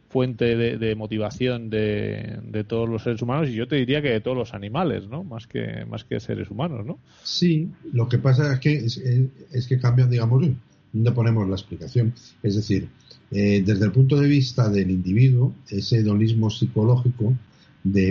fuente 0.09 0.57
de, 0.57 0.95
motivación 0.95 1.69
de, 1.69 2.39
de, 2.43 2.65
todos 2.65 2.89
los 2.89 3.03
seres 3.03 3.21
humanos 3.23 3.49
y 3.49 3.55
yo 3.55 3.69
te 3.69 3.77
diría 3.77 4.01
que 4.01 4.11
de 4.11 4.21
todos 4.21 4.37
los 4.37 4.55
animales, 4.55 5.09
¿no? 5.09 5.25
Más 5.25 5.47
que, 5.47 5.85
más 5.85 6.05
que 6.05 6.21
seres 6.21 6.51
humanos, 6.51 6.87
¿no? 6.87 6.99
Sí, 7.23 7.69
lo 7.93 8.09
que 8.09 8.19
pasa 8.19 8.55
es 8.55 8.61
que, 8.61 8.77
es, 8.77 9.67
que 9.67 9.79
cambian, 9.79 10.09
digamos, 10.09 10.47
donde 10.93 11.13
ponemos 11.13 11.49
la 11.49 11.57
explicación. 11.57 12.15
Es 12.43 12.57
decir, 12.57 12.89
eh, 13.31 13.63
desde 13.67 13.85
el 13.85 13.93
punto 13.93 14.19
de 14.19 14.29
vista 14.29 14.69
del 14.69 14.91
individuo, 14.91 15.53
ese 15.69 15.99
hedonismo 15.99 16.51
psicológico 16.51 17.35
de, 17.85 18.09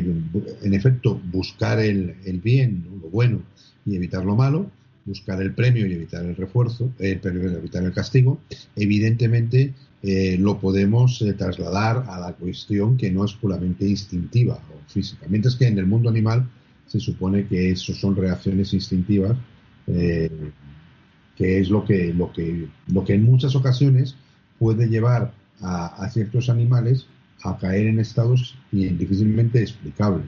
en 0.62 0.73
efecto, 0.73 1.19
buscar 1.32 1.80
el, 1.80 2.15
el 2.25 2.39
bien, 2.39 2.86
lo 3.01 3.10
bueno, 3.10 3.41
y 3.86 3.95
evitar 3.95 4.26
lo 4.26 4.36
malo, 4.36 4.69
buscar 5.06 5.41
el 5.41 5.54
premio 5.54 5.86
y 5.86 5.93
evitar 5.93 6.26
el 6.26 6.36
refuerzo, 6.36 6.91
eh, 7.00 7.19
evitar 7.24 7.84
el 7.84 7.93
castigo, 7.93 8.39
evidentemente 8.76 9.74
eh, 10.02 10.38
lo 10.39 10.60
podemos 10.60 11.21
eh, 11.21 11.34
trasladar 11.34 12.06
a 12.08 12.19
la 12.19 12.34
cuestión 12.34 12.98
que 12.98 13.12
no 13.12 13.24
es 13.24 13.34
puramente 13.34 13.88
instintiva 13.88 14.56
o 14.56 14.91
física. 14.91 15.26
Mientras 15.30 15.56
que 15.56 15.67
en 15.67 15.78
el 15.78 15.86
mundo 15.86 16.10
animal 16.10 16.50
se 16.88 17.00
supone 17.00 17.45
que 17.48 17.71
eso 17.71 17.93
son 17.93 18.15
reacciones 18.15 18.74
instintivas, 18.74 19.38
que 19.86 21.60
es 21.60 21.69
lo 21.69 21.86
que, 21.86 22.12
lo, 22.13 22.32
que, 22.32 22.67
lo 22.88 23.04
que 23.04 23.13
en 23.13 23.24
muchas 23.24 23.56
ocasiones 23.56 24.15
puede 24.58 24.88
llevar 24.88 25.32
a, 25.62 26.10
ciertos 26.10 26.50
animales 26.50 27.06
a 27.43 27.58
caer 27.58 27.88
en 27.88 28.00
estados 28.00 28.56
difícilmente 28.71 29.62
explicables. 29.62 30.26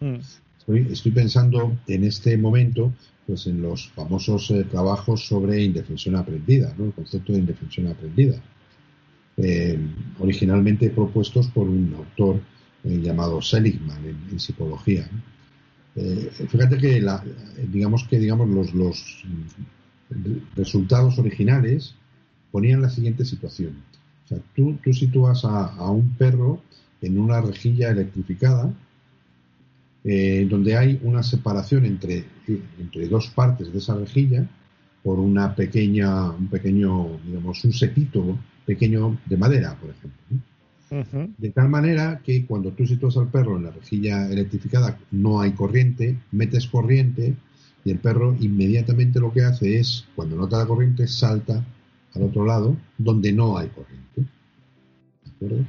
Mm. 0.00 0.18
Estoy, 0.66 1.12
pensando 1.12 1.78
en 1.86 2.02
este 2.02 2.36
momento 2.36 2.92
pues 3.24 3.46
en 3.46 3.62
los 3.62 3.88
famosos 3.90 4.50
eh, 4.50 4.64
trabajos 4.64 5.26
sobre 5.26 5.62
indefensión 5.62 6.16
aprendida, 6.16 6.74
¿no? 6.76 6.86
el 6.86 6.92
concepto 6.92 7.32
de 7.32 7.38
indefensión 7.38 7.86
aprendida, 7.86 8.40
eh, 9.36 9.78
originalmente 10.18 10.90
propuestos 10.90 11.46
por 11.48 11.68
un 11.68 11.94
autor 11.96 12.40
eh, 12.82 13.00
llamado 13.00 13.40
Seligman 13.40 14.04
en, 14.30 14.40
psicología. 14.40 15.08
fíjate 15.94 16.76
que 16.78 17.02
digamos 17.72 18.04
que 18.08 18.18
digamos 18.18 18.48
los, 18.50 18.74
los 18.74 19.24
resultados 20.54 21.18
originales 21.18 21.94
ponían 22.50 22.82
la 22.82 22.90
siguiente 22.90 23.24
situación. 23.24 23.82
O 24.24 24.28
sea, 24.28 24.38
tú, 24.54 24.78
tú 24.82 24.92
sitúas 24.92 25.44
a 25.44 25.90
un 25.90 26.10
perro 26.16 26.60
en 27.00 27.18
una 27.18 27.40
rejilla 27.40 27.90
electrificada 27.90 28.72
eh, 30.08 30.46
donde 30.48 30.76
hay 30.76 31.00
una 31.02 31.20
separación 31.24 31.84
entre, 31.84 32.24
entre 32.78 33.08
dos 33.08 33.26
partes 33.26 33.72
de 33.72 33.78
esa 33.78 33.96
rejilla 33.96 34.48
por 35.02 35.18
una 35.18 35.52
pequeña, 35.52 36.30
un 36.30 36.46
pequeño, 36.46 37.18
digamos, 37.26 37.64
un 37.64 37.72
sequito 37.72 38.38
pequeño 38.64 39.18
de 39.26 39.36
madera, 39.36 39.76
por 39.80 39.90
ejemplo. 39.90 41.34
De 41.38 41.50
tal 41.50 41.68
manera 41.68 42.20
que 42.22 42.46
cuando 42.46 42.70
tú 42.70 42.86
sitúas 42.86 43.16
al 43.16 43.26
perro 43.32 43.56
en 43.56 43.64
la 43.64 43.72
rejilla 43.72 44.30
electrificada 44.30 44.96
no 45.10 45.40
hay 45.40 45.50
corriente, 45.50 46.16
metes 46.30 46.68
corriente 46.68 47.34
y 47.84 47.90
el 47.90 47.98
perro 47.98 48.36
inmediatamente 48.38 49.18
lo 49.18 49.32
que 49.32 49.42
hace 49.42 49.80
es, 49.80 50.06
cuando 50.14 50.36
nota 50.36 50.58
la 50.58 50.66
corriente, 50.66 51.08
salta 51.08 51.66
al 52.14 52.22
otro 52.22 52.46
lado 52.46 52.76
donde 52.96 53.32
no 53.32 53.58
hay 53.58 53.68
corriente. 53.70 54.30
¿De 55.24 55.30
acuerdo? 55.32 55.64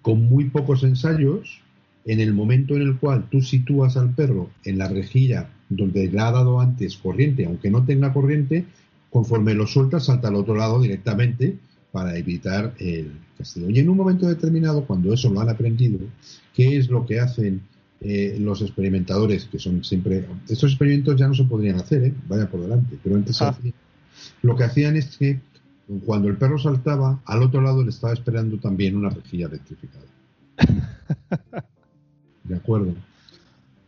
Con 0.00 0.24
muy 0.24 0.50
pocos 0.50 0.82
ensayos, 0.82 1.61
en 2.04 2.20
el 2.20 2.32
momento 2.32 2.74
en 2.74 2.82
el 2.82 2.98
cual 2.98 3.28
tú 3.30 3.42
sitúas 3.42 3.96
al 3.96 4.14
perro 4.14 4.50
en 4.64 4.78
la 4.78 4.88
rejilla 4.88 5.50
donde 5.68 6.08
le 6.08 6.20
ha 6.20 6.30
dado 6.30 6.60
antes 6.60 6.96
corriente, 6.96 7.44
aunque 7.44 7.70
no 7.70 7.84
tenga 7.84 8.12
corriente, 8.12 8.64
conforme 9.10 9.54
lo 9.54 9.66
sueltas 9.66 10.06
salta 10.06 10.28
al 10.28 10.36
otro 10.36 10.54
lado 10.54 10.80
directamente 10.80 11.56
para 11.92 12.16
evitar 12.16 12.74
el 12.78 13.12
castigo. 13.36 13.68
Y 13.70 13.78
en 13.78 13.88
un 13.88 13.96
momento 13.96 14.26
determinado, 14.26 14.86
cuando 14.86 15.12
eso 15.12 15.30
lo 15.30 15.40
han 15.40 15.50
aprendido, 15.50 15.98
¿qué 16.54 16.76
es 16.76 16.88
lo 16.88 17.06
que 17.06 17.20
hacen 17.20 17.62
eh, 18.00 18.36
los 18.40 18.62
experimentadores? 18.62 19.44
Que 19.44 19.58
son 19.58 19.84
siempre. 19.84 20.26
Estos 20.48 20.70
experimentos 20.70 21.18
ya 21.18 21.28
no 21.28 21.34
se 21.34 21.44
podrían 21.44 21.76
hacer, 21.76 22.04
¿eh? 22.04 22.14
vaya 22.28 22.50
por 22.50 22.62
delante, 22.62 22.98
pero 23.02 23.16
antes 23.16 23.40
ah. 23.42 23.56
lo 24.42 24.56
que 24.56 24.64
hacían 24.64 24.96
es 24.96 25.16
que 25.16 25.40
cuando 26.06 26.28
el 26.28 26.36
perro 26.36 26.58
saltaba, 26.58 27.20
al 27.26 27.42
otro 27.42 27.60
lado 27.60 27.82
le 27.82 27.90
estaba 27.90 28.14
esperando 28.14 28.58
también 28.58 28.96
una 28.96 29.10
rejilla 29.10 29.46
electrificada. 29.46 30.04
¿de 32.44 32.56
acuerdo? 32.56 32.94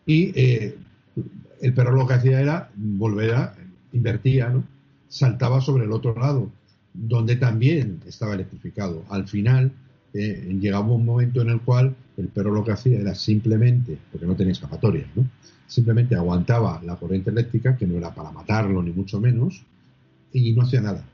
Y 0.06 0.32
eh, 0.38 0.76
el 1.60 1.74
perro 1.74 1.92
lo 1.96 2.06
que 2.06 2.14
hacía 2.14 2.40
era 2.40 2.70
volver 2.76 3.34
a, 3.34 3.54
invertía, 3.92 4.48
¿no? 4.48 4.64
Saltaba 5.08 5.60
sobre 5.60 5.84
el 5.84 5.92
otro 5.92 6.14
lado, 6.18 6.50
donde 6.92 7.36
también 7.36 8.00
estaba 8.06 8.34
electrificado. 8.34 9.04
Al 9.08 9.28
final, 9.28 9.72
eh, 10.12 10.56
llegaba 10.60 10.86
un 10.86 11.04
momento 11.04 11.40
en 11.40 11.50
el 11.50 11.60
cual 11.60 11.94
el 12.16 12.28
perro 12.28 12.52
lo 12.52 12.64
que 12.64 12.72
hacía 12.72 12.98
era 12.98 13.14
simplemente, 13.14 13.98
porque 14.10 14.26
no 14.26 14.36
tenía 14.36 14.52
escapatoria, 14.52 15.06
¿no? 15.14 15.28
Simplemente 15.66 16.14
aguantaba 16.14 16.80
la 16.84 16.96
corriente 16.96 17.30
eléctrica, 17.30 17.76
que 17.76 17.86
no 17.86 17.96
era 17.96 18.14
para 18.14 18.30
matarlo 18.30 18.82
ni 18.82 18.92
mucho 18.92 19.20
menos, 19.20 19.64
y 20.32 20.52
no 20.52 20.62
hacía 20.62 20.80
nada. 20.80 21.04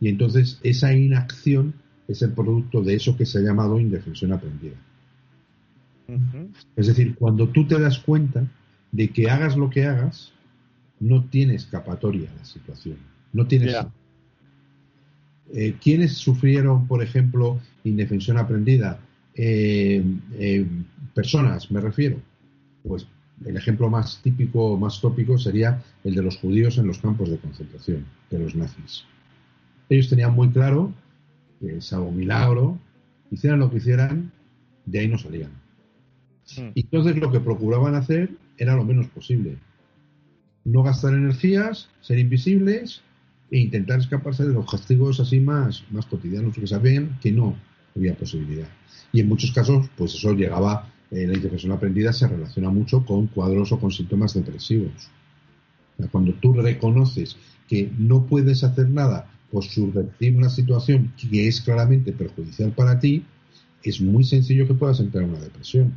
Y 0.00 0.08
entonces 0.08 0.58
esa 0.62 0.92
inacción 0.92 1.74
es 2.08 2.20
el 2.22 2.32
producto 2.32 2.82
de 2.82 2.94
eso 2.94 3.16
que 3.16 3.26
se 3.26 3.38
ha 3.38 3.42
llamado 3.42 3.80
indefensión 3.80 4.32
aprendida. 4.32 4.76
Es 6.76 6.86
decir, 6.86 7.14
cuando 7.16 7.48
tú 7.48 7.66
te 7.66 7.78
das 7.78 7.98
cuenta 7.98 8.46
de 8.92 9.08
que 9.08 9.30
hagas 9.30 9.56
lo 9.56 9.70
que 9.70 9.86
hagas, 9.86 10.32
no 11.00 11.24
tiene 11.24 11.54
escapatoria 11.54 12.30
la 12.36 12.44
situación. 12.44 12.96
No 13.32 13.46
tienes. 13.46 13.76
Eh, 15.52 15.76
¿Quiénes 15.82 16.14
sufrieron, 16.14 16.86
por 16.86 17.02
ejemplo, 17.02 17.60
indefensión 17.84 18.38
aprendida? 18.38 19.00
Eh, 19.34 20.04
eh, 20.34 20.66
personas, 21.14 21.70
me 21.70 21.80
refiero. 21.80 22.20
Pues 22.82 23.06
el 23.44 23.56
ejemplo 23.56 23.90
más 23.90 24.20
típico, 24.22 24.76
más 24.76 25.00
tópico 25.00 25.38
sería 25.38 25.82
el 26.04 26.14
de 26.14 26.22
los 26.22 26.36
judíos 26.36 26.78
en 26.78 26.86
los 26.86 26.98
campos 26.98 27.30
de 27.30 27.38
concentración, 27.38 28.04
de 28.30 28.38
los 28.38 28.54
nazis. 28.54 29.04
Ellos 29.88 30.08
tenían 30.08 30.34
muy 30.34 30.50
claro 30.50 30.92
que, 31.60 31.80
salvo 31.80 32.10
milagro, 32.12 32.78
hicieran 33.30 33.60
lo 33.60 33.70
que 33.70 33.78
hicieran, 33.78 34.32
de 34.86 35.00
ahí 35.00 35.08
no 35.08 35.18
salían. 35.18 35.63
Hmm. 36.56 36.70
Y 36.74 36.82
entonces 36.82 37.16
lo 37.16 37.30
que 37.30 37.40
procuraban 37.40 37.94
hacer 37.94 38.30
era 38.58 38.76
lo 38.76 38.84
menos 38.84 39.06
posible. 39.08 39.56
No 40.64 40.82
gastar 40.82 41.14
energías, 41.14 41.88
ser 42.00 42.18
invisibles 42.18 43.02
e 43.50 43.58
intentar 43.58 44.00
escaparse 44.00 44.44
de 44.44 44.52
los 44.52 44.70
castigos 44.70 45.20
así 45.20 45.40
más, 45.40 45.84
más 45.90 46.06
cotidianos, 46.06 46.54
porque 46.54 46.66
sabían 46.66 47.18
que 47.20 47.32
no 47.32 47.56
había 47.94 48.14
posibilidad. 48.14 48.68
Y 49.12 49.20
en 49.20 49.28
muchos 49.28 49.52
casos, 49.52 49.88
pues 49.96 50.14
eso 50.14 50.32
llegaba, 50.32 50.90
eh, 51.10 51.26
la 51.26 51.34
interpretación 51.34 51.72
aprendida 51.72 52.12
se 52.12 52.26
relaciona 52.26 52.70
mucho 52.70 53.04
con 53.04 53.26
cuadros 53.28 53.72
o 53.72 53.78
con 53.78 53.90
síntomas 53.90 54.34
depresivos. 54.34 55.10
cuando 56.10 56.34
tú 56.34 56.52
reconoces 56.54 57.36
que 57.68 57.88
no 57.96 58.26
puedes 58.26 58.64
hacer 58.64 58.90
nada 58.90 59.30
por 59.52 59.62
subvertir 59.62 60.36
una 60.36 60.48
situación 60.48 61.12
que 61.16 61.46
es 61.46 61.60
claramente 61.60 62.12
perjudicial 62.12 62.72
para 62.72 62.98
ti, 62.98 63.24
es 63.84 64.00
muy 64.00 64.24
sencillo 64.24 64.66
que 64.66 64.74
puedas 64.74 64.98
entrar 64.98 65.22
en 65.22 65.30
una 65.30 65.38
depresión. 65.38 65.96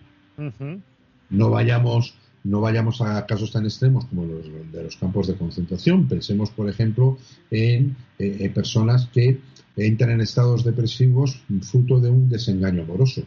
No 1.30 1.50
vayamos 1.50 2.16
no 2.48 2.62
vayamos 2.62 3.02
a 3.02 3.26
casos 3.26 3.52
tan 3.52 3.66
extremos 3.66 4.06
como 4.06 4.26
los 4.26 4.46
de 4.72 4.84
los 4.84 4.96
campos 4.96 5.28
de 5.28 5.36
concentración. 5.36 6.08
Pensemos, 6.08 6.50
por 6.52 6.70
ejemplo, 6.70 7.18
en, 7.52 7.96
eh, 8.20 8.50
personas 8.54 9.10
que 9.14 9.40
entran 9.76 10.12
en 10.12 10.22
estados 10.22 10.64
depresivos 10.64 11.44
fruto 11.62 12.00
de 12.00 12.10
un 12.10 12.30
desengaño 12.30 12.84
amoroso. 12.84 13.24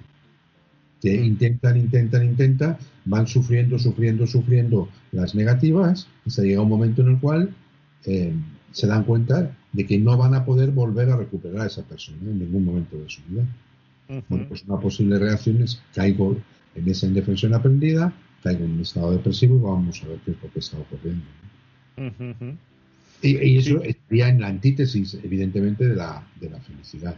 Que 1.02 1.14
intentan, 1.14 1.76
intentan, 1.76 2.24
intentan, 2.24 2.78
van 3.04 3.26
sufriendo, 3.26 3.78
sufriendo, 3.78 4.26
sufriendo 4.26 4.88
las 5.12 5.34
negativas, 5.34 6.08
y 6.24 6.30
se 6.30 6.42
llega 6.42 6.62
un 6.62 6.68
momento 6.68 7.02
en 7.02 7.08
el 7.08 7.20
cual 7.20 7.54
eh, 8.06 8.32
se 8.72 8.86
dan 8.86 9.04
cuenta 9.04 9.56
de 9.72 9.86
que 9.86 9.98
no 9.98 10.16
van 10.16 10.34
a 10.34 10.44
poder 10.44 10.70
volver 10.70 11.10
a 11.10 11.16
recuperar 11.16 11.62
a 11.62 11.66
esa 11.66 11.82
persona 11.82 12.18
en 12.22 12.38
ningún 12.38 12.64
momento 12.64 12.96
de 12.96 13.08
su 13.08 13.20
vida. 13.28 13.44
Bueno, 14.28 14.46
pues 14.48 14.64
una 14.64 14.80
posible 14.80 15.18
reacción 15.18 15.62
es 15.62 15.80
caigo 15.94 16.36
en 16.80 16.88
esa 16.88 17.06
indefensión 17.06 17.54
aprendida, 17.54 18.12
caigo 18.42 18.64
en 18.64 18.72
un 18.72 18.80
estado 18.80 19.12
depresivo 19.12 19.56
y 19.56 19.60
vamos 19.60 20.02
a 20.02 20.08
ver 20.08 20.18
qué 20.24 20.30
es 20.32 20.42
lo 20.42 20.52
que 20.52 20.58
está 20.58 20.78
ocurriendo. 20.78 21.24
y, 23.22 23.56
eso 23.58 23.82
estaría 23.82 24.28
en 24.28 24.40
la 24.40 24.48
antítesis, 24.48 25.18
evidentemente, 25.22 25.86
de 25.86 25.96
la, 25.96 26.26
de 26.40 26.50
la 26.50 26.60
felicidad. 26.60 27.16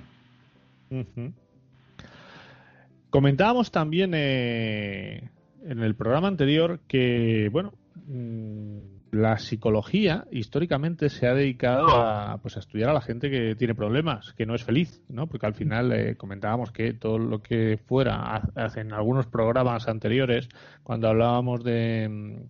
Comentábamos 3.10 3.70
también 3.70 4.12
eh, 4.14 5.28
en 5.64 5.78
el 5.80 5.94
programa 5.94 6.28
anterior 6.28 6.80
que, 6.88 7.48
bueno, 7.52 7.72
mm, 8.08 8.78
la 9.12 9.38
psicología 9.38 10.24
históricamente 10.30 11.10
se 11.10 11.26
ha 11.26 11.34
dedicado 11.34 11.86
a, 11.90 12.38
pues, 12.38 12.56
a 12.56 12.60
estudiar 12.60 12.88
a 12.88 12.94
la 12.94 13.02
gente 13.02 13.30
que 13.30 13.54
tiene 13.54 13.74
problemas, 13.74 14.32
que 14.32 14.46
no 14.46 14.54
es 14.54 14.64
feliz, 14.64 15.02
¿no? 15.08 15.26
Porque 15.26 15.46
al 15.46 15.54
final 15.54 15.92
eh, 15.92 16.16
comentábamos 16.16 16.72
que 16.72 16.94
todo 16.94 17.18
lo 17.18 17.42
que 17.42 17.78
fuera, 17.86 18.42
en 18.74 18.92
algunos 18.94 19.26
programas 19.26 19.86
anteriores, 19.86 20.48
cuando 20.82 21.08
hablábamos 21.08 21.62
de 21.62 22.40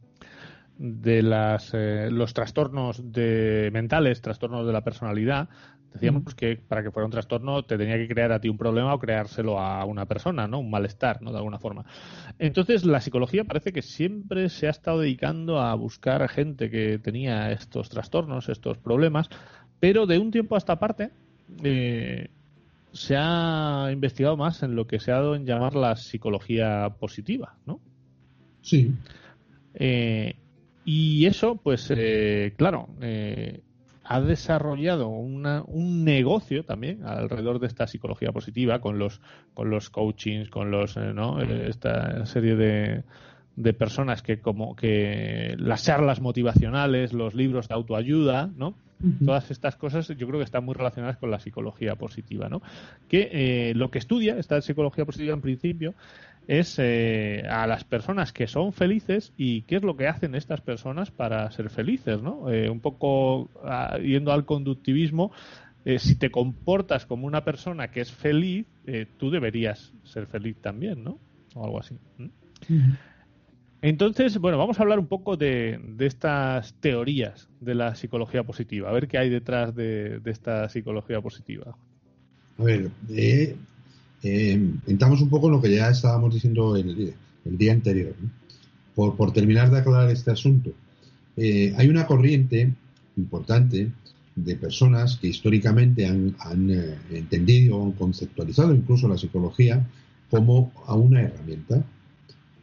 de 0.79 1.23
las, 1.23 1.71
eh, 1.75 2.09
los 2.11 2.35
trastornos 2.35 3.13
de 3.13 3.71
mentales, 3.73 4.21
trastornos 4.21 4.67
de 4.67 4.73
la 4.73 4.83
personalidad, 4.83 5.49
Decíamos 5.93 6.35
que 6.35 6.57
para 6.57 6.83
que 6.83 6.91
fuera 6.91 7.05
un 7.05 7.13
trastorno 7.13 7.65
te 7.65 7.77
tenía 7.77 7.97
que 7.97 8.09
crear 8.09 8.33
a 8.33 8.41
ti 8.41 8.49
un 8.49 8.57
problema 8.57 8.95
o 8.95 8.99
creárselo 8.99 9.59
a 9.59 9.85
una 9.85 10.07
persona, 10.07 10.49
¿no? 10.49 10.59
Un 10.59 10.71
malestar, 10.71 11.21
¿no? 11.21 11.31
De 11.31 11.37
alguna 11.37 11.59
forma. 11.59 11.85
Entonces, 12.39 12.85
la 12.85 13.01
psicología 13.01 13.45
parece 13.45 13.73
que 13.73 13.83
siempre 13.83 14.49
se 14.49 14.69
ha 14.69 14.71
estado 14.71 15.01
dedicando 15.01 15.61
a 15.61 15.75
buscar 15.75 16.27
gente 16.29 16.71
que 16.71 16.99
tenía 16.99 17.53
estos 17.53 17.91
trastornos, 17.91 18.49
estos 18.49 18.79
problemas, 18.79 19.29
pero 19.81 20.07
de 20.07 20.19
un 20.19 20.31
tiempo 20.31 20.55
a 20.55 20.59
esta 20.59 20.79
parte 20.79 21.11
eh, 21.63 22.29
se 22.93 23.17
ha 23.19 23.91
investigado 23.93 24.37
más 24.37 24.63
en 24.63 24.75
lo 24.75 24.87
que 24.87 24.99
se 24.99 25.13
ha 25.13 25.17
dado 25.17 25.35
en 25.35 25.45
llamar 25.45 25.75
la 25.75 25.97
psicología 25.97 26.95
positiva, 26.99 27.57
¿no? 27.67 27.81
Sí. 28.63 28.93
Eh, 29.75 30.37
y 30.85 31.27
eso, 31.27 31.57
pues, 31.57 31.93
eh, 31.95 32.55
claro, 32.57 32.89
ha 34.13 34.21
desarrollado 34.21 35.09
un 35.09 36.05
negocio 36.05 36.65
también 36.65 37.05
alrededor 37.05 37.59
de 37.61 37.67
esta 37.67 37.87
psicología 37.87 38.31
positiva 38.31 38.81
con 38.81 38.99
los 38.99 39.21
con 39.55 39.71
los 39.71 39.89
coachings 39.89 40.51
con 40.51 40.71
los 40.71 40.97
eh, 40.99 41.13
¿no? 41.15 41.41
Eh, 41.41 41.69
esta 41.69 42.27
serie 42.27 42.55
de, 42.55 43.05
de 43.57 43.73
personas 43.73 44.23
que 44.23 44.39
como 44.39 44.77
que 44.77 45.55
las 45.59 45.85
charlas 45.85 46.21
motivacionales 46.21 47.15
los 47.15 47.35
libros 47.35 47.69
de 47.69 47.75
autoayuda 47.75 48.51
no 48.55 48.75
todas 49.25 49.51
estas 49.51 49.75
cosas 49.75 50.07
yo 50.09 50.29
creo 50.29 50.39
que 50.39 50.45
están 50.45 50.65
muy 50.65 50.75
relacionadas 50.75 51.17
con 51.17 51.31
la 51.31 51.41
psicología 51.41 51.97
positiva 51.97 52.49
no 52.49 52.63
que 53.09 53.31
eh, 53.33 53.73
lo 53.75 53.91
que 53.91 53.99
estudia 53.99 54.39
esta 54.39 54.61
psicología 54.61 55.05
positiva 55.05 55.35
en 55.35 55.41
principio 55.41 55.95
es 56.49 56.79
eh, 56.79 57.45
a 57.49 57.67
las 57.67 57.85
personas 57.85 58.33
que 58.33 58.47
son 58.47 58.73
felices 58.73 59.33
y 59.37 59.63
qué 59.63 59.77
es 59.77 59.83
lo 59.83 59.97
que 59.97 60.09
hacen 60.09 60.35
estas 60.35 60.61
personas 60.61 61.11
para 61.11 61.51
ser 61.51 61.71
felices, 61.71 62.21
¿no? 62.23 62.51
Eh, 62.51 62.69
un 62.69 62.81
poco 62.81 63.51
ah, 63.65 63.99
yendo 63.99 64.33
al 64.33 64.45
conductivismo, 64.45 65.33
eh, 65.85 65.99
si 65.99 66.17
te 66.17 66.31
comportas 66.31 67.07
como 67.07 67.27
una 67.27 67.45
persona 67.45 67.89
que 67.89 68.01
es 68.01 68.13
feliz, 68.13 68.67
tú 69.17 69.31
deberías 69.31 69.93
ser 70.05 70.27
feliz 70.27 70.57
también, 70.61 71.03
¿no? 71.05 71.19
O 71.55 71.65
algo 71.65 71.81
así. 71.81 71.97
Entonces, 73.81 74.39
bueno, 74.39 74.59
vamos 74.59 74.79
a 74.79 74.83
hablar 74.83 74.99
un 74.99 75.09
poco 75.09 75.37
de, 75.37 75.81
estas 75.99 76.75
teorías 76.75 77.49
de 77.61 77.75
la 77.75 77.95
psicología 77.95 78.45
positiva, 78.45 78.91
a 78.91 78.93
ver 78.93 79.09
qué 79.09 79.19
hay 79.19 79.29
detrás 79.29 79.75
de, 79.75 80.21
de 80.21 80.31
esta 80.31 80.69
psicología 80.69 81.21
positiva. 81.21 81.77
A 82.59 82.63
ver, 82.63 82.91
eh, 84.23 84.61
entramos 84.87 85.21
un 85.21 85.29
poco 85.29 85.47
en 85.47 85.53
lo 85.53 85.61
que 85.61 85.75
ya 85.75 85.91
estábamos 85.91 86.35
diciendo 86.35 86.77
el, 86.77 87.15
día 87.45 87.73
anterior. 87.73 88.15
Por, 88.95 89.33
terminar 89.33 89.71
de 89.71 89.79
aclarar 89.79 90.11
este 90.11 90.31
asunto, 90.31 90.71
eh, 91.37 91.73
hay 91.77 91.89
una 91.89 92.07
corriente 92.07 92.73
importante 93.17 93.91
de 94.35 94.57
personas 94.57 95.17
que 95.17 95.29
históricamente 95.29 96.07
han, 96.07 96.35
eh, 96.71 96.99
entendido 97.11 97.79
o 97.79 97.87
han 97.87 97.93
conceptualizado 97.93 98.75
incluso 98.75 99.09
la 99.09 99.19
psicología 99.19 99.87
como 100.31 100.73
a 100.87 100.95
una 100.95 101.23
herramienta, 101.23 101.85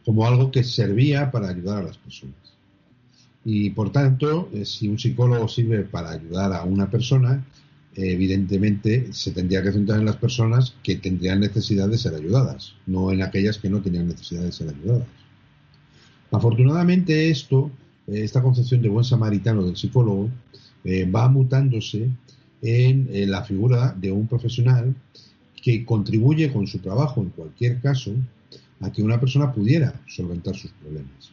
como 0.04 0.26
algo 0.26 0.50
que 0.50 0.64
servía 0.64 1.30
para 1.30 1.48
ayudar 1.48 1.78
a 1.78 1.86
las 1.86 1.98
personas. 1.98 2.34
Y 3.44 3.70
por 3.70 3.90
tanto, 3.90 4.50
eh, 4.52 4.64
si 4.64 4.88
un 4.88 4.98
psicólogo 4.98 5.48
sirve 5.48 5.82
para 5.82 6.10
ayudar 6.10 6.52
a 6.52 6.64
una 6.64 6.90
persona, 6.90 7.44
evidentemente 7.94 9.12
se 9.12 9.32
tendría 9.32 9.62
que 9.62 9.72
centrar 9.72 9.98
en 9.98 10.06
las 10.06 10.16
personas 10.16 10.74
que 10.82 10.96
tendrían 10.96 11.40
necesidad 11.40 11.88
de 11.88 11.98
ser 11.98 12.14
ayudadas, 12.14 12.74
no 12.86 13.10
en 13.10 13.22
aquellas 13.22 13.58
que 13.58 13.70
no 13.70 13.80
tenían 13.80 14.08
necesidad 14.08 14.42
de 14.42 14.52
ser 14.52 14.68
ayudadas. 14.68 15.06
Afortunadamente 16.30 17.30
esto, 17.30 17.70
eh, 18.06 18.22
esta 18.22 18.42
concepción 18.42 18.82
de 18.82 18.88
buen 18.88 19.04
samaritano 19.04 19.64
del 19.64 19.76
psicólogo, 19.76 20.30
eh, 20.84 21.04
va 21.04 21.28
mutándose 21.28 22.08
en, 22.62 23.30
la 23.30 23.42
figura 23.42 23.94
de 23.98 24.12
un 24.12 24.26
profesional 24.26 24.94
que 25.62 25.84
contribuye 25.84 26.52
con 26.52 26.66
su 26.66 26.78
trabajo, 26.78 27.20
en 27.20 27.30
cualquier 27.30 27.80
caso, 27.80 28.12
a 28.80 28.90
que 28.92 29.02
una 29.02 29.20
persona 29.20 29.52
pudiera 29.52 30.00
solventar 30.06 30.56
sus 30.56 30.70
problemas. 30.72 31.32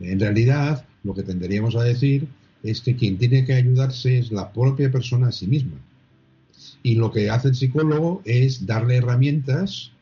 En 0.00 0.18
realidad, 0.18 0.84
lo 1.04 1.14
que 1.14 1.22
tendríamos 1.22 1.76
a 1.76 1.84
decir 1.84 2.26
es 2.62 2.80
que 2.80 2.96
quien 2.96 3.18
tiene 3.18 3.44
que 3.44 3.54
ayudarse 3.54 4.18
es 4.18 4.30
la 4.30 4.52
propia 4.52 4.90
persona 4.90 5.28
a 5.28 5.32
sí 5.32 5.46
misma. 5.46 5.78
Y 6.82 6.94
lo 6.94 7.10
que 7.10 7.30
hace 7.30 7.48
el 7.48 7.54
psicólogo 7.54 8.22
es 8.24 8.66
darle 8.66 8.96
herramientas 8.96 9.92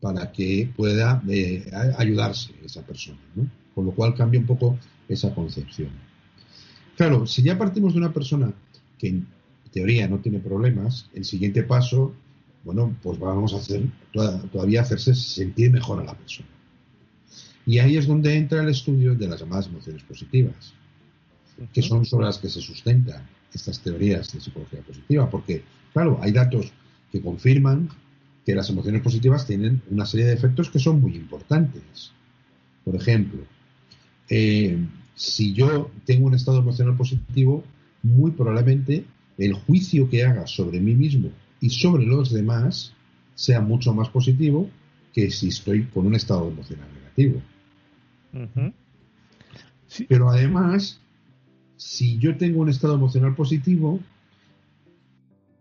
para 0.00 0.32
que 0.32 0.70
pueda 0.76 1.22
eh, 1.28 1.70
ayudarse 1.98 2.52
esa 2.64 2.82
persona, 2.82 3.18
¿no? 3.34 3.50
Con 3.74 3.86
lo 3.86 3.92
cual 3.92 4.14
cambia 4.14 4.40
un 4.40 4.46
poco 4.46 4.78
esa 5.08 5.34
concepción. 5.34 5.90
Claro, 6.96 7.26
si 7.26 7.42
ya 7.42 7.58
partimos 7.58 7.92
de 7.92 7.98
una 7.98 8.12
persona 8.12 8.52
que 8.98 9.08
en 9.08 9.26
teoría 9.70 10.08
no 10.08 10.18
tiene 10.18 10.38
problemas, 10.38 11.08
el 11.12 11.24
siguiente 11.24 11.62
paso, 11.62 12.14
bueno, 12.64 12.96
pues 13.02 13.18
vamos 13.18 13.52
a 13.52 13.58
hacer 13.58 13.82
todavía 14.12 14.82
hacerse 14.82 15.14
sentir 15.14 15.70
mejor 15.70 16.00
a 16.00 16.04
la 16.04 16.14
persona. 16.14 16.48
Y 17.66 17.78
ahí 17.78 17.96
es 17.96 18.06
donde 18.06 18.34
entra 18.36 18.62
el 18.62 18.68
estudio 18.68 19.14
de 19.14 19.28
las 19.28 19.40
llamadas 19.40 19.66
emociones 19.66 20.02
positivas 20.04 20.74
que 21.72 21.82
son 21.82 22.04
sobre 22.04 22.26
las 22.26 22.38
que 22.38 22.48
se 22.48 22.60
sustentan 22.60 23.22
estas 23.52 23.80
teorías 23.80 24.32
de 24.32 24.40
psicología 24.40 24.80
positiva, 24.80 25.30
porque, 25.30 25.62
claro, 25.92 26.18
hay 26.20 26.32
datos 26.32 26.72
que 27.10 27.20
confirman 27.20 27.88
que 28.44 28.54
las 28.54 28.68
emociones 28.70 29.02
positivas 29.02 29.46
tienen 29.46 29.82
una 29.90 30.06
serie 30.06 30.26
de 30.26 30.34
efectos 30.34 30.70
que 30.70 30.78
son 30.78 31.00
muy 31.00 31.16
importantes. 31.16 32.12
Por 32.84 32.94
ejemplo, 32.94 33.42
eh, 34.28 34.78
si 35.14 35.52
yo 35.52 35.90
tengo 36.04 36.26
un 36.26 36.34
estado 36.34 36.60
emocional 36.60 36.96
positivo, 36.96 37.64
muy 38.02 38.30
probablemente 38.30 39.04
el 39.38 39.54
juicio 39.54 40.08
que 40.08 40.24
haga 40.24 40.46
sobre 40.46 40.80
mí 40.80 40.94
mismo 40.94 41.30
y 41.60 41.70
sobre 41.70 42.06
los 42.06 42.32
demás 42.32 42.92
sea 43.34 43.60
mucho 43.60 43.92
más 43.92 44.08
positivo 44.10 44.70
que 45.12 45.30
si 45.30 45.48
estoy 45.48 45.84
con 45.86 46.06
un 46.06 46.14
estado 46.14 46.48
emocional 46.48 46.88
negativo. 46.94 47.42
Pero 50.08 50.28
además, 50.28 51.00
si 51.76 52.18
yo 52.18 52.36
tengo 52.36 52.60
un 52.60 52.68
estado 52.68 52.94
emocional 52.94 53.34
positivo, 53.34 54.00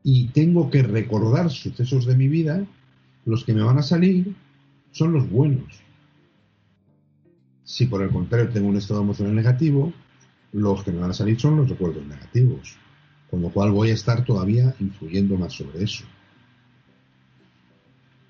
y 0.07 0.27
tengo 0.27 0.69
que 0.69 0.83
recordar 0.83 1.49
sucesos 1.49 2.05
de 2.05 2.15
mi 2.15 2.27
vida, 2.27 2.63
los 3.25 3.43
que 3.43 3.55
me 3.55 3.63
van 3.63 3.79
a 3.79 3.81
salir 3.81 4.35
son 4.91 5.13
los 5.13 5.27
buenos. 5.27 5.81
Si 7.63 7.87
por 7.87 8.03
el 8.03 8.11
contrario 8.11 8.49
tengo 8.49 8.67
un 8.67 8.77
estado 8.77 9.01
emocional 9.01 9.33
negativo, 9.33 9.91
los 10.53 10.83
que 10.83 10.91
me 10.91 10.99
van 10.99 11.09
a 11.09 11.15
salir 11.15 11.39
son 11.39 11.57
los 11.57 11.67
recuerdos 11.67 12.05
negativos. 12.05 12.77
Con 13.31 13.41
lo 13.41 13.49
cual 13.49 13.71
voy 13.71 13.89
a 13.89 13.95
estar 13.95 14.23
todavía 14.23 14.75
influyendo 14.79 15.37
más 15.37 15.53
sobre 15.53 15.83
eso. 15.83 16.05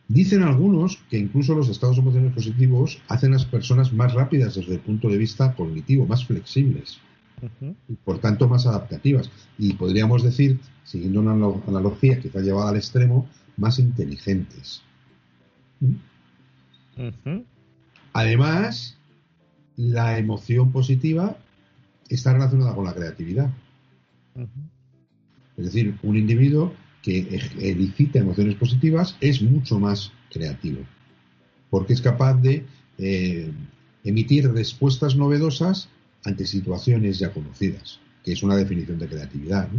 Dicen 0.07 0.43
algunos 0.43 0.95
que 1.09 1.17
incluso 1.17 1.55
los 1.55 1.67
estados 1.67 1.97
emocionales 1.97 2.35
positivos 2.35 3.01
hacen 3.09 3.31
a 3.31 3.33
las 3.33 3.45
personas 3.45 3.91
más 3.91 4.13
rápidas 4.13 4.55
desde 4.55 4.75
el 4.75 4.79
punto 4.79 5.09
de 5.09 5.17
vista 5.17 5.53
cognitivo, 5.55 6.07
más 6.07 6.25
flexibles 6.25 7.01
y 7.87 7.93
por 7.93 8.19
tanto 8.19 8.47
más 8.47 8.65
adaptativas. 8.65 9.29
Y 9.57 9.73
podríamos 9.73 10.23
decir, 10.23 10.59
siguiendo 10.83 11.19
una 11.21 11.33
analogía 11.67 12.19
quizá 12.19 12.39
llevada 12.39 12.69
al 12.69 12.77
extremo, 12.77 13.27
más 13.57 13.79
inteligentes. 13.79 14.81
Además, 18.13 18.97
la 19.75 20.17
emoción 20.17 20.71
positiva 20.71 21.37
está 22.09 22.33
relacionada 22.33 22.75
con 22.75 22.85
la 22.85 22.93
creatividad. 22.93 23.51
Es 25.57 25.65
decir, 25.65 25.97
un 26.03 26.17
individuo 26.17 26.73
que 27.01 27.39
elicita 27.59 28.19
emociones 28.19 28.55
positivas 28.55 29.15
es 29.21 29.41
mucho 29.41 29.79
más 29.79 30.11
creativo, 30.31 30.81
porque 31.69 31.93
es 31.93 32.01
capaz 32.01 32.33
de 32.35 32.65
eh, 32.97 33.51
emitir 34.03 34.51
respuestas 34.51 35.15
novedosas 35.15 35.89
ante 36.25 36.45
situaciones 36.45 37.19
ya 37.19 37.31
conocidas, 37.31 37.99
que 38.23 38.33
es 38.33 38.43
una 38.43 38.55
definición 38.55 38.99
de 38.99 39.07
creatividad. 39.07 39.69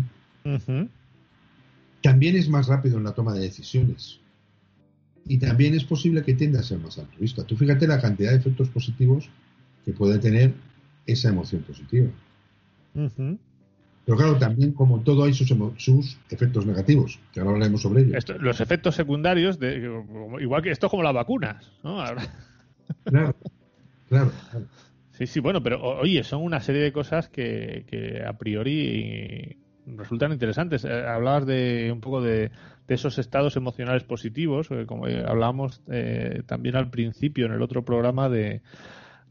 También 2.02 2.36
es 2.36 2.48
más 2.48 2.68
rápido 2.68 2.98
en 2.98 3.04
la 3.04 3.12
toma 3.12 3.34
de 3.34 3.40
decisiones. 3.40 4.20
Y 5.28 5.38
también 5.38 5.74
es 5.74 5.84
posible 5.84 6.22
que 6.22 6.34
tienda 6.34 6.60
a 6.60 6.62
ser 6.62 6.78
más 6.78 6.98
altruista. 6.98 7.44
Tú 7.44 7.56
fíjate 7.56 7.86
la 7.88 8.00
cantidad 8.00 8.30
de 8.30 8.36
efectos 8.36 8.68
positivos 8.68 9.28
que 9.84 9.92
puede 9.92 10.18
tener 10.18 10.54
esa 11.04 11.30
emoción 11.30 11.62
positiva. 11.62 12.08
Pero 14.06 14.16
claro, 14.16 14.38
también 14.38 14.72
como 14.72 15.00
todo 15.00 15.24
hay 15.24 15.34
sus, 15.34 15.52
sus 15.78 16.16
efectos 16.30 16.64
negativos, 16.64 17.18
que 17.32 17.40
ahora 17.40 17.52
hablaremos 17.54 17.82
sobre 17.82 18.02
ellos. 18.02 18.24
los 18.40 18.60
efectos 18.60 18.94
secundarios, 18.94 19.58
de, 19.58 20.00
igual 20.40 20.62
que 20.62 20.70
esto 20.70 20.86
es 20.86 20.90
como 20.90 21.02
las 21.02 21.12
vacunas, 21.14 21.72
¿no? 21.82 22.04
Claro, 23.04 23.34
claro, 24.08 24.32
Sí, 25.16 25.26
sí, 25.26 25.40
bueno, 25.40 25.62
pero 25.62 25.80
oye, 25.82 26.22
son 26.22 26.42
una 26.42 26.60
serie 26.60 26.82
de 26.82 26.92
cosas 26.92 27.28
que, 27.30 28.22
a 28.26 28.34
priori 28.34 29.56
resultan 29.86 30.32
interesantes. 30.32 30.84
Eh, 30.84 30.92
hablabas 30.92 31.46
de 31.46 31.90
un 31.90 32.00
poco 32.02 32.20
de, 32.20 32.50
esos 32.86 33.18
estados 33.18 33.56
emocionales 33.56 34.04
positivos, 34.04 34.70
eh, 34.70 34.84
como 34.86 35.06
hablábamos 35.06 35.82
eh, 35.90 36.42
también 36.46 36.76
al 36.76 36.90
principio 36.90 37.46
en 37.46 37.52
el 37.52 37.62
otro 37.62 37.82
programa 37.82 38.28
de, 38.28 38.60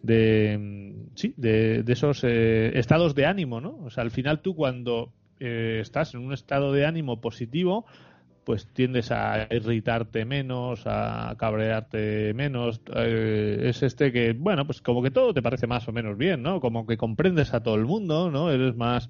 de 0.02 0.58
mm, 0.58 1.16
sí, 1.16 1.34
de, 1.38 1.84
esos 1.88 2.24
eh, 2.24 2.72
estados 2.80 3.14
de 3.14 3.26
ánimo, 3.26 3.62
¿no? 3.62 3.78
O 3.84 3.90
sea, 3.90 4.04
al 4.04 4.12
final 4.12 4.42
tú 4.42 4.56
cuando 4.56 5.12
eh, 5.40 5.80
estás 5.82 6.14
en 6.14 6.22
un 6.22 6.34
estado 6.34 6.72
de 6.72 6.86
ánimo 6.86 7.22
positivo, 7.22 7.86
pues 8.46 8.68
tiendes 8.68 9.12
a 9.12 9.48
irritarte 9.52 10.24
menos, 10.24 10.84
a 10.86 11.36
cabrearte 11.38 12.34
menos. 12.34 12.80
Eh, 12.96 13.64
es 13.64 13.84
este 13.84 14.12
que, 14.12 14.34
bueno, 14.34 14.66
pues 14.66 14.82
como 14.82 15.02
que 15.04 15.12
todo 15.12 15.34
te 15.34 15.41
parece 15.41 15.68
más 15.68 15.88
o 15.88 15.91
menos 15.91 16.18
bien, 16.18 16.43
¿no? 16.43 16.62
Como 16.62 16.86
que 16.86 16.96
comprendes 16.98 17.54
a 17.54 17.64
todo 17.64 17.76
el 17.76 17.86
mundo, 17.86 18.32
¿no? 18.32 18.52
Eres 18.52 18.76
más... 18.76 19.10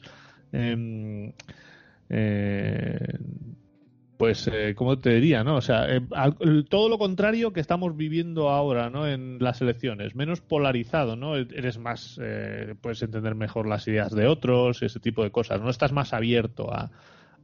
Em, 0.51 1.33
pues, 4.17 4.47
eh, 4.51 4.75
¿cómo 4.75 4.99
te 4.99 5.11
diría, 5.11 5.43
no? 5.43 5.57
O 5.57 5.61
sea, 5.61 5.87
eh, 5.89 6.01
todo 6.69 6.89
lo 6.89 6.97
contrario 6.97 7.51
que 7.53 7.59
estamos 7.59 7.95
viviendo 7.97 8.49
ahora, 8.49 8.89
¿no? 8.89 9.07
En 9.07 9.37
las 9.39 9.61
elecciones, 9.61 10.15
menos 10.15 10.41
polarizado, 10.41 11.15
¿no? 11.15 11.37
E-, 11.37 11.47
eres 11.53 11.77
más, 11.77 12.19
eh, 12.21 12.75
puedes 12.81 13.01
entender 13.01 13.35
mejor 13.35 13.67
las 13.67 13.87
ideas 13.87 14.13
de 14.13 14.27
otros, 14.27 14.81
ese 14.83 14.99
tipo 14.99 15.23
de 15.23 15.31
cosas, 15.31 15.61
¿no? 15.61 15.69
Estás 15.69 15.91
más 15.91 16.13
abierto 16.13 16.73
a, 16.73 16.91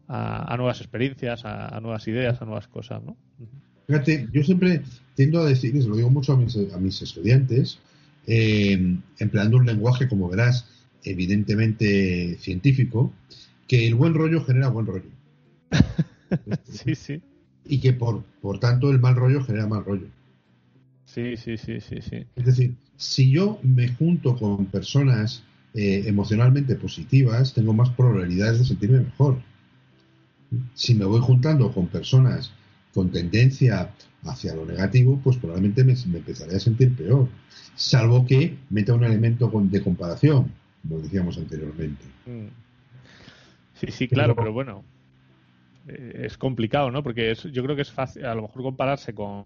a, 0.08 0.56
nuevas 0.58 0.80
experiencias, 0.82 1.45
a, 1.45 1.80
nuevas 1.82 2.08
ideas, 2.08 2.41
a 2.41 2.45
nuevas 2.45 2.68
cosas, 2.68 3.02
¿no? 3.04 3.18
Fíjate, 3.88 4.28
yo 4.32 4.43
siempre 4.43 4.82
tiendo 5.16 5.41
a 5.41 5.45
decir, 5.45 5.76
y 5.76 5.82
se 5.82 5.88
lo 5.88 5.95
digo 5.95 6.10
mucho 6.10 6.34
a 6.34 6.38
mis, 6.38 6.58
a 6.74 6.78
mis 6.78 7.02
estudiantes, 7.02 7.80
eh, 8.28 8.97
empleando 9.20 9.58
un 9.58 9.66
lenguaje, 9.66 10.08
como 10.08 10.30
verás, 10.30 10.68
evidentemente 11.04 12.38
científico, 12.39 13.12
que 13.68 13.88
el 13.88 13.95
buen 13.95 14.14
rollo 14.14 14.43
genera 14.43 14.70
buen 14.70 14.86
rollo. 14.86 15.10
sí, 16.64 16.95
sí. 16.95 17.22
Y 17.66 17.80
que 17.80 17.93
por, 17.93 18.24
por 18.41 18.60
tanto 18.60 18.91
el 18.91 18.99
mal 18.99 19.16
rollo 19.16 19.43
genera 19.43 19.68
mal 19.68 19.86
rollo. 19.86 20.08
Sí, 21.06 21.36
sí, 21.36 21.58
sí, 21.58 21.82
sí, 21.82 22.02
sí. 22.02 22.26
Es 22.36 22.45
decir, 22.45 22.76
si 22.95 23.32
yo 23.32 23.60
me 23.64 23.89
junto 23.89 24.38
con 24.38 24.68
personas 24.68 25.43
eh, 25.74 26.04
emocionalmente 26.06 26.76
positivas, 26.76 27.54
tengo 27.54 27.74
más 27.74 27.89
probabilidades 27.89 28.60
de 28.60 28.66
sentirme 28.66 28.99
mejor. 29.02 29.41
Si 30.74 30.95
me 30.95 31.06
voy 31.06 31.22
juntando 31.22 31.72
con 31.72 31.88
personas 31.88 32.52
con 32.93 33.10
tendencia 33.10 33.89
hacia 34.24 34.54
lo 34.54 34.66
negativo, 34.66 35.20
pues 35.24 35.38
probablemente 35.38 35.84
me, 35.84 35.93
empezaré 35.93 36.56
a 36.56 36.60
sentir 36.60 36.95
peor. 36.95 37.30
Salvo 37.76 38.26
que 38.26 38.58
meta 38.70 38.93
un 38.93 39.04
elemento 39.04 39.49
de 39.54 39.82
comparación, 39.82 40.52
como 40.82 40.99
decíamos 40.99 41.38
anteriormente. 41.38 42.04
Mm. 42.26 42.47
Sí, 43.76 43.88
sí, 43.91 44.08
claro, 44.08 44.36
pero 44.36 44.54
bueno, 44.54 44.84
eh, 45.88 46.24
es 46.26 46.38
complicado, 46.38 46.91
¿no? 46.91 47.02
Porque 47.02 47.34
yo 47.34 47.64
creo 47.64 47.76
que 47.76 47.82
es 47.82 47.91
fácil, 47.91 48.26
a 48.26 48.36
lo 48.36 48.43
mejor 48.43 48.62
compararse 48.62 49.16
con, 49.16 49.45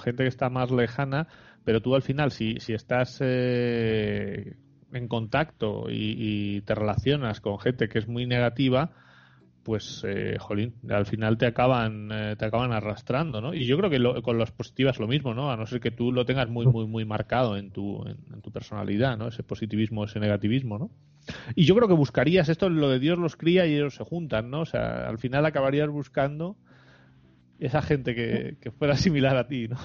gente 0.00 0.22
que 0.22 0.28
está 0.28 0.48
más 0.48 0.70
lejana, 0.70 1.28
pero 1.64 1.82
tú 1.82 1.94
al 1.94 2.02
final, 2.02 2.32
si, 2.32 2.58
si 2.60 2.72
estás 2.72 3.18
eh, 3.20 4.54
en 4.92 5.08
contacto 5.08 5.86
y, 5.90 6.62
te 6.62 6.74
relacionas 6.74 7.40
con 7.40 7.58
gente 7.58 7.88
que 7.88 7.98
es 7.98 8.08
muy 8.08 8.26
negativa, 8.26 8.92
pues, 9.66 10.02
eh, 10.06 10.36
jolín, 10.38 10.74
al 10.88 11.04
final 11.04 11.36
te 11.36 11.46
acaban, 11.46 12.08
te 12.38 12.44
acaban 12.44 12.72
arrastrando, 12.72 13.40
¿no? 13.40 13.52
Y 13.52 13.66
yo 13.66 13.76
creo 13.76 13.90
que 13.90 14.22
con 14.22 14.38
las 14.38 14.52
positivas 14.52 14.98
lo 15.00 15.08
mismo, 15.08 15.34
¿no? 15.34 15.50
A 15.50 15.56
no 15.56 15.66
ser 15.66 15.80
que 15.80 15.90
tú 15.90 16.12
lo 16.12 16.24
tengas 16.24 16.48
muy, 16.48 16.66
muy, 16.66 16.86
muy 16.86 17.04
marcado 17.04 17.56
en 17.56 17.70
tu, 17.70 18.06
en 18.06 18.40
tu 18.40 18.52
personalidad, 18.52 19.18
¿no? 19.18 19.28
Ese 19.28 19.42
positivismo, 19.42 20.04
ese 20.04 20.20
negativismo, 20.20 20.78
¿no? 20.78 20.90
Y 21.54 21.64
yo 21.64 21.74
creo 21.74 21.88
que 21.88 21.94
buscarías 21.94 22.48
esto, 22.48 22.68
lo 22.68 22.88
de 22.88 22.98
Dios 22.98 23.18
los 23.18 23.36
cría 23.36 23.66
y 23.66 23.74
ellos 23.74 23.96
se 23.96 24.04
juntan, 24.04 24.50
¿no? 24.50 24.60
O 24.60 24.66
sea, 24.66 25.08
al 25.08 25.18
final 25.18 25.44
acabarías 25.44 25.88
buscando 25.88 26.56
esa 27.58 27.82
gente 27.82 28.14
que, 28.14 28.70
fuera 28.78 28.96
similar 28.96 29.36
a 29.36 29.48
ti, 29.48 29.68
¿no? 29.68 29.78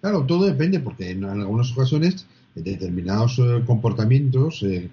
Claro, 0.00 0.24
todo 0.24 0.46
depende, 0.46 0.80
porque 0.80 1.10
en 1.10 1.24
algunas 1.24 1.72
ocasiones 1.72 2.26
determinados 2.54 3.38
eh, 3.38 3.62
comportamientos 3.66 4.62
eh, 4.62 4.88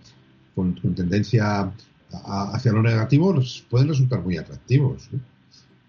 con, 0.56 0.76
tendencia 0.96 1.72
hacia 2.24 2.72
lo 2.72 2.82
negativo 2.82 3.36
pueden 3.70 3.88
resultar 3.88 4.22
muy 4.22 4.38
atractivos. 4.38 5.10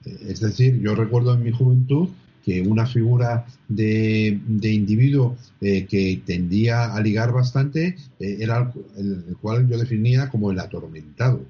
Eh, 0.04 0.18
es 0.28 0.40
decir, 0.40 0.80
yo 0.80 0.94
recuerdo 0.94 1.34
en 1.34 1.42
mi 1.42 1.52
juventud 1.52 2.08
que 2.46 2.62
una 2.62 2.86
figura 2.86 3.44
de, 3.68 4.38
individuo 4.62 5.36
eh, 5.60 5.84
que 5.86 6.22
tendía 6.24 6.94
a 6.94 7.00
ligar 7.00 7.32
bastante 7.32 7.96
eh, 8.20 8.36
era 8.38 8.72
el, 8.96 9.36
cual 9.40 9.68
yo 9.68 9.76
definía 9.76 10.30
como 10.30 10.52
el 10.52 10.60
atormentado. 10.60 11.44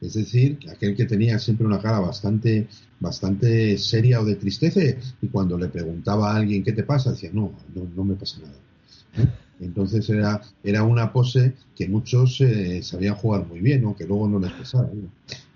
Es 0.00 0.14
decir, 0.14 0.58
aquel 0.68 0.96
que 0.96 1.04
tenía 1.04 1.38
siempre 1.38 1.64
una 1.64 1.80
cara 1.80 2.00
bastante, 2.00 2.66
bastante 2.98 3.78
seria 3.78 4.20
o 4.20 4.24
de 4.24 4.34
tristeza 4.34 4.80
y 5.22 5.28
cuando 5.28 5.56
le 5.56 5.68
preguntaba 5.68 6.32
a 6.32 6.36
alguien 6.36 6.64
qué 6.64 6.72
te 6.72 6.82
pasa, 6.82 7.12
decía, 7.12 7.30
no, 7.32 7.52
no, 7.94 8.02
me 8.02 8.16
pasa 8.16 8.40
nada. 8.40 9.32
Entonces 9.62 10.08
era, 10.10 10.40
era 10.62 10.82
una 10.82 11.12
pose 11.12 11.54
que 11.74 11.88
muchos 11.88 12.40
eh, 12.40 12.82
sabían 12.82 13.14
jugar 13.14 13.46
muy 13.46 13.60
bien, 13.60 13.84
aunque 13.84 14.06
luego 14.06 14.28
no 14.28 14.38
les 14.38 14.52
pasaba. 14.52 14.88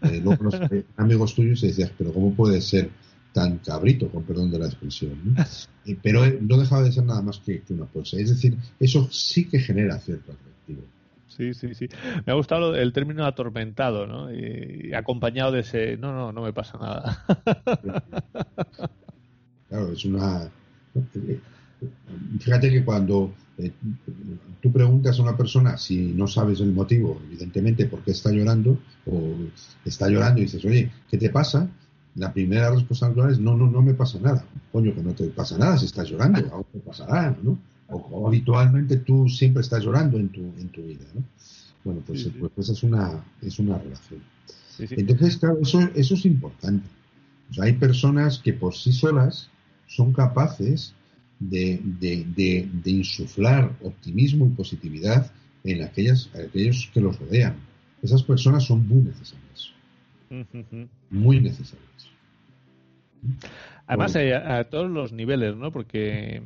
luego 0.01 0.45
los 0.45 0.55
amigos 0.97 1.35
tuyos 1.35 1.61
se 1.61 1.69
decían, 1.69 1.91
pero 1.99 2.13
¿cómo 2.13 2.33
puede 2.33 2.61
ser 2.61 2.91
tan 3.37 3.59
cabrito, 3.59 4.09
con 4.09 4.23
perdón 4.23 4.51
de 4.51 4.59
la 4.59 4.65
expresión. 4.65 5.37
pero 6.03 6.25
eh, 6.25 6.39
no 6.41 6.57
dejaba 6.57 6.83
de 6.85 6.91
ser 6.91 7.05
nada 7.05 7.21
más 7.21 7.39
que, 7.41 7.63
una 7.69 7.85
pose. 7.85 8.19
Es 8.19 8.31
decir, 8.31 8.57
eso 8.81 9.09
sí 9.11 9.47
que 9.47 9.59
genera 9.59 9.99
cierto 9.99 10.33
atractivo. 10.33 10.81
Sí, 11.29 11.53
sí, 11.53 11.75
sí. 11.75 11.87
Me 12.25 12.33
ha 12.33 12.37
gustado 12.37 12.75
el 12.75 12.95
término 12.95 13.27
atormentado, 13.27 14.07
¿no? 14.07 14.33
Y, 14.33 14.95
acompañado 14.95 15.53
de 15.53 15.61
ese, 15.61 15.99
no, 15.99 16.15
no, 16.15 16.33
no 16.33 16.41
me 16.41 16.55
pasa 16.55 16.79
nada. 16.79 17.25
Claro, 19.69 19.93
es 19.93 20.05
una... 20.05 20.49
Fíjate 22.39 22.71
que 22.71 22.85
cuando 22.85 23.35
eh, 23.59 23.73
preguntas 24.77 25.19
a 25.19 25.23
una 25.23 25.37
persona 25.37 25.79
si 25.79 26.13
no 26.13 26.27
sabes 26.27 26.61
el 26.61 26.73
motivo, 26.73 27.19
evidentemente, 27.27 27.87
por 27.87 28.01
qué 28.01 28.11
está 28.11 28.31
llorando, 28.31 28.79
o 29.07 29.35
está 29.85 30.09
llorando 30.09 30.41
y 30.41 30.45
dices, 30.45 30.65
oye, 30.65 30.91
¿qué 31.09 31.17
te 31.17 31.31
pasa? 31.31 31.69
la 32.17 32.33
primera 32.33 32.71
respuesta 32.71 33.09
natural 33.09 33.33
es 33.33 33.39
no, 33.39 33.57
no, 33.57 33.71
no 33.71 33.83
me 33.83 33.95
pasa 33.95 34.19
nada. 34.19 34.45
Coño, 34.73 34.95
que 34.95 35.03
no 35.03 35.13
te 35.13 35.27
pasa 35.29 35.57
nada 35.59 35.79
si 35.79 35.87
estás 35.87 36.09
llorando, 36.09 36.39
algo 36.39 36.67
te 36.73 36.79
pasará, 36.81 37.37
¿no? 37.43 37.59
O, 37.89 38.27
habitualmente 38.27 38.97
tú 38.97 39.29
siempre 39.29 39.61
estás 39.61 39.85
llorando 39.85 40.19
en 40.19 40.31
tu, 40.31 40.41
en 40.59 40.69
tu 40.71 40.83
vida, 40.83 41.05
¿no? 41.15 41.23
Bueno, 41.85 42.03
pues, 42.05 42.29
pues, 42.39 42.53
pues, 42.55 42.69
es, 42.69 42.83
una, 42.83 43.25
es 43.43 43.59
una 43.59 43.79
relación. 43.79 44.21
Entonces, 44.79 45.37
claro, 45.37 45.59
eso, 45.63 45.81
eso 45.95 46.15
es 46.15 46.27
importante. 46.27 46.89
hay 47.61 47.75
personas 47.75 48.39
que 48.39 48.53
por 48.53 48.75
sí 48.75 48.93
solas 48.93 49.51
son 49.87 50.13
capaces 50.13 50.95
de, 51.39 51.81
de, 51.83 52.69
de, 52.73 52.91
insuflar 52.91 53.77
optimismo 53.83 54.47
y 54.47 54.51
positividad 54.51 55.31
en 55.65 55.83
aquellas, 55.83 56.31
aquellos 56.35 56.91
que 56.95 57.01
los 57.01 57.19
rodean. 57.19 57.57
Esas 58.03 58.23
personas 58.23 58.65
son 58.65 58.87
muy 58.87 59.03
necesarias. 59.03 59.73
Muy 61.11 61.41
necesarias. 61.41 62.11
Además, 63.87 64.17
eh, 64.17 64.35
a, 64.35 64.65
todos 64.65 64.91
los 64.91 65.13
niveles, 65.13 65.57
¿no? 65.57 65.71
Porque 65.71 66.43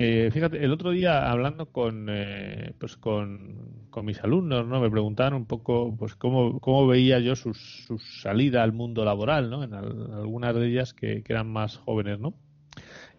eh, 0.00 0.30
fíjate, 0.32 0.62
el 0.64 0.70
otro 0.70 0.92
día 0.92 1.28
hablando 1.28 1.66
con, 1.66 2.06
eh, 2.08 2.72
pues 2.78 2.96
con, 2.96 3.86
con, 3.90 4.06
mis 4.06 4.22
alumnos, 4.22 4.64
¿no? 4.64 4.80
Me 4.80 4.90
preguntaban 4.90 5.34
un 5.34 5.44
poco, 5.44 5.92
pues 5.98 6.14
cómo, 6.14 6.60
cómo 6.60 6.86
veía 6.86 7.18
yo 7.18 7.34
su, 7.34 7.52
su 7.52 7.98
salida 7.98 8.62
al 8.62 8.72
mundo 8.72 9.04
laboral, 9.04 9.50
¿no? 9.50 9.64
En 9.64 9.74
algunas 9.74 10.54
de 10.54 10.68
ellas 10.68 10.94
que, 10.94 11.24
que, 11.24 11.32
eran 11.32 11.50
más 11.50 11.78
jóvenes, 11.78 12.20
¿no? 12.20 12.34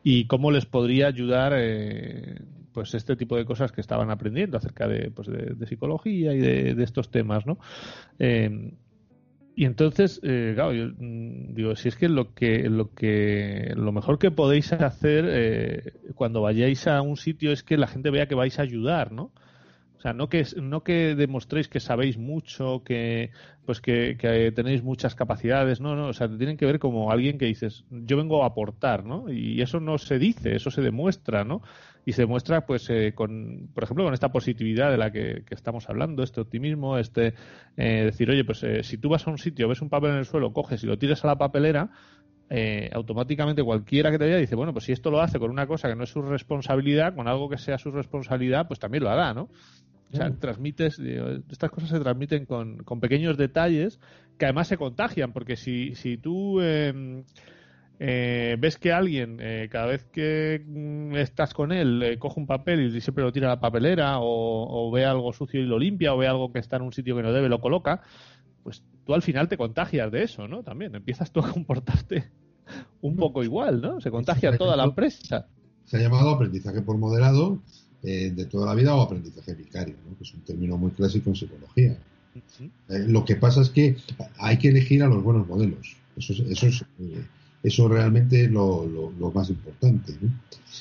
Y 0.04 0.26
cómo 0.28 0.52
les 0.52 0.66
podría 0.66 1.08
ayudar, 1.08 1.54
eh, 1.56 2.40
pues 2.74 2.94
este 2.94 3.16
tipo 3.16 3.36
de 3.36 3.46
cosas 3.46 3.72
que 3.72 3.82
estaban 3.82 4.10
aprendiendo 4.10 4.58
acerca 4.58 4.88
de, 4.88 5.12
pues 5.12 5.28
de, 5.28 5.66
psicología 5.68 6.34
y 6.34 6.40
de, 6.40 6.84
estos 6.84 7.12
temas, 7.12 7.46
¿no? 7.46 7.58
Eh, 8.18 8.72
y 9.60 9.66
entonces, 9.66 10.22
eh, 10.24 10.54
claro, 10.56 10.72
yo 10.72 10.86
mm, 10.98 11.54
digo, 11.54 11.76
si 11.76 11.90
es 11.90 11.98
que 11.98 12.08
lo 12.08 12.34
que 12.34 12.70
lo 12.70 12.94
que 12.94 13.74
lo 13.76 13.92
mejor 13.92 14.18
que 14.18 14.32
podéis 14.32 14.72
hacer 14.72 15.26
eh, 15.28 15.94
cuando 16.16 16.42
vayáis 16.42 16.88
a 16.88 17.02
un 17.02 17.18
sitio 17.18 17.52
es 17.52 17.62
que 17.62 17.76
la 17.76 17.88
gente 17.88 18.10
vea 18.10 18.26
que 18.26 18.36
vais 18.36 18.58
a 18.58 18.62
ayudar, 18.62 19.12
¿no? 19.12 19.34
O 20.00 20.02
sea, 20.02 20.14
no 20.14 20.30
que 20.30 20.46
no 20.62 20.82
que 20.82 21.14
demostréis 21.14 21.68
que 21.68 21.82
sabéis 21.82 22.18
mucho, 22.18 22.84
que 22.86 23.32
pues 23.66 23.82
que, 23.82 24.16
que, 24.18 24.52
tenéis 24.54 24.82
muchas 24.82 25.14
capacidades, 25.14 25.82
no, 25.82 25.96
no, 25.96 26.08
o 26.08 26.14
sea, 26.14 26.28
te 26.28 26.38
tienen 26.38 26.58
que 26.58 26.66
ver 26.66 26.80
como 26.80 27.12
alguien 27.12 27.38
que 27.38 27.46
dices, 27.46 27.84
yo 27.92 28.18
vengo 28.18 28.44
a 28.44 28.48
aportar, 28.48 29.06
¿no? 29.06 29.30
Y 29.30 29.62
eso 29.62 29.80
no 29.80 29.98
se 29.98 30.18
dice, 30.18 30.56
eso 30.56 30.72
se 30.72 30.82
demuestra, 30.82 31.44
¿no? 31.44 31.62
y 32.10 32.14
se 32.14 32.24
demuestra 32.24 32.66
pues 32.66 32.90
eh, 32.90 33.14
con 33.14 33.70
por 33.74 33.84
ejemplo 33.84 34.04
con 34.04 34.16
esta 34.16 34.32
positividad 34.32 34.90
de 34.90 34.98
la 34.98 35.12
que, 35.12 35.44
estamos 35.52 35.90
hablando 35.90 36.24
este 36.24 36.42
optimismo 36.42 36.98
este 36.98 37.36
eh, 37.78 38.06
decir 38.06 38.32
oye 38.32 38.44
pues 38.44 38.64
eh, 38.64 38.84
si 38.84 38.98
tú 38.98 39.10
vas 39.10 39.28
a 39.28 39.32
un 39.32 39.38
sitio 39.38 39.68
ves 39.68 39.82
un 39.82 39.90
papel 39.90 40.12
en 40.12 40.18
el 40.18 40.26
suelo 40.26 40.52
coges 40.52 40.84
y 40.84 40.88
lo 40.88 40.98
tiras 40.98 41.24
a 41.24 41.28
la 41.28 41.38
papelera 41.38 41.92
automáticamente 42.94 43.62
cualquiera 43.62 44.10
que 44.10 44.18
te 44.18 44.26
vea 44.26 44.38
dice 44.38 44.56
bueno 44.56 44.74
pues 44.74 44.86
si 44.86 44.92
esto 44.92 45.12
lo 45.12 45.22
hace 45.22 45.38
con 45.38 45.52
una 45.52 45.68
cosa 45.68 45.88
que 45.88 45.96
no 45.96 46.04
es 46.04 46.10
su 46.10 46.24
responsabilidad 46.24 47.14
con 47.14 47.28
algo 47.28 47.48
que 47.48 47.60
sea 47.60 47.78
su 47.78 47.92
responsabilidad 47.92 48.68
pues 48.68 48.80
también 48.80 49.04
lo 49.04 49.12
hará 49.12 49.36
no 49.36 49.50
o 50.12 50.16
sea, 50.16 50.32
transmites, 50.32 51.00
estas 51.52 51.72
cosas 51.72 51.90
se 51.90 52.00
transmiten 52.00 52.46
con, 52.46 52.78
con 52.84 53.00
pequeños 53.00 53.38
detalles 53.38 54.00
que 54.38 54.46
además 54.46 54.68
se 54.68 54.78
contagian, 54.78 55.34
porque 55.34 55.56
si, 55.56 55.94
si 55.96 56.18
tú 56.18 56.62
em, 56.62 57.24
eh, 58.00 58.56
ves 58.58 58.78
que 58.78 58.94
alguien, 58.94 59.38
eh, 59.42 59.68
cada 59.70 59.88
vez 59.88 60.06
que 60.06 60.64
mm, 60.66 61.16
estás 61.18 61.54
con 61.54 61.72
él, 61.72 62.02
eh, 62.02 62.18
coge 62.18 62.40
un 62.40 62.48
papel 62.48 62.96
y 62.96 63.02
siempre 63.02 63.24
lo 63.24 63.34
tira 63.34 63.48
a 63.48 63.56
la 63.56 63.60
papelera, 63.60 64.18
o, 64.22 64.90
ve 64.92 65.06
algo 65.06 65.34
sucio 65.34 65.60
y 65.62 65.66
lo 65.66 65.78
limpia, 65.78 66.14
o 66.14 66.18
ve 66.18 66.28
algo 66.28 66.52
que 66.52 66.60
está 66.60 66.78
en 66.78 66.84
un 66.84 66.94
sitio 66.94 67.16
que 67.16 67.24
no 67.24 67.34
debe, 67.34 67.50
lo 67.50 67.60
coloca, 67.60 68.02
pues 68.64 68.84
tú 69.06 69.14
al 69.14 69.22
final 69.22 69.50
te 69.50 69.58
contagias 69.58 70.12
de 70.12 70.24
eso, 70.24 70.48
¿no? 70.48 70.64
También 70.64 70.96
empiezas 70.96 71.32
tú 71.32 71.42
a 71.42 71.52
comportarte 71.52 72.32
un 73.02 73.18
poco 73.18 73.44
igual, 73.44 73.82
¿no? 73.82 74.00
Se 74.00 74.10
contagia 74.10 74.58
toda 74.58 74.78
la 74.78 74.86
empresa. 74.86 75.48
Se 75.84 75.98
ha 75.98 76.00
llamado 76.00 76.30
aprendizaje 76.30 76.82
por 76.82 76.98
moderado 76.98 77.62
de 78.02 78.46
toda 78.46 78.68
la 78.68 78.76
vida 78.76 78.96
o 78.96 79.02
aprendizaje 79.02 79.54
vicario, 79.54 79.96
¿no? 80.08 80.18
que 80.18 80.24
es 80.24 80.34
un 80.34 80.42
término 80.42 80.78
muy 80.78 80.92
clásico 80.92 81.30
en 81.30 81.36
psicología. 81.36 81.98
lo 82.88 83.26
que 83.26 83.36
pasa 83.36 83.62
es 83.62 83.70
que 83.70 83.98
hay 84.38 84.58
que 84.58 84.70
elegir 84.70 85.04
a 85.04 85.08
los 85.08 85.22
buenos 85.22 85.48
modelos. 85.48 85.98
Eso 86.16 86.34
es, 86.34 86.40
eso 86.40 86.68
es 86.68 86.86
eso 87.64 87.88
realmente 87.88 88.46
es 88.46 88.52
lo, 88.52 88.86
lo, 88.86 89.32
más 89.32 89.50
importante. 89.50 90.14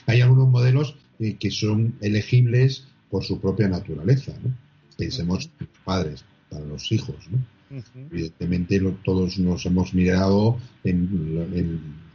Hay 0.06 0.20
algunos 0.20 0.48
modelos 0.48 0.96
eh, 1.18 1.34
que 1.34 1.50
son 1.50 1.94
elegibles 2.00 2.86
por 3.10 3.24
su 3.24 3.40
propia 3.40 3.68
naturaleza. 3.68 4.32
¿no? 4.42 4.54
Pensemos 4.96 5.50
en 5.58 5.66
los 5.66 5.78
padres, 5.84 6.24
para 6.48 6.64
los 6.64 6.90
hijos. 6.92 7.16
¿no? 7.30 7.38
Evidentemente 8.12 8.80
todos 9.04 9.38
nos 9.38 9.66
hemos 9.66 9.92
mirado 9.92 10.58
en, 10.84 12.07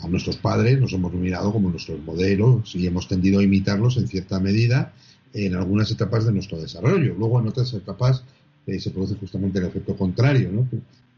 a 0.00 0.08
nuestros 0.08 0.36
padres, 0.36 0.80
nos 0.80 0.92
hemos 0.92 1.12
mirado 1.12 1.52
como 1.52 1.70
nuestros 1.70 2.00
modelos 2.02 2.74
y 2.74 2.86
hemos 2.86 3.08
tendido 3.08 3.40
a 3.40 3.42
imitarlos 3.42 3.96
en 3.98 4.08
cierta 4.08 4.40
medida 4.40 4.94
en 5.34 5.54
algunas 5.54 5.90
etapas 5.90 6.24
de 6.24 6.32
nuestro 6.32 6.60
desarrollo. 6.60 7.14
Luego 7.18 7.40
en 7.40 7.48
otras 7.48 7.72
etapas 7.74 8.24
eh, 8.66 8.80
se 8.80 8.90
produce 8.90 9.16
justamente 9.16 9.58
el 9.58 9.66
efecto 9.66 9.96
contrario, 9.96 10.50
¿no? 10.52 10.68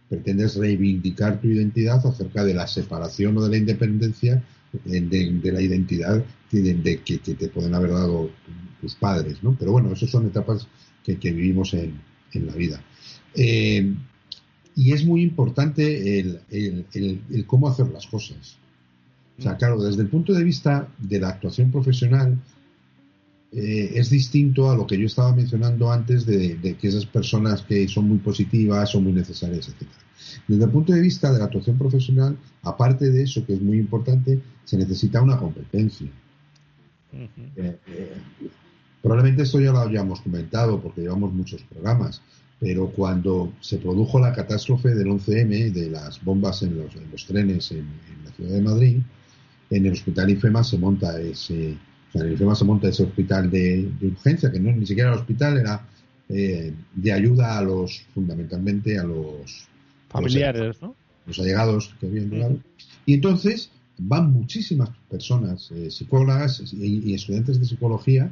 pretendes 0.08 0.56
reivindicar 0.56 1.40
tu 1.40 1.48
identidad 1.48 2.04
acerca 2.06 2.44
de 2.44 2.54
la 2.54 2.66
separación 2.66 3.36
o 3.38 3.42
de 3.42 3.50
la 3.50 3.56
independencia 3.56 4.42
de, 4.84 5.52
la 5.52 5.60
identidad 5.60 6.24
de, 6.50 7.00
que, 7.04 7.18
te 7.18 7.48
pueden 7.48 7.74
haber 7.74 7.92
dado 7.92 8.30
tus 8.80 8.94
padres, 8.96 9.42
¿no? 9.42 9.56
Pero 9.58 9.72
bueno, 9.72 9.92
esas 9.92 10.10
son 10.10 10.26
etapas 10.26 10.66
que, 11.04 11.14
vivimos 11.14 11.74
en, 11.74 12.00
la 12.34 12.54
vida. 12.54 12.82
Eh, 13.34 13.94
y 14.74 14.92
es 14.92 15.04
muy 15.04 15.22
importante 15.22 16.18
el, 16.18 17.46
cómo 17.46 17.68
hacer 17.68 17.88
las 17.88 18.06
cosas. 18.06 18.56
O 19.38 19.42
sea, 19.42 19.56
claro, 19.56 19.82
desde 19.82 20.02
el 20.02 20.08
punto 20.08 20.32
de 20.32 20.44
vista 20.44 20.88
de 20.98 21.18
la 21.18 21.30
actuación 21.30 21.70
profesional, 21.70 22.38
eh, 23.56 23.92
es 23.94 24.10
distinto 24.10 24.68
a 24.68 24.76
lo 24.76 24.84
que 24.84 24.98
yo 24.98 25.06
estaba 25.06 25.32
mencionando 25.32 25.92
antes 25.92 26.26
de, 26.26 26.76
que 26.80 26.88
esas 26.88 27.06
personas 27.06 27.62
que 27.62 27.86
son 27.86 28.08
muy 28.08 28.18
positivas 28.18 28.90
son 28.90 29.04
muy 29.04 29.12
necesarias, 29.12 29.68
etc. 29.68 29.88
Desde 30.48 30.64
el 30.64 30.70
punto 30.70 30.92
de 30.92 31.00
vista 31.00 31.32
de 31.32 31.38
la 31.38 31.44
actuación 31.44 31.78
profesional, 31.78 32.36
aparte 32.62 33.10
de 33.10 33.22
eso, 33.22 33.46
que 33.46 33.54
es 33.54 33.60
muy 33.60 33.78
importante, 33.78 34.40
se 34.64 34.76
necesita 34.76 35.22
una 35.22 35.36
competencia. 35.36 36.08
Eh, 37.12 37.78
eh, 37.86 38.12
probablemente 39.00 39.42
esto 39.42 39.60
ya 39.60 39.70
lo 39.70 39.78
hayamos 39.78 40.20
comentado 40.20 40.80
porque 40.80 41.02
llevamos 41.02 41.32
muchos 41.32 41.62
programas, 41.62 42.22
pero 42.58 42.88
cuando 42.88 43.52
se 43.60 43.78
produjo 43.78 44.18
la 44.18 44.32
catástrofe 44.32 44.96
del 44.96 45.08
11M, 45.08 45.72
de 45.72 45.90
las 45.90 46.22
bombas 46.24 46.62
en 46.62 46.76
los, 46.76 47.26
trenes 47.26 47.70
en, 47.70 47.86
la 48.24 48.32
ciudad 48.32 48.50
de 48.50 48.62
Madrid, 48.62 48.98
en 49.76 49.86
el 49.86 49.92
hospital 49.92 50.30
IFEMA 50.30 50.62
se 50.62 50.78
monta 50.78 51.20
ese 51.20 51.76
en 52.14 52.22
el 52.22 52.32
IFEMA 52.34 52.54
se 52.54 52.64
monta 52.64 52.88
ese 52.88 53.02
hospital 53.02 53.50
de, 53.50 53.90
urgencia, 54.02 54.50
que 54.50 54.60
no 54.60 54.70
ni 54.70 54.86
siquiera 54.86 55.10
era 55.10 55.18
hospital, 55.18 55.58
era 55.58 55.84
eh, 56.28 56.72
de 56.94 57.12
ayuda 57.12 57.58
a 57.58 57.62
los, 57.62 58.02
fundamentalmente 58.14 58.98
a 58.98 59.02
los 59.02 59.66
familiares, 60.08 60.80
¿no? 60.80 60.94
Los 61.26 61.40
allegados 61.40 61.92
que 61.98 62.06
habían 62.06 62.30
llegado. 62.30 62.58
Y 63.04 63.14
entonces 63.14 63.70
van 63.98 64.32
muchísimas 64.32 64.90
personas, 65.10 65.70
eh, 65.72 65.90
psicólogas 65.90 66.72
y, 66.72 67.14
estudiantes 67.14 67.58
de 67.58 67.66
psicología, 67.66 68.30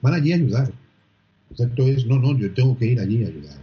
van 0.00 0.14
allí 0.14 0.32
a 0.32 0.36
ayudar. 0.36 0.68
El 0.68 1.56
concepto 1.56 1.82
es, 1.88 2.06
no, 2.06 2.18
no, 2.20 2.38
yo 2.38 2.52
tengo 2.54 2.78
que 2.78 2.86
ir 2.86 3.00
allí 3.00 3.24
a 3.24 3.28
ayudar. 3.28 3.56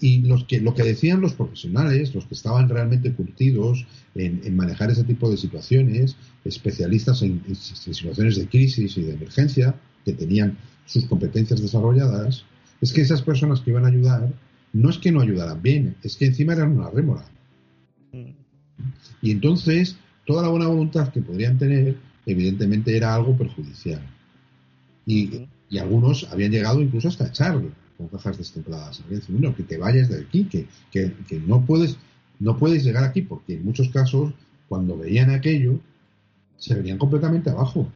Y 0.00 0.22
los 0.22 0.44
que, 0.44 0.60
lo 0.60 0.74
que 0.74 0.82
decían 0.82 1.20
los 1.20 1.34
profesionales, 1.34 2.14
los 2.14 2.24
que 2.24 2.34
estaban 2.34 2.68
realmente 2.68 3.12
curtidos 3.12 3.86
en, 4.14 4.56
manejar 4.56 4.90
ese 4.90 5.04
tipo 5.04 5.30
de 5.30 5.36
situaciones, 5.36 6.16
especialistas 6.44 7.22
en, 7.22 7.42
situaciones 7.54 8.36
de 8.36 8.48
crisis 8.48 8.96
y 8.96 9.02
de 9.02 9.12
emergencia, 9.12 9.74
que 10.04 10.14
tenían 10.14 10.56
sus 10.86 11.04
competencias 11.04 11.60
desarrolladas, 11.60 12.44
es 12.80 12.92
que 12.92 13.02
esas 13.02 13.20
personas 13.20 13.60
que 13.60 13.70
iban 13.70 13.84
a 13.84 13.88
ayudar 13.88 14.32
no 14.72 14.88
es 14.88 14.98
que 14.98 15.12
no 15.12 15.20
ayudaran 15.20 15.60
bien, 15.60 15.96
es 16.02 16.16
que 16.16 16.26
encima 16.26 16.54
eran 16.54 16.78
una 16.78 16.90
rémora. 16.90 17.24
Mm. 18.12 18.30
Y 19.20 19.30
entonces, 19.32 19.96
toda 20.24 20.42
la 20.42 20.48
buena 20.48 20.68
voluntad 20.68 21.12
que 21.12 21.20
podrían 21.20 21.58
tener, 21.58 21.96
evidentemente 22.24 22.96
era 22.96 23.14
algo 23.14 23.36
perjudicial. 23.36 24.00
Y, 25.06 25.46
algunos 25.78 26.26
habían 26.32 26.50
llegado 26.50 26.80
incluso 26.80 27.08
hasta 27.08 27.28
echarlo 27.28 27.70
con 28.00 28.08
cajas 28.08 28.38
destempladas. 28.38 29.02
Habían 29.04 29.54
que 29.54 29.62
te 29.62 29.76
vayas 29.76 30.08
de 30.08 30.20
aquí, 30.20 30.44
que, 30.44 30.66
que, 30.90 31.40
no 31.46 31.64
puedes 31.64 31.98
no 32.38 32.56
puedes 32.56 32.82
llegar 32.82 33.04
aquí, 33.04 33.20
porque 33.20 33.54
en 33.54 33.64
muchos 33.64 33.90
casos, 33.90 34.32
cuando 34.68 34.96
veían 34.96 35.30
aquello, 35.30 35.78
se 36.56 36.74
venían 36.74 36.96
completamente 36.96 37.50
abajo. 37.50 37.92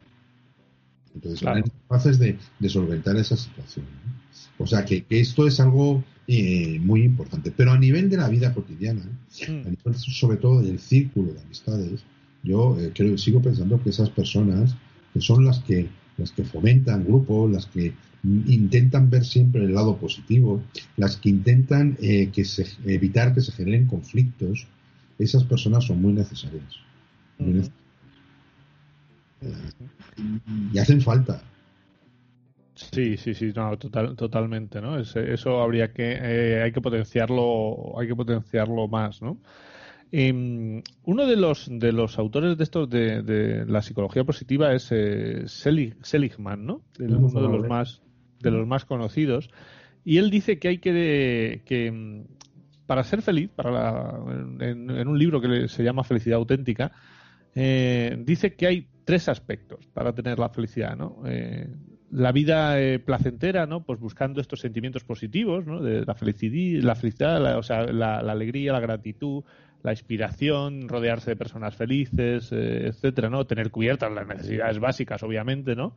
Entonces, 1.15 1.41
eran 1.41 1.63
capaces 1.63 2.19
de, 2.19 2.37
solventar 2.69 3.15
esa 3.17 3.35
situación. 3.35 3.85
O 4.59 4.67
sea 4.67 4.85
que, 4.85 5.03
esto 5.09 5.47
es 5.47 5.59
algo 5.59 6.03
eh, 6.27 6.79
muy 6.79 7.01
importante. 7.01 7.51
Pero 7.51 7.71
a 7.71 7.79
nivel 7.79 8.07
de 8.07 8.17
la 8.17 8.29
vida 8.29 8.53
cotidiana, 8.53 9.03
mm. 9.47 9.93
sobre 9.93 10.37
todo 10.37 10.61
del 10.61 10.77
círculo 10.77 11.33
de 11.33 11.41
amistades, 11.41 12.03
yo 12.43 12.79
eh, 12.79 12.91
creo, 12.93 13.17
sigo 13.17 13.41
pensando 13.41 13.81
que 13.81 13.89
esas 13.89 14.11
personas, 14.11 14.75
que 15.11 15.21
son 15.21 15.43
las 15.43 15.59
que, 15.59 15.89
las 16.17 16.31
que 16.31 16.43
fomentan 16.43 17.03
grupos, 17.03 17.51
las 17.51 17.65
que 17.65 17.93
intentan 18.47 19.09
ver 19.09 19.23
siempre 19.25 19.63
el 19.63 19.73
lado 19.73 19.97
positivo, 19.97 20.61
las 20.97 21.17
que 21.17 21.29
intentan 21.29 21.97
eh, 22.01 22.29
que 22.31 22.45
se, 22.45 22.65
evitar 22.85 23.33
que 23.33 23.41
se 23.41 23.51
generen 23.51 23.85
conflictos, 23.87 24.67
esas 25.19 25.43
personas 25.43 25.85
son 25.85 26.01
muy 26.01 26.13
necesarias. 26.13 26.79
y 30.73 30.77
hacen 30.79 31.01
falta. 31.01 31.41
Sí, 32.75 33.15
sí, 33.15 33.33
sí, 33.33 33.53
no, 33.55 33.77
total, 33.77 34.15
totalmente, 34.15 34.81
¿no? 34.81 34.99
eso 34.99 35.61
habría 35.61 35.93
que, 35.93 36.17
eh, 36.21 36.61
hay 36.61 36.73
que 36.73 36.81
potenciarlo, 36.81 37.97
hay 37.97 38.07
que 38.07 38.15
potenciarlo 38.15 38.89
más, 38.89 39.21
¿no? 39.21 39.37
Em, 40.11 40.83
uno 41.05 41.25
de 41.25 41.35
los 41.35 41.67
de 41.69 41.91
los 41.91 42.19
autores 42.19 42.57
de 42.57 42.63
estos 42.63 42.89
de, 42.89 43.65
la 43.67 43.81
psicología 43.81 44.23
positiva 44.23 44.73
es 44.73 44.89
eh, 44.91 45.45
Seligman, 45.47 46.65
¿no? 46.65 46.81
uno 46.99 47.41
de 47.41 47.47
los 47.49 47.67
más 47.67 48.01
de 48.51 48.57
los 48.57 48.67
más 48.67 48.85
conocidos. 48.85 49.49
Y 50.03 50.17
él 50.17 50.29
dice 50.29 50.59
que 50.59 50.67
hay 50.67 50.77
que, 50.77 51.61
que 51.65 52.23
para 52.85 53.03
ser 53.03 53.21
feliz, 53.21 53.49
para 53.55 54.19
en, 54.59 55.07
un 55.07 55.17
libro 55.17 55.41
que 55.41 55.67
se 55.67 55.83
llama 55.83 56.03
Felicidad 56.03 56.37
auténtica, 56.37 56.91
eh, 57.53 58.15
dice 58.19 58.53
que 58.53 58.67
hay 58.67 58.87
tres 59.03 59.29
aspectos 59.29 59.87
para 59.87 60.13
tener 60.13 60.39
la 60.39 60.49
felicidad, 60.49 60.95
¿no? 60.95 61.21
Eh, 61.25 61.67
la 62.11 62.31
vida 62.31 62.79
eh, 62.79 62.99
placentera, 62.99 63.65
¿no? 63.65 63.83
Pues 63.83 63.99
buscando 63.99 64.39
estos 64.39 64.59
sentimientos 64.59 65.03
positivos, 65.03 65.65
¿no? 65.65 65.81
De 65.81 66.05
la 66.05 66.13
felicidad, 66.13 66.83
la 66.83 66.95
felicidad, 66.95 67.57
o 67.57 67.63
sea, 67.63 67.85
la, 67.85 68.19
alegría, 68.19 68.73
la 68.73 68.79
gratitud, 68.79 69.43
la 69.83 69.91
inspiración, 69.91 70.87
rodearse 70.87 71.31
de 71.31 71.35
personas 71.35 71.75
felices, 71.75 72.51
etcétera, 72.51 73.29
¿no? 73.29 73.45
Tener 73.45 73.71
cubiertas 73.71 74.11
las 74.11 74.27
necesidades 74.27 74.79
básicas, 74.79 75.23
obviamente, 75.23 75.75
¿no? 75.75 75.95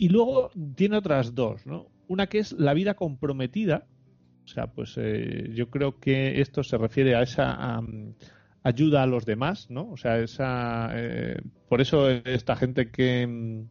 Y 0.00 0.08
luego 0.08 0.50
tiene 0.76 0.96
otras 0.96 1.34
dos, 1.34 1.66
¿no? 1.66 1.88
Una 2.08 2.26
que 2.26 2.38
es 2.38 2.52
la 2.52 2.72
vida 2.72 2.94
comprometida, 2.94 3.86
o 4.44 4.48
sea, 4.48 4.68
pues 4.68 4.98
yo 5.54 5.68
creo 5.68 6.00
que 6.00 6.40
esto 6.40 6.62
se 6.62 6.78
refiere 6.78 7.14
a 7.14 7.22
esa 7.22 7.82
ayuda 8.62 9.02
a 9.02 9.06
los 9.06 9.26
demás, 9.26 9.70
¿no? 9.70 9.90
O 9.90 9.98
sea, 9.98 10.18
esa, 10.18 10.90
eh, 10.94 11.36
por 11.68 11.82
eso 11.82 12.08
esta 12.08 12.56
gente 12.56 12.90
que, 12.90 13.26
mm, 13.26 13.62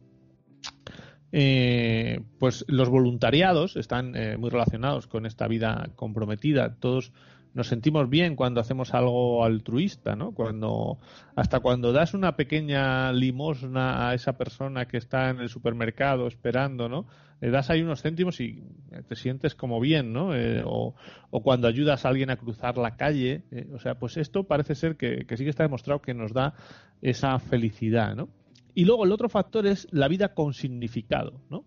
eh, 1.32 2.20
pues 2.38 2.64
los 2.68 2.88
voluntariados 2.88 3.76
están 3.76 4.16
eh, 4.16 4.36
muy 4.36 4.50
relacionados 4.50 5.06
con 5.06 5.26
esta 5.26 5.46
vida 5.48 5.90
comprometida. 5.96 6.76
Todos 6.76 7.12
nos 7.54 7.68
sentimos 7.68 8.08
bien 8.08 8.36
cuando 8.36 8.60
hacemos 8.60 8.94
algo 8.94 9.44
altruista, 9.44 10.14
¿no? 10.14 10.32
Cuando 10.32 10.98
hasta 11.34 11.60
cuando 11.60 11.92
das 11.92 12.14
una 12.14 12.36
pequeña 12.36 13.12
limosna 13.12 14.08
a 14.08 14.14
esa 14.14 14.36
persona 14.36 14.86
que 14.86 14.96
está 14.96 15.30
en 15.30 15.40
el 15.40 15.48
supermercado 15.48 16.26
esperando, 16.26 16.88
¿no? 16.88 17.06
Le 17.40 17.50
das 17.50 17.70
ahí 17.70 17.82
unos 17.82 18.02
céntimos 18.02 18.40
y 18.40 18.62
te 19.08 19.16
sientes 19.16 19.54
como 19.54 19.80
bien, 19.80 20.12
¿no? 20.12 20.34
Eh, 20.34 20.62
o, 20.64 20.94
cuando 21.42 21.68
ayudas 21.68 22.04
a 22.04 22.10
alguien 22.10 22.30
a 22.30 22.36
cruzar 22.36 22.76
la 22.76 22.96
calle, 22.96 23.44
eh, 23.50 23.68
o 23.74 23.78
sea, 23.78 23.96
pues 23.96 24.16
esto 24.16 24.44
parece 24.44 24.74
ser 24.74 24.96
que, 24.96 25.24
que 25.26 25.36
sí 25.36 25.44
que 25.44 25.50
está 25.50 25.62
demostrado 25.62 26.02
que 26.02 26.14
nos 26.14 26.32
da 26.32 26.54
esa 27.00 27.38
felicidad, 27.38 28.14
¿no? 28.14 28.28
Y 28.74 28.84
luego 28.84 29.04
el 29.04 29.12
otro 29.12 29.28
factor 29.28 29.66
es 29.66 29.88
la 29.90 30.06
vida 30.08 30.34
con 30.34 30.54
significado, 30.54 31.40
¿no? 31.50 31.64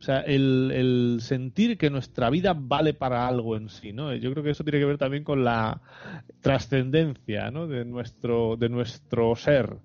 O 0.00 0.02
sea, 0.02 0.20
el, 0.20 1.18
sentir 1.20 1.76
que 1.76 1.90
nuestra 1.90 2.30
vida 2.30 2.54
vale 2.58 2.94
para 2.94 3.28
algo 3.28 3.54
en 3.54 3.68
sí, 3.68 3.92
¿no? 3.92 4.14
Yo 4.14 4.30
creo 4.32 4.42
que 4.42 4.50
eso 4.50 4.64
tiene 4.64 4.78
que 4.78 4.86
ver 4.86 4.96
también 4.96 5.24
con 5.24 5.44
la 5.44 5.82
trascendencia, 6.40 7.50
¿no? 7.50 7.66
De 7.66 7.84
nuestro, 7.84 8.56
de 8.56 8.70
nuestro 8.70 9.36
ser. 9.36 9.76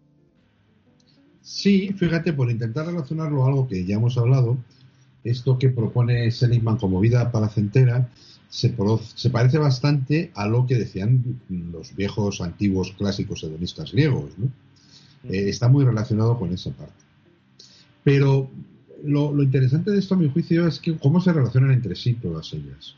Sí, 1.41 1.93
fíjate, 1.97 2.31
por 2.31 2.49
intentar 2.49 2.85
relacionarlo 2.85 3.43
a 3.43 3.49
algo 3.49 3.67
que 3.67 3.85
ya 3.85 3.95
hemos 3.95 4.17
hablado, 4.17 4.57
esto 5.25 5.59
que 5.59 5.67
propone 5.69 6.31
Seligman 6.31 6.77
como 6.77 7.01
vida 7.01 7.29
placentera 7.29 8.09
se, 8.47 8.73
se 9.15 9.29
parece 9.29 9.57
bastante 9.57 10.31
a 10.33 10.47
lo 10.47 10.65
que 10.65 10.75
decían 10.75 11.41
los 11.49 11.93
viejos, 11.93 12.39
antiguos, 12.39 12.93
clásicos 12.97 13.43
hedonistas 13.43 13.91
griegos, 13.91 14.31
¿no? 14.37 14.45
Eh, 15.29 15.49
está 15.49 15.67
muy 15.67 15.83
relacionado 15.83 16.39
con 16.39 16.53
esa 16.53 16.71
parte. 16.71 16.93
Pero 18.05 18.49
lo, 19.05 19.41
interesante 19.41 19.91
de 19.91 19.99
esto, 19.99 20.15
a 20.15 20.17
mi 20.17 20.29
juicio, 20.29 20.67
es 20.67 20.79
que 20.79 20.97
cómo 20.97 21.19
se 21.19 21.33
relacionan 21.33 21.71
entre 21.71 21.95
sí 21.95 22.13
todas 22.15 22.53
ellas. 22.53 22.95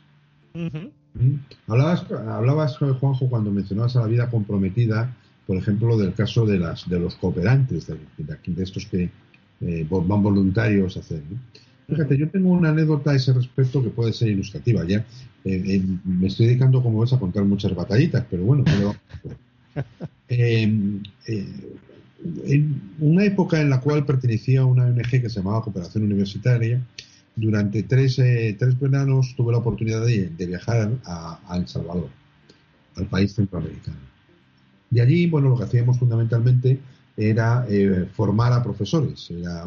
¿Mm? 0.54 1.34
hablabas, 1.66 2.10
hablabas, 2.10 2.76
Juanjo, 2.78 3.28
cuando 3.28 3.50
mencionabas 3.50 3.96
a 3.96 4.00
la 4.00 4.06
vida 4.06 4.30
comprometida, 4.30 5.14
por 5.46 5.56
ejemplo, 5.56 5.96
del 5.96 6.14
caso 6.14 6.46
de, 6.46 6.58
las, 6.58 6.88
de 6.88 6.98
los 7.00 7.14
cooperantes, 7.16 7.86
de, 7.86 7.98
de, 8.18 8.62
estos 8.62 8.86
que 8.86 9.10
eh, 9.60 9.86
van 9.88 10.22
voluntarios 10.22 10.96
a 10.96 11.00
hacer. 11.00 11.22
Fíjate, 11.88 12.18
yo 12.18 12.28
tengo 12.28 12.50
una 12.50 12.68
anécdota 12.68 13.12
a 13.12 13.14
ese 13.14 13.32
respecto 13.32 13.82
que 13.82 13.88
puede 13.88 14.12
ser 14.12 14.28
ilustrativa. 14.28 14.84
Ya 14.84 14.98
eh, 15.44 15.62
eh, 15.66 15.82
me 16.04 16.26
estoy 16.26 16.46
dedicando, 16.46 16.82
como 16.82 17.00
ves, 17.00 17.14
a 17.14 17.18
contar 17.18 17.44
muchas 17.44 17.74
batallitas, 17.74 18.26
pero 18.30 18.44
bueno, 18.44 18.64
pero, 18.66 18.94
en 22.44 22.80
una 22.98 23.24
época 23.24 23.60
en 23.60 23.70
la 23.70 23.80
cual 23.80 24.04
pertenecía 24.04 24.60
a 24.60 24.64
una 24.64 24.84
ONG 24.84 25.08
que 25.08 25.28
se 25.28 25.40
llamaba 25.40 25.62
Cooperación 25.62 26.04
Universitaria, 26.04 26.80
durante 27.36 27.84
tres, 27.84 28.18
eh, 28.18 28.56
tres 28.58 28.78
veranos 28.78 29.34
tuve 29.36 29.52
la 29.52 29.58
oportunidad 29.58 30.04
de, 30.04 30.28
viajar 30.46 30.90
a, 31.04 31.56
El 31.56 31.68
Salvador, 31.68 32.08
al 32.96 33.06
país 33.06 33.34
centroamericano. 33.34 33.96
Y 34.90 35.00
allí, 35.00 35.28
bueno, 35.28 35.50
lo 35.50 35.56
que 35.56 35.64
hacíamos 35.64 35.98
fundamentalmente 35.98 36.80
era 37.16 37.64
eh, 37.68 38.08
formar 38.12 38.52
a 38.52 38.62
profesores. 38.62 39.30
Era 39.30 39.64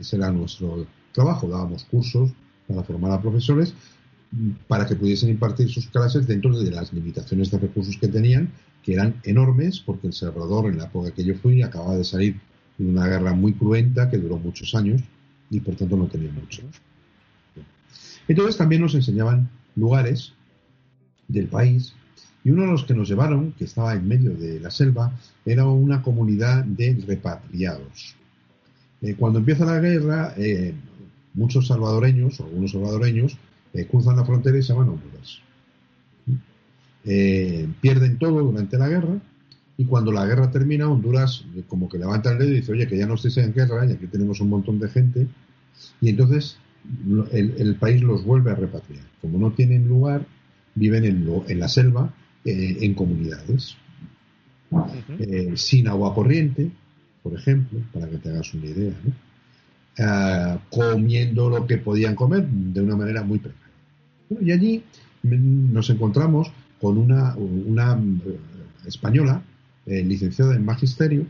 ese 0.00 0.16
era 0.16 0.32
nuestro 0.32 0.86
trabajo. 1.12 1.48
Dábamos 1.48 1.84
cursos 1.84 2.32
para 2.66 2.82
formar 2.82 3.12
a 3.12 3.20
profesores 3.22 3.74
para 4.66 4.86
que 4.86 4.96
pudiesen 4.96 5.30
impartir 5.30 5.70
sus 5.70 5.86
clases 5.88 6.26
dentro 6.26 6.58
de 6.58 6.70
las 6.70 6.92
limitaciones 6.92 7.50
de 7.50 7.58
recursos 7.58 7.96
que 7.96 8.08
tenían 8.08 8.50
que 8.84 8.94
eran 8.94 9.20
enormes, 9.24 9.80
porque 9.80 10.08
El 10.08 10.12
Salvador, 10.12 10.66
en 10.66 10.78
la 10.78 10.84
época 10.84 11.10
que 11.10 11.24
yo 11.24 11.34
fui, 11.34 11.62
acababa 11.62 11.96
de 11.96 12.04
salir 12.04 12.40
de 12.76 12.88
una 12.88 13.06
guerra 13.06 13.32
muy 13.32 13.54
cruenta 13.54 14.10
que 14.10 14.18
duró 14.18 14.38
muchos 14.38 14.74
años 14.74 15.02
y 15.50 15.60
por 15.60 15.74
tanto 15.74 15.96
no 15.96 16.06
tenía 16.06 16.30
mucho. 16.32 16.62
Entonces 18.28 18.56
también 18.56 18.82
nos 18.82 18.94
enseñaban 18.94 19.48
lugares 19.74 20.32
del 21.28 21.48
país 21.48 21.94
y 22.44 22.50
uno 22.50 22.62
de 22.62 22.68
los 22.68 22.84
que 22.84 22.94
nos 22.94 23.08
llevaron, 23.08 23.52
que 23.52 23.64
estaba 23.64 23.94
en 23.94 24.06
medio 24.06 24.32
de 24.32 24.60
la 24.60 24.70
selva, 24.70 25.12
era 25.46 25.66
una 25.66 26.02
comunidad 26.02 26.62
de 26.64 27.02
repatriados. 27.06 28.16
Eh, 29.00 29.14
cuando 29.14 29.38
empieza 29.38 29.64
la 29.64 29.80
guerra, 29.80 30.34
eh, 30.36 30.74
muchos 31.32 31.68
salvadoreños, 31.68 32.38
o 32.40 32.44
algunos 32.44 32.72
salvadoreños, 32.72 33.38
eh, 33.72 33.86
cruzan 33.86 34.16
la 34.16 34.26
frontera 34.26 34.58
y 34.58 34.62
se 34.62 34.74
van 34.74 34.88
a 34.88 34.90
Honduras. 34.92 35.13
Eh, 37.06 37.68
pierden 37.82 38.18
todo 38.18 38.40
durante 38.40 38.78
la 38.78 38.88
guerra 38.88 39.20
y 39.76 39.84
cuando 39.84 40.10
la 40.10 40.24
guerra 40.24 40.50
termina, 40.50 40.88
Honduras 40.88 41.44
eh, 41.54 41.62
como 41.68 41.86
que 41.86 41.98
levanta 41.98 42.32
el 42.32 42.38
dedo 42.38 42.50
y 42.50 42.56
dice, 42.56 42.72
oye, 42.72 42.86
que 42.86 42.96
ya 42.96 43.06
no 43.06 43.14
estéis 43.14 43.36
en 43.38 43.52
guerra 43.52 43.84
y 43.86 43.92
aquí 43.92 44.06
tenemos 44.06 44.40
un 44.40 44.48
montón 44.48 44.78
de 44.78 44.88
gente. 44.88 45.28
Y 46.00 46.08
entonces 46.08 46.56
el, 47.32 47.76
país 47.76 48.02
los 48.02 48.24
vuelve 48.24 48.52
a 48.52 48.54
repatriar. 48.54 49.04
Como 49.20 49.38
no 49.38 49.52
tienen 49.52 49.86
lugar, 49.86 50.24
viven 50.74 51.04
en, 51.04 51.58
la 51.58 51.68
selva, 51.68 52.14
eh, 52.44 52.78
en 52.80 52.94
comunidades. 52.94 53.76
sin 55.56 55.88
agua 55.88 56.14
corriente, 56.14 56.70
por 57.22 57.34
ejemplo, 57.34 57.80
para 57.92 58.08
que 58.08 58.18
te 58.18 58.30
hagas 58.30 58.54
una 58.54 58.66
idea, 58.66 58.92
ah, 59.98 60.58
comiendo 60.70 61.50
lo 61.50 61.66
que 61.66 61.78
podían 61.78 62.14
comer 62.14 62.46
de 62.46 62.80
una 62.80 62.96
manera 62.96 63.22
muy 63.22 63.38
precaria. 63.38 63.64
y 64.40 64.52
allí 64.52 64.84
nos 65.22 65.90
encontramos 65.90 66.52
con 66.84 66.98
una, 66.98 67.34
una 67.36 67.94
eh, 67.94 68.38
española 68.84 69.42
eh, 69.86 70.04
licenciada 70.04 70.54
en 70.54 70.66
magisterio 70.66 71.24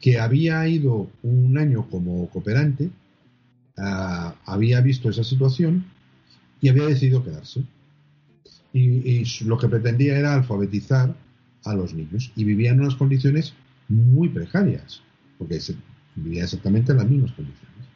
que 0.00 0.20
había 0.20 0.68
ido 0.68 1.10
un 1.24 1.58
año 1.58 1.88
como 1.90 2.30
cooperante, 2.30 2.90
ah, 3.76 4.36
había 4.46 4.80
visto 4.80 5.10
esa 5.10 5.24
situación 5.24 5.84
y 6.60 6.68
había 6.68 6.86
decidido 6.86 7.24
quedarse. 7.24 7.64
Y, 8.72 9.24
lo 9.44 9.58
que 9.58 9.68
pretendía 9.68 10.16
era 10.16 10.32
alfabetizar 10.32 11.12
a 11.64 11.74
los 11.74 11.92
niños 11.92 12.30
y 12.36 12.44
vivía 12.44 12.70
en 12.70 12.78
unas 12.78 12.94
condiciones 12.94 13.52
muy 13.88 14.28
precarias, 14.28 15.02
porque 15.38 15.58
vivía 16.14 16.44
exactamente 16.44 16.92
en 16.92 16.98
las 16.98 17.10
mismas 17.10 17.32
condiciones. 17.32 17.88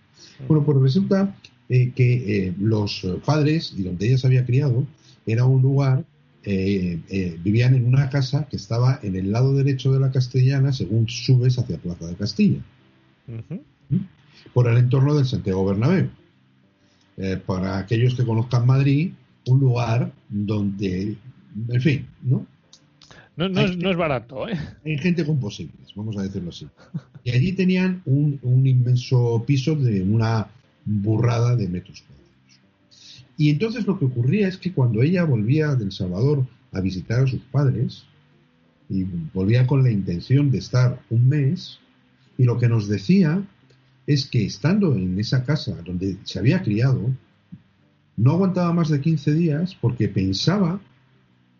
Bueno, 0.48 0.64
pues 0.64 0.78
resulta 0.78 1.32
eh, 1.68 1.92
que 1.94 2.52
los 2.58 3.06
padres 3.24 3.72
y 3.76 3.84
donde 3.84 4.08
ella 4.08 4.18
se 4.18 4.26
había 4.26 4.44
criado 4.44 4.84
era 5.26 5.44
un 5.44 5.62
lugar 5.62 6.04
eh, 6.50 6.98
eh, 7.10 7.38
vivían 7.44 7.74
en 7.74 7.84
una 7.84 8.08
casa 8.08 8.48
que 8.48 8.56
estaba 8.56 9.00
en 9.02 9.16
el 9.16 9.30
lado 9.30 9.52
derecho 9.52 9.92
de 9.92 10.00
la 10.00 10.10
Castellana 10.10 10.72
según 10.72 11.06
subes 11.06 11.58
hacia 11.58 11.76
Plaza 11.76 12.06
de 12.06 12.16
Castilla, 12.16 12.60
¿Mm? 13.26 13.96
por 14.54 14.66
el 14.66 14.78
entorno 14.78 15.14
del 15.14 15.26
Santiago 15.26 15.66
Bernabéu. 15.66 16.08
Eh, 17.18 17.36
para 17.44 17.76
aquellos 17.76 18.14
que 18.14 18.24
conozcan 18.24 18.64
Madrid, 18.64 19.12
un 19.46 19.60
lugar 19.60 20.10
donde, 20.30 21.16
en 21.68 21.80
fin, 21.82 22.06
¿no? 22.22 22.46
No, 23.36 23.60
es, 23.60 23.96
barato, 23.98 24.48
¿eh? 24.48 24.58
Hay 24.86 24.96
gente 24.96 25.26
con 25.26 25.38
posibles, 25.38 25.92
vamos 25.94 26.16
a 26.16 26.22
decirlo 26.22 26.48
así. 26.48 26.66
Y 27.24 27.30
allí 27.32 27.52
tenían 27.52 28.00
un, 28.06 28.38
un 28.40 28.66
inmenso 28.66 29.44
piso 29.46 29.76
de 29.76 30.00
una 30.00 30.46
burrada 30.86 31.54
de 31.56 31.68
metros 31.68 32.00
cuadrados. 32.00 32.17
Y 33.38 33.50
entonces 33.50 33.86
lo 33.86 33.98
que 33.98 34.04
ocurría 34.04 34.48
es 34.48 34.58
que 34.58 34.72
cuando 34.72 35.00
ella 35.00 35.22
volvía 35.22 35.76
del 35.76 35.92
Salvador 35.92 36.44
a 36.72 36.80
visitar 36.80 37.20
a 37.20 37.26
sus 37.26 37.40
padres, 37.40 38.04
y 38.90 39.04
volvía 39.32 39.66
con 39.66 39.82
la 39.82 39.90
intención 39.90 40.50
de 40.50 40.58
estar 40.58 41.00
un 41.08 41.28
mes, 41.28 41.78
y 42.36 42.44
lo 42.44 42.58
que 42.58 42.68
nos 42.68 42.88
decía 42.88 43.42
es 44.08 44.26
que 44.26 44.44
estando 44.44 44.94
en 44.94 45.18
esa 45.20 45.44
casa 45.44 45.80
donde 45.84 46.18
se 46.24 46.40
había 46.40 46.62
criado, 46.62 47.14
no 48.16 48.32
aguantaba 48.32 48.72
más 48.72 48.88
de 48.88 49.00
15 49.00 49.32
días 49.34 49.76
porque 49.80 50.08
pensaba, 50.08 50.80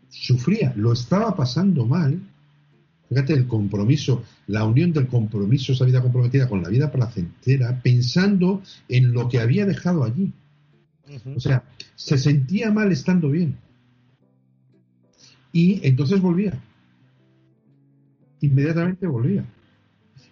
sufría, 0.08 0.72
lo 0.74 0.92
estaba 0.92 1.36
pasando 1.36 1.86
mal. 1.86 2.20
Fíjate 3.08 3.34
el 3.34 3.46
compromiso, 3.46 4.24
la 4.48 4.64
unión 4.64 4.92
del 4.92 5.06
compromiso, 5.06 5.72
esa 5.72 5.84
vida 5.84 6.02
comprometida 6.02 6.48
con 6.48 6.60
la 6.60 6.68
vida 6.70 6.90
placentera, 6.90 7.80
pensando 7.82 8.62
en 8.88 9.12
lo 9.12 9.28
que 9.28 9.38
había 9.38 9.64
dejado 9.64 10.02
allí. 10.02 10.32
O 11.34 11.40
sea, 11.40 11.64
se 11.94 12.18
sentía 12.18 12.70
mal 12.70 12.92
estando 12.92 13.30
bien. 13.30 13.56
Y 15.52 15.86
entonces 15.86 16.20
volvía. 16.20 16.60
Inmediatamente 18.40 19.06
volvía. 19.06 19.44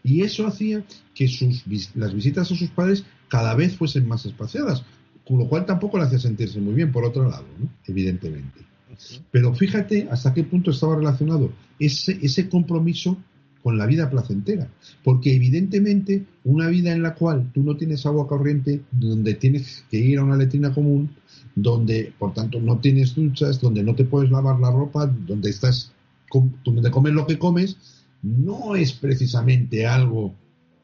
Y 0.03 0.23
eso 0.23 0.47
hacía 0.47 0.85
que 1.15 1.27
sus, 1.27 1.65
las 1.97 2.15
visitas 2.15 2.51
a 2.51 2.55
sus 2.55 2.71
padres 2.71 3.05
cada 3.29 3.55
vez 3.55 3.77
fuesen 3.77 4.07
más 4.07 4.25
espaciadas, 4.25 4.85
con 5.27 5.39
lo 5.39 5.49
cual 5.49 5.67
tampoco 5.67 5.99
le 5.99 6.05
hace 6.05 6.19
sentirse 6.19 6.61
muy 6.61 6.75
bien, 6.75 6.93
por 6.93 7.05
otro 7.05 7.29
lado, 7.29 7.47
evidentemente. 7.87 8.61
Pero 9.31 9.53
fíjate 9.55 10.09
hasta 10.11 10.33
qué 10.33 10.45
punto 10.45 10.71
estaba 10.71 10.97
relacionado 10.97 11.53
ese, 11.79 12.19
ese 12.23 12.49
compromiso 12.49 13.19
con 13.67 13.79
la 13.79 13.87
vida 13.87 14.09
placentera. 14.09 14.69
Porque 15.03 15.35
evidentemente 15.35 16.25
una 16.45 16.69
vida 16.69 16.93
en 16.93 17.03
la 17.03 17.17
cual 17.17 17.51
tú 17.53 17.65
no 17.65 17.77
tienes 17.77 18.07
agua 18.07 18.29
corriente, 18.29 18.83
donde 18.93 19.35
tienes 19.35 19.83
que 19.91 19.99
ir 19.99 20.21
a 20.21 20.23
una 20.23 20.37
letrina 20.37 20.73
común, 20.73 21.11
donde 21.57 22.13
por 22.17 22.33
tanto 22.33 22.61
no 22.61 22.79
tienes 22.79 23.17
duchas, 23.17 23.61
donde 23.61 23.83
no 23.83 23.97
te 23.97 24.05
puedes 24.05 24.31
lavar 24.31 24.61
la 24.61 24.71
ropa, 24.71 25.09
donde 25.09 25.51
estás 25.51 25.91
donde 26.65 26.93
comes 26.93 27.13
lo 27.13 27.27
que 27.27 27.41
comes, 27.41 27.77
no 28.23 28.77
es 28.77 28.93
precisamente 28.93 29.85
algo 29.85 30.33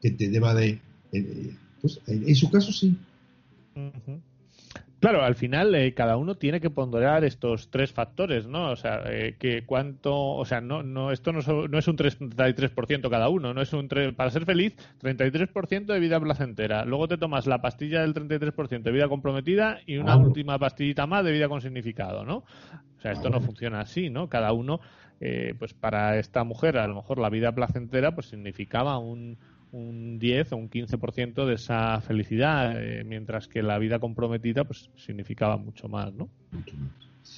que 0.01 0.11
te 0.11 0.27
deba 0.27 0.53
de... 0.53 0.81
Eh, 1.13 1.55
pues, 1.79 2.01
en, 2.07 2.35
su 2.35 2.51
caso 2.51 2.73
sí. 2.73 2.97
Claro, 5.03 5.21
al 5.21 5.35
final 5.35 5.75
eh, 5.75 5.93
cada 5.93 6.15
uno 6.15 6.35
tiene 6.35 6.61
que 6.61 6.69
ponderar 6.69 7.25
estos 7.25 7.69
tres 7.69 7.91
factores, 7.91 8.47
¿no? 8.47 8.71
O 8.71 8.77
sea, 8.77 9.03
eh, 9.07 9.35
que 9.37 9.65
cuánto, 9.65 10.15
o 10.15 10.45
sea, 10.45 10.61
no, 10.61 10.81
no, 10.81 11.11
esto 11.11 11.33
no, 11.33 11.41
no 11.67 11.77
es 11.77 11.89
un 11.89 11.97
33% 11.97 13.09
cada 13.09 13.27
uno, 13.27 13.53
no 13.53 13.61
es 13.61 13.73
un 13.73 13.89
para 14.15 14.29
ser 14.29 14.45
feliz 14.45 14.77
33% 15.01 15.87
de 15.87 15.99
vida 15.99 16.21
placentera. 16.21 16.85
Luego 16.85 17.09
te 17.09 17.17
tomas 17.17 17.47
la 17.47 17.61
pastilla 17.61 17.99
del 17.99 18.13
33% 18.13 18.81
de 18.81 18.91
vida 18.93 19.09
comprometida 19.09 19.81
y 19.85 19.97
una 19.97 20.15
última 20.15 20.57
pastillita 20.57 21.05
más 21.05 21.25
de 21.25 21.33
vida 21.33 21.49
con 21.49 21.59
significado, 21.59 22.23
¿no? 22.23 22.37
O 22.97 23.01
sea, 23.01 23.11
esto 23.11 23.29
no 23.29 23.41
funciona 23.41 23.81
así, 23.81 24.09
¿no? 24.09 24.29
Cada 24.29 24.53
uno, 24.53 24.79
eh, 25.19 25.53
pues 25.59 25.73
para 25.73 26.17
esta 26.17 26.45
mujer 26.45 26.77
a 26.77 26.87
lo 26.87 26.95
mejor 26.95 27.19
la 27.19 27.29
vida 27.29 27.51
placentera 27.51 28.15
pues 28.15 28.27
significaba 28.27 28.97
un 28.99 29.37
un 29.73 30.19
10 30.19 30.53
o 30.53 30.57
un 30.57 30.69
15% 30.69 31.45
de 31.45 31.55
esa 31.55 31.99
felicidad, 32.01 32.75
eh, 32.77 33.03
mientras 33.03 33.47
que 33.47 33.61
la 33.61 33.79
vida 33.79 33.99
comprometida 33.99 34.63
pues 34.63 34.89
significaba 34.95 35.57
mucho 35.57 35.89
más, 35.89 36.13
¿no? 36.13 36.29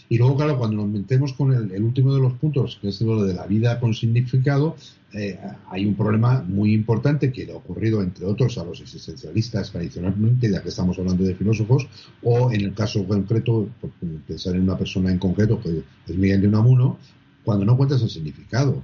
Y 0.10 0.18
luego, 0.18 0.36
claro, 0.36 0.58
cuando 0.58 0.78
nos 0.78 0.88
metemos 0.88 1.34
con 1.34 1.54
el, 1.54 1.84
último 1.84 2.14
de 2.14 2.22
los 2.22 2.34
puntos, 2.34 2.78
que 2.82 2.90
es 2.90 3.02
lo 3.02 3.24
de 3.24 3.34
la 3.34 3.46
vida 3.46 3.80
con 3.80 3.94
significado, 3.94 4.76
eh, 5.14 5.40
hay 5.70 5.86
un 5.86 5.96
problema 5.96 6.44
muy 6.48 6.74
importante 6.74 7.32
que 7.32 7.46
le 7.46 7.54
ha 7.54 7.58
ocurrido, 7.58 8.02
entre 8.02 8.26
otros, 8.26 8.58
a 8.58 8.64
los 8.64 8.82
existencialistas 8.82 9.72
tradicionalmente, 9.72 10.50
ya 10.52 10.62
que 10.62 10.70
estamos 10.70 10.98
hablando 11.00 11.24
de 11.24 11.36
filósofos, 11.36 11.88
o 12.24 12.52
en 12.52 12.62
el 12.62 12.74
caso 12.74 13.08
concreto, 13.08 13.70
por 13.80 13.92
pensar 14.28 14.56
en 14.56 14.64
una 14.64 14.78
persona 14.78 15.12
en 15.12 15.20
concreto, 15.20 15.60
que 15.62 15.84
es 16.08 16.18
Miguel 16.18 16.42
de 16.42 16.48
Unamuno, 16.48 16.98
cuando 17.44 17.64
no 17.66 17.74
encuentras 17.74 18.02
el 18.02 18.10
significado. 18.10 18.84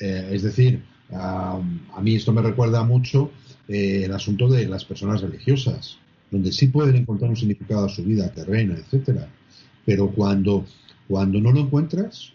Eh, 0.00 0.30
es 0.32 0.42
decir, 0.42 0.82
a 1.12 2.00
mí 2.02 2.14
esto 2.14 2.32
me 2.32 2.42
recuerda 2.42 2.84
mucho 2.84 3.30
eh, 3.68 4.04
el 4.04 4.12
asunto 4.12 4.48
de 4.48 4.66
las 4.66 4.84
personas 4.84 5.20
religiosas, 5.20 5.96
donde 6.30 6.50
sí 6.50 6.66
pueden 6.66 6.96
encontrar 6.96 7.30
un 7.30 7.36
significado 7.36 7.86
a 7.86 7.88
su 7.88 8.02
vida 8.02 8.28
terrena, 8.32 8.74
etcétera. 8.74 9.28
Pero 9.86 10.10
cuando, 10.10 10.64
cuando 11.06 11.40
no 11.40 11.52
lo 11.52 11.60
encuentras, 11.60 12.32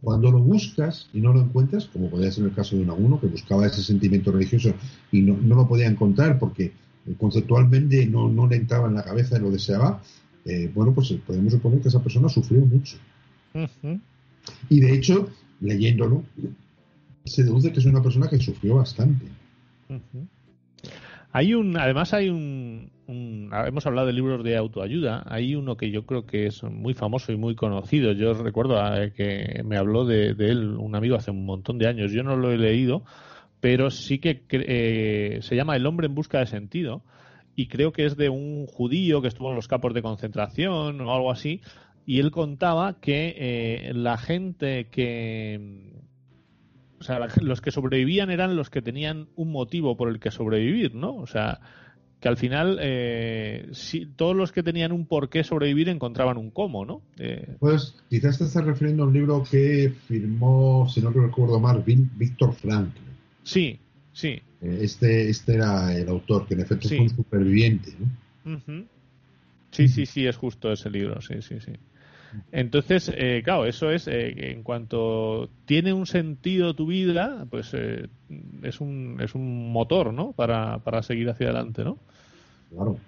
cuando 0.00 0.30
lo 0.30 0.40
buscas 0.40 1.08
y 1.12 1.20
no 1.20 1.34
lo 1.34 1.42
encuentras, 1.42 1.86
como 1.86 2.08
podía 2.08 2.32
ser 2.32 2.44
el 2.44 2.54
caso 2.54 2.76
de 2.76 2.82
uno 2.82 3.20
que 3.20 3.26
buscaba 3.26 3.66
ese 3.66 3.82
sentimiento 3.82 4.32
religioso 4.32 4.72
y 5.10 5.20
no, 5.20 5.36
lo 5.36 5.68
podía 5.68 5.86
encontrar 5.86 6.38
porque 6.38 6.72
conceptualmente 7.18 8.06
no, 8.06 8.30
no, 8.30 8.46
le 8.46 8.56
entraba 8.56 8.88
en 8.88 8.94
la 8.94 9.02
cabeza 9.02 9.36
y 9.36 9.40
lo 9.40 9.50
deseaba, 9.50 10.00
eh, 10.44 10.70
bueno, 10.74 10.94
pues 10.94 11.12
podemos 11.26 11.52
suponer 11.52 11.80
que 11.80 11.88
esa 11.88 12.02
persona 12.02 12.30
sufrió 12.30 12.60
mucho. 12.60 12.96
Y 14.70 14.80
de 14.80 14.94
hecho, 14.94 15.28
leyéndolo, 15.60 16.22
se 17.24 17.44
deduce 17.44 17.72
que 17.72 17.80
es 17.80 17.86
una 17.86 18.02
persona 18.02 18.28
que 18.28 18.38
sufrió 18.38 18.76
bastante. 18.76 19.26
Hay 21.32 21.54
un, 21.54 21.76
además 21.78 22.12
hay 22.12 22.28
un, 22.28 22.90
hemos 23.06 23.86
hablado 23.86 24.06
de 24.06 24.12
libros 24.12 24.44
de 24.44 24.56
autoayuda, 24.56 25.24
hay 25.26 25.54
uno 25.54 25.76
que 25.76 25.90
yo 25.90 26.04
creo 26.04 26.26
que 26.26 26.46
es 26.46 26.62
muy 26.62 26.94
famoso 26.94 27.32
y 27.32 27.36
muy 27.36 27.54
conocido. 27.54 28.12
Yo 28.12 28.34
recuerdo 28.34 28.76
eh, 28.96 29.12
que 29.12 29.62
me 29.64 29.76
habló 29.76 30.04
de, 30.04 30.28
él 30.38 30.76
un 30.76 30.94
amigo 30.94 31.16
hace 31.16 31.30
un 31.30 31.44
montón 31.44 31.78
de 31.78 31.88
años. 31.88 32.12
Yo 32.12 32.22
no 32.22 32.36
lo 32.36 32.52
he 32.52 32.58
leído, 32.58 33.02
pero 33.60 33.90
sí 33.90 34.18
que 34.18 34.42
eh, 34.50 35.38
se 35.42 35.56
llama 35.56 35.76
El 35.76 35.86
hombre 35.86 36.06
en 36.06 36.14
busca 36.14 36.38
de 36.38 36.46
sentido 36.46 37.02
y 37.54 37.66
creo 37.66 37.92
que 37.92 38.06
es 38.06 38.16
de 38.16 38.28
un 38.28 38.66
judío 38.66 39.20
que 39.20 39.28
estuvo 39.28 39.50
en 39.50 39.56
los 39.56 39.68
campos 39.68 39.94
de 39.94 40.02
concentración 40.02 41.00
o 41.00 41.14
algo 41.14 41.30
así. 41.30 41.60
Y 42.04 42.18
él 42.18 42.30
contaba 42.30 43.00
que 43.00 43.34
eh, 43.38 43.92
la 43.94 44.18
gente 44.18 44.88
que, 44.90 45.92
o 47.02 47.04
sea, 47.04 47.18
los 47.40 47.60
que 47.60 47.72
sobrevivían 47.72 48.30
eran 48.30 48.54
los 48.54 48.70
que 48.70 48.80
tenían 48.80 49.26
un 49.34 49.50
motivo 49.50 49.96
por 49.96 50.08
el 50.08 50.20
que 50.20 50.30
sobrevivir, 50.30 50.94
¿no? 50.94 51.16
O 51.16 51.26
sea, 51.26 51.58
que 52.20 52.28
al 52.28 52.36
final 52.36 52.78
eh, 52.80 53.68
si, 53.72 54.06
todos 54.06 54.36
los 54.36 54.52
que 54.52 54.62
tenían 54.62 54.92
un 54.92 55.06
por 55.06 55.28
qué 55.28 55.42
sobrevivir 55.42 55.88
encontraban 55.88 56.36
un 56.36 56.52
cómo, 56.52 56.84
¿no? 56.84 57.02
Eh, 57.18 57.56
pues 57.58 57.96
quizás 58.08 58.38
te 58.38 58.44
estás 58.44 58.64
refiriendo 58.64 59.02
a 59.02 59.06
un 59.06 59.12
libro 59.12 59.42
que 59.42 59.92
firmó, 60.06 60.88
si 60.88 61.00
no 61.00 61.10
recuerdo 61.10 61.58
mal, 61.58 61.82
Víctor 61.84 62.54
Frank. 62.54 62.90
Sí, 63.42 63.80
sí. 64.12 64.40
Eh, 64.60 64.78
este, 64.82 65.28
este 65.28 65.54
era 65.54 65.92
el 65.92 66.08
autor, 66.08 66.46
que 66.46 66.54
en 66.54 66.60
efecto 66.60 66.88
fue 66.88 67.00
un 67.00 67.10
superviviente, 67.10 67.92
¿no? 67.98 68.84
Sí, 69.72 69.88
sí, 69.88 70.06
sí, 70.06 70.24
es 70.24 70.36
justo 70.36 70.70
ese 70.70 70.88
libro, 70.88 71.20
sí, 71.20 71.42
sí, 71.42 71.56
sí. 71.58 71.72
Entonces, 72.50 73.10
eh, 73.14 73.42
claro, 73.44 73.66
eso 73.66 73.90
es, 73.90 74.08
eh, 74.08 74.52
en 74.52 74.62
cuanto 74.62 75.50
tiene 75.64 75.92
un 75.92 76.06
sentido 76.06 76.74
tu 76.74 76.86
vida, 76.86 77.46
pues 77.50 77.70
eh, 77.74 78.08
es, 78.62 78.80
un, 78.80 79.18
es 79.20 79.34
un 79.34 79.72
motor, 79.72 80.12
¿no? 80.12 80.32
Para, 80.32 80.78
para 80.78 81.02
seguir 81.02 81.28
hacia 81.30 81.48
adelante, 81.48 81.84
¿no? 81.84 81.98
Claro. 82.70 82.98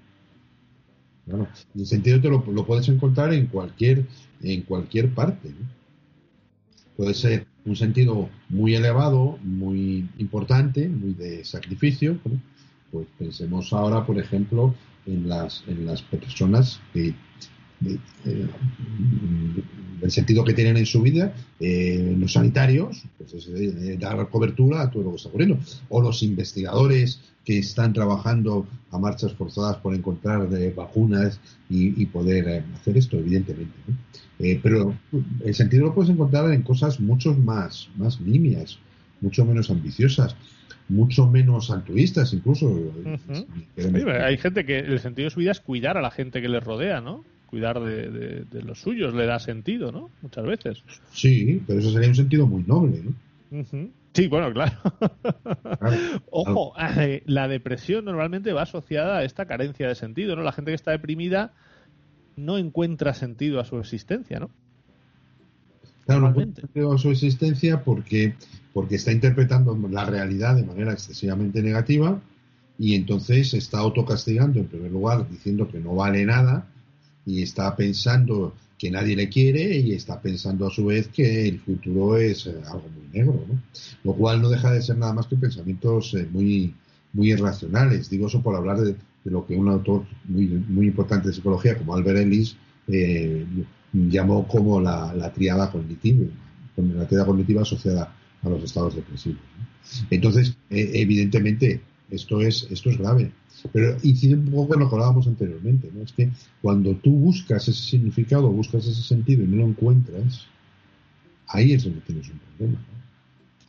Claro. 1.27 1.49
el 1.75 1.87
sentido 1.87 2.20
te 2.20 2.29
lo, 2.29 2.45
lo, 2.53 2.66
puedes 2.66 2.87
encontrar 2.91 3.33
en 3.33 3.47
cualquier, 3.47 4.05
en 4.43 4.62
cualquier 4.62 5.14
parte. 5.14 5.55
Puede 6.97 7.14
ser 7.14 7.47
un 7.64 7.77
sentido 7.77 8.29
muy 8.51 8.75
elevado, 8.75 9.39
muy 9.43 10.09
importante, 10.18 10.89
muy 10.89 11.14
de 11.14 11.45
sacrificio, 11.45 12.18
Pues 12.93 13.07
pensemos 13.18 13.72
ahora, 13.72 14.05
por 14.05 14.18
ejemplo, 14.18 14.75
en 15.07 15.29
las, 15.29 15.64
en 15.66 15.87
las 15.87 16.03
personas 16.03 16.81
que 16.93 17.14
eh, 17.87 18.47
el 20.01 20.11
sentido 20.11 20.45
que 20.45 20.53
tienen 20.53 20.76
en 20.76 20.87
su 20.87 21.03
vida, 21.03 21.35
eh, 21.61 22.14
los 22.18 22.32
sanitarios, 22.32 23.05
pues 23.16 23.35
es, 23.35 23.49
eh, 23.49 23.97
dar 23.99 24.28
cobertura 24.28 24.82
a 24.82 24.91
todo 24.91 25.05
lo 25.05 25.11
que 25.11 25.16
está 25.16 25.28
ocurriendo, 25.28 25.59
o 25.89 26.03
los 26.03 26.22
investigadores 26.22 27.20
que 27.45 27.59
están 27.59 27.93
trabajando 27.93 28.66
a 28.91 28.99
marchas 28.99 29.32
forzadas 29.35 29.76
por 29.78 29.95
encontrar 29.95 30.49
vacunas 30.74 31.41
y, 31.68 32.07
poder 32.07 32.64
hacer 32.74 32.97
esto, 32.97 33.18
evidentemente. 33.18 33.74
pero 34.62 34.95
el 35.45 35.55
sentido 35.55 35.87
lo 35.87 35.95
puedes 35.95 36.11
encontrar 36.11 36.51
en 36.53 36.62
cosas 36.62 37.01
mucho 37.01 37.35
más, 37.35 37.89
más 37.97 38.20
nimias, 38.20 38.78
mucho 39.20 39.45
menos 39.45 39.70
ambiciosas 39.70 40.37
mucho 40.89 41.26
menos 41.26 41.70
altruistas 41.70 42.32
incluso. 42.32 42.93
hay 44.22 44.37
gente 44.37 44.64
que 44.66 44.78
el 44.78 45.01
sentido 45.01 45.26
de 45.26 45.30
su 45.30 45.41
vida 45.41 45.53
es 45.53 45.61
cuidar 45.61 45.97
a 45.97 46.03
la 46.03 46.11
gente 46.11 46.43
que 46.43 46.49
les 46.49 46.62
rodea, 46.62 47.01
¿no? 47.01 47.24
Cuidar 47.55 47.78
de, 47.78 48.62
los 48.64 48.80
suyos 48.80 49.14
le 49.14 49.26
da 49.26 49.38
sentido, 49.38 49.92
¿no? 49.92 50.11
Muchas 50.22 50.44
veces. 50.44 50.82
Sí, 51.12 51.62
pero 51.64 51.78
eso 51.78 51.92
sería 51.92 52.09
un 52.09 52.16
sentido 52.16 52.48
muy 52.48 52.64
noble, 52.64 53.00
¿no? 53.05 53.62
Sí, 54.12 54.26
bueno, 54.26 54.52
claro. 54.52 54.72
Ojo, 56.32 56.74
eh, 56.98 57.22
la 57.26 57.46
depresión 57.46 58.07
normalmente 58.07 58.52
va 58.52 58.62
asociada 58.62 59.18
a 59.18 59.24
esta 59.24 59.46
carencia 59.46 59.86
de 59.86 59.94
sentido, 59.94 60.34
¿no? 60.34 60.42
La 60.42 60.50
gente 60.50 60.72
que 60.72 60.74
está 60.74 60.90
deprimida 60.90 61.52
no 62.34 62.59
encuentra 62.59 63.14
sentido 63.14 63.61
a 63.61 63.64
su 63.64 63.78
existencia, 63.78 64.40
¿no? 64.40 64.50
Claro, 66.07 66.22
no 66.22 66.30
encuentra 66.30 66.62
sentido 66.62 66.92
a 66.92 66.98
su 66.98 67.12
existencia 67.12 67.84
porque, 67.84 68.34
porque 68.72 68.96
está 68.96 69.12
interpretando 69.12 69.78
la 69.88 70.07
realidad 70.07 70.57
de 70.57 70.64
manera 70.64 70.92
excesivamente 70.92 71.62
negativa 71.62 72.20
y 72.80 72.96
entonces 72.96 73.55
está 73.55 73.78
autocastigando 73.78 74.59
en 74.59 74.66
primer 74.66 74.90
lugar 74.90 75.28
diciendo 75.30 75.68
que 75.68 75.78
no 75.78 75.94
vale 75.94 76.24
nada 76.24 76.66
y 77.27 77.43
está 77.43 77.75
pensando 77.75 78.55
que 78.79 78.91
nadie 78.91 79.16
le 79.16 79.29
quiere 79.29 79.79
y 79.79 79.93
está 79.93 80.20
pensando 80.20 80.66
a 80.66 80.70
su 80.70 80.87
vez 80.87 81.09
que 81.09 81.49
el 81.49 81.61
futuro 81.61 82.16
es 82.16 82.47
eh, 82.47 82.55
algo 82.66 82.89
muy 82.89 83.09
negro. 83.12 83.45
Lo 84.03 84.14
cual 84.14 84.43
no 84.43 84.49
deja 84.49 84.72
de 84.72 84.83
ser 84.83 84.99
nada 84.99 85.14
más 85.14 85.27
que 85.27 85.37
pensamientos 85.37 86.14
eh, 86.14 86.29
muy, 86.31 86.75
muy 87.12 87.33
irracionales. 87.33 88.11
Digo 88.11 88.27
eso 88.27 88.43
por 88.43 88.57
hablar 88.57 88.81
de, 88.81 88.97
lo 89.25 89.47
que 89.47 89.57
un 89.57 89.68
autor 89.68 90.05
muy, 90.25 90.47
muy 90.47 90.87
importante 90.89 91.29
de 91.29 91.35
psicología 91.35 91.79
como 91.79 91.95
Albert 91.95 92.18
Ellis 92.18 92.57
eh, 92.89 93.47
llamó 93.93 94.47
como 94.47 94.81
la, 94.81 95.33
triada 95.33 95.70
cognitiva, 95.70 96.27
la 96.77 97.07
triada 97.07 97.25
cognitiva 97.25 97.62
asociada 97.62 98.14
a 98.43 98.49
los 98.49 98.62
estados 98.62 98.97
depresivos. 98.97 99.41
Entonces, 100.11 100.57
evidentemente, 100.68 101.81
esto 102.11 102.40
es, 102.40 102.66
esto 102.70 102.90
es 102.90 102.98
grave. 102.98 103.32
Pero 103.72 103.96
incide 104.02 104.34
un 104.34 104.50
poco 104.50 104.74
en 104.74 104.80
lo 104.80 104.88
que 104.88 104.94
hablábamos 104.94 105.26
anteriormente, 105.26 105.90
¿no? 105.94 106.02
Es 106.02 106.12
que 106.12 106.30
cuando 106.61 106.94
tú 106.96 107.12
buscas 107.12 107.66
ese 107.68 107.80
significado, 107.80 108.50
buscas 108.50 108.86
ese 108.86 109.02
sentido 109.02 109.42
y 109.42 109.46
no 109.46 109.57
lo 109.57 109.64
encuentras, 109.68 110.46
ahí 111.48 111.72
es 111.72 111.84
donde 111.84 112.00
tienes 112.00 112.28
un 112.28 112.38
problema. 112.38 112.80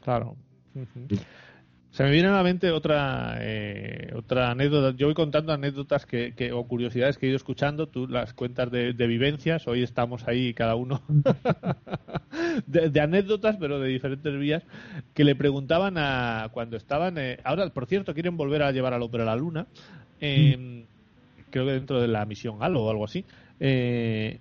Claro. 0.04 0.36
Se 1.96 2.04
me 2.04 2.12
viene 2.12 2.28
a 2.28 2.34
la 2.34 2.44
mente 2.44 2.72
otra 2.72 3.38
eh, 3.40 4.12
otra 4.14 4.52
anécdota. 4.52 4.94
Yo 4.98 5.08
voy 5.08 5.14
contando 5.14 5.54
anécdotas 5.54 6.06
que, 6.06 6.52
o 6.52 6.68
curiosidades 6.68 7.18
que 7.18 7.26
he 7.26 7.30
ido 7.30 7.38
escuchando. 7.38 7.88
Tú 7.88 8.06
las 8.06 8.34
cuentas 8.34 8.70
de, 8.70 8.92
vivencias. 8.92 9.66
Hoy 9.66 9.82
estamos 9.82 10.28
ahí 10.28 10.54
cada 10.54 10.76
uno 10.76 11.02
de, 12.68 13.00
anécdotas, 13.00 13.56
pero 13.62 13.80
de 13.80 13.88
diferentes 13.88 14.38
vías. 14.38 14.64
Que 15.14 15.24
le 15.24 15.38
preguntaban 15.38 15.98
a 15.98 16.50
cuando 16.52 16.76
estaban. 16.76 17.18
Eh, 17.18 17.40
ahora, 17.46 17.70
por 17.70 17.86
cierto, 17.86 18.14
quieren 18.14 18.36
volver 18.36 18.64
a 18.64 18.74
llevar 18.74 18.94
al 18.94 19.02
hombre 19.02 19.22
a 19.22 19.28
la 19.28 19.38
luna. 19.38 19.66
Em, 20.20 20.84
creo 21.50 21.66
que 21.66 21.72
dentro 21.72 22.02
de 22.02 22.10
la 22.10 22.26
misión 22.26 22.58
Halo 22.60 22.84
o 22.84 22.90
algo 22.90 23.06
así. 23.06 23.24
Eh, 23.62 24.40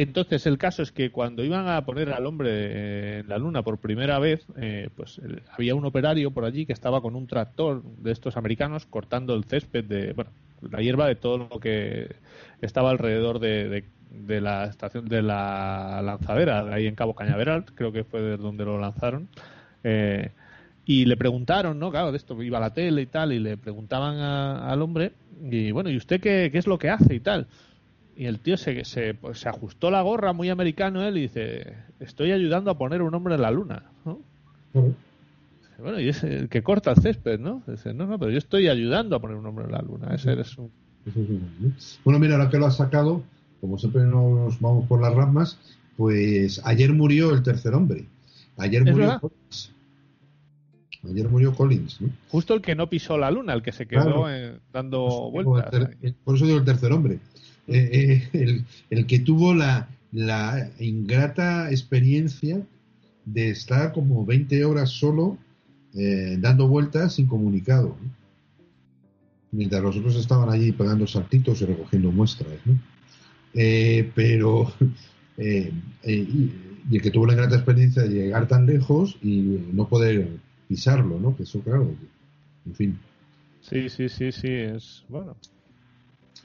entonces, 0.00 0.46
el 0.46 0.58
caso 0.58 0.82
es 0.82 0.92
que 0.92 1.10
cuando 1.10 1.42
iban 1.42 1.66
a 1.66 1.84
poner 1.84 2.12
al 2.12 2.24
hombre 2.24 3.18
en 3.18 3.28
la 3.28 3.36
luna 3.36 3.62
por 3.62 3.78
primera 3.78 4.20
vez, 4.20 4.46
eh, 4.56 4.90
pues 4.94 5.20
había 5.50 5.74
un 5.74 5.84
operario 5.84 6.30
por 6.30 6.44
allí 6.44 6.66
que 6.66 6.72
estaba 6.72 7.00
con 7.00 7.16
un 7.16 7.26
tractor 7.26 7.82
de 7.82 8.12
estos 8.12 8.36
americanos 8.36 8.86
cortando 8.86 9.34
el 9.34 9.42
césped 9.42 9.82
de, 9.82 10.12
bueno, 10.12 10.30
la 10.70 10.80
hierba 10.82 11.08
de 11.08 11.16
todo 11.16 11.38
lo 11.38 11.58
que 11.58 12.14
estaba 12.62 12.90
alrededor 12.90 13.40
de, 13.40 13.82
la 14.40 14.66
estación 14.66 15.08
de 15.08 15.20
la 15.20 16.00
lanzadera, 16.04 16.72
ahí 16.72 16.86
en 16.86 16.94
Cabo 16.94 17.16
Cañaveral, 17.16 17.64
creo 17.74 17.90
que 17.90 18.04
fue 18.04 18.22
de 18.22 18.36
donde 18.36 18.64
lo 18.64 18.78
lanzaron. 18.78 19.26
Eh, 19.82 20.30
y 20.84 21.06
le 21.06 21.16
preguntaron, 21.16 21.76
¿no? 21.80 21.90
Claro, 21.90 22.12
de 22.12 22.18
esto 22.18 22.40
iba 22.40 22.58
a 22.58 22.60
la 22.60 22.72
tele 22.72 23.02
y 23.02 23.06
tal, 23.06 23.32
y 23.32 23.40
le 23.40 23.56
preguntaban 23.56 24.16
al 24.20 24.80
hombre, 24.80 25.10
y 25.42 25.72
bueno, 25.72 25.90
¿y 25.90 25.96
usted 25.96 26.20
qué, 26.20 26.50
qué 26.52 26.58
es 26.58 26.68
lo 26.68 26.78
que 26.78 26.88
hace 26.88 27.16
y 27.16 27.20
tal? 27.20 27.48
Y 28.18 28.26
el 28.26 28.40
tío 28.40 28.56
se, 28.56 28.84
se, 28.84 29.14
pues, 29.14 29.38
se, 29.38 29.48
ajustó 29.48 29.92
la 29.92 30.02
gorra, 30.02 30.32
muy 30.32 30.50
americano 30.50 31.04
él, 31.04 31.18
y 31.18 31.20
dice, 31.22 31.74
estoy 32.00 32.32
ayudando 32.32 32.72
a 32.72 32.76
poner 32.76 33.00
un 33.00 33.14
hombre 33.14 33.36
en 33.36 33.42
la 33.42 33.52
luna. 33.52 33.84
Bueno, 35.78 36.00
y 36.00 36.08
es 36.08 36.24
el 36.24 36.48
que 36.48 36.64
corta 36.64 36.90
el 36.90 37.00
césped, 37.00 37.38
¿no? 37.38 37.62
Dice, 37.68 37.94
no, 37.94 38.06
no, 38.08 38.18
pero 38.18 38.32
yo 38.32 38.38
estoy 38.38 38.66
ayudando 38.66 39.14
a 39.14 39.20
poner 39.20 39.36
un 39.36 39.46
hombre 39.46 39.66
en 39.66 39.70
la 39.70 39.82
luna. 39.82 40.12
Ese 40.12 40.32
eres 40.32 40.58
un... 40.58 40.72
Bueno, 42.04 42.18
mira, 42.18 42.34
ahora 42.34 42.50
que 42.50 42.58
lo 42.58 42.66
has 42.66 42.78
sacado, 42.78 43.22
como 43.60 43.78
siempre 43.78 44.02
nos 44.02 44.58
vamos 44.58 44.88
por 44.88 45.00
las 45.00 45.14
ramas, 45.14 45.56
pues 45.96 46.60
ayer 46.64 46.92
murió 46.92 47.32
el 47.32 47.44
tercer 47.44 47.72
hombre. 47.72 48.06
Ayer 48.56 48.84
murió 48.84 49.20
Collins. 49.20 49.72
Ayer 51.04 51.28
murió 51.28 51.54
Collins, 51.54 52.00
¿no? 52.00 52.10
Justo 52.30 52.54
el 52.54 52.62
que 52.62 52.74
no 52.74 52.90
pisó 52.90 53.16
la 53.16 53.30
luna, 53.30 53.52
el 53.52 53.62
que 53.62 53.70
se 53.70 53.86
quedó 53.86 54.26
dando 54.72 55.30
vueltas. 55.30 55.70
por 56.24 56.34
eso 56.34 56.46
digo 56.46 56.58
el 56.58 56.64
tercer 56.64 56.90
hombre. 56.92 57.20
Eh, 57.68 58.22
eh, 58.32 58.64
el, 58.88 59.06
que 59.06 59.18
tuvo 59.18 59.54
la, 59.54 59.88
ingrata 60.78 61.70
experiencia 61.70 62.66
de 63.26 63.50
estar 63.50 63.92
como 63.92 64.24
20 64.24 64.64
horas 64.64 64.88
solo 64.88 65.36
eh, 65.94 66.38
dando 66.40 66.66
vueltas 66.66 67.14
sin 67.14 67.26
comunicado, 67.26 67.94
mientras 69.52 69.82
los 69.82 69.96
otros 69.98 70.16
estaban 70.16 70.48
allí 70.48 70.72
pegando 70.72 71.06
saltitos 71.06 71.60
y 71.60 71.66
recogiendo 71.66 72.10
muestras. 72.10 72.48
pero 73.52 74.72
y, 75.36 76.52
el 76.90 77.02
que 77.02 77.10
tuvo 77.10 77.26
la 77.26 77.34
ingrata 77.34 77.56
experiencia 77.56 78.02
de 78.02 78.08
llegar 78.08 78.48
tan 78.48 78.64
lejos 78.64 79.18
y 79.22 79.60
no 79.72 79.88
poder 79.88 80.38
pisarlo, 80.68 81.20
¿no? 81.20 81.36
Que 81.36 81.42
eso, 81.42 81.60
claro, 81.60 81.94
en 82.64 82.74
fin. 82.74 82.98
Sí, 83.60 83.90
sí, 83.90 84.08
sí, 84.08 84.32
sí, 84.32 84.48
es 84.48 85.04
bueno. 85.10 85.36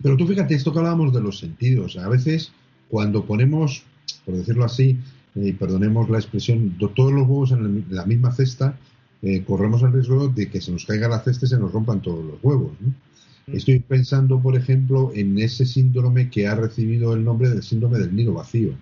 Pero 0.01 0.17
tú 0.17 0.27
fíjate, 0.27 0.55
esto 0.55 0.73
que 0.73 0.79
hablábamos 0.79 1.13
de 1.13 1.21
los 1.21 1.39
sentidos, 1.39 1.97
a 1.97 2.09
veces 2.09 2.51
cuando 2.89 3.25
ponemos, 3.25 3.83
por 4.25 4.35
decirlo 4.35 4.65
así, 4.65 4.97
y 5.35 5.49
eh, 5.49 5.55
perdonemos 5.57 6.09
la 6.09 6.19
expresión, 6.19 6.77
todos 6.77 7.11
los 7.11 7.27
huevos 7.27 7.51
en 7.51 7.85
la 7.89 8.05
misma 8.05 8.31
cesta, 8.31 8.77
eh, 9.21 9.43
corremos 9.43 9.81
el 9.83 9.93
riesgo 9.93 10.27
de 10.27 10.49
que 10.49 10.61
se 10.61 10.71
nos 10.71 10.85
caiga 10.85 11.07
la 11.07 11.21
cesta 11.21 11.45
y 11.45 11.49
se 11.49 11.57
nos 11.57 11.71
rompan 11.71 12.01
todos 12.01 12.23
los 12.23 12.43
huevos. 12.43 12.73
Mm. 12.79 13.55
Estoy 13.55 13.79
pensando, 13.79 14.39
por 14.39 14.55
ejemplo, 14.55 15.11
en 15.13 15.37
ese 15.39 15.65
síndrome 15.65 16.29
que 16.29 16.47
ha 16.47 16.55
recibido 16.55 17.13
el 17.13 17.23
nombre 17.23 17.49
del 17.49 17.63
síndrome 17.63 17.99
del 17.99 18.15
nido 18.15 18.33
vacío. 18.33 18.73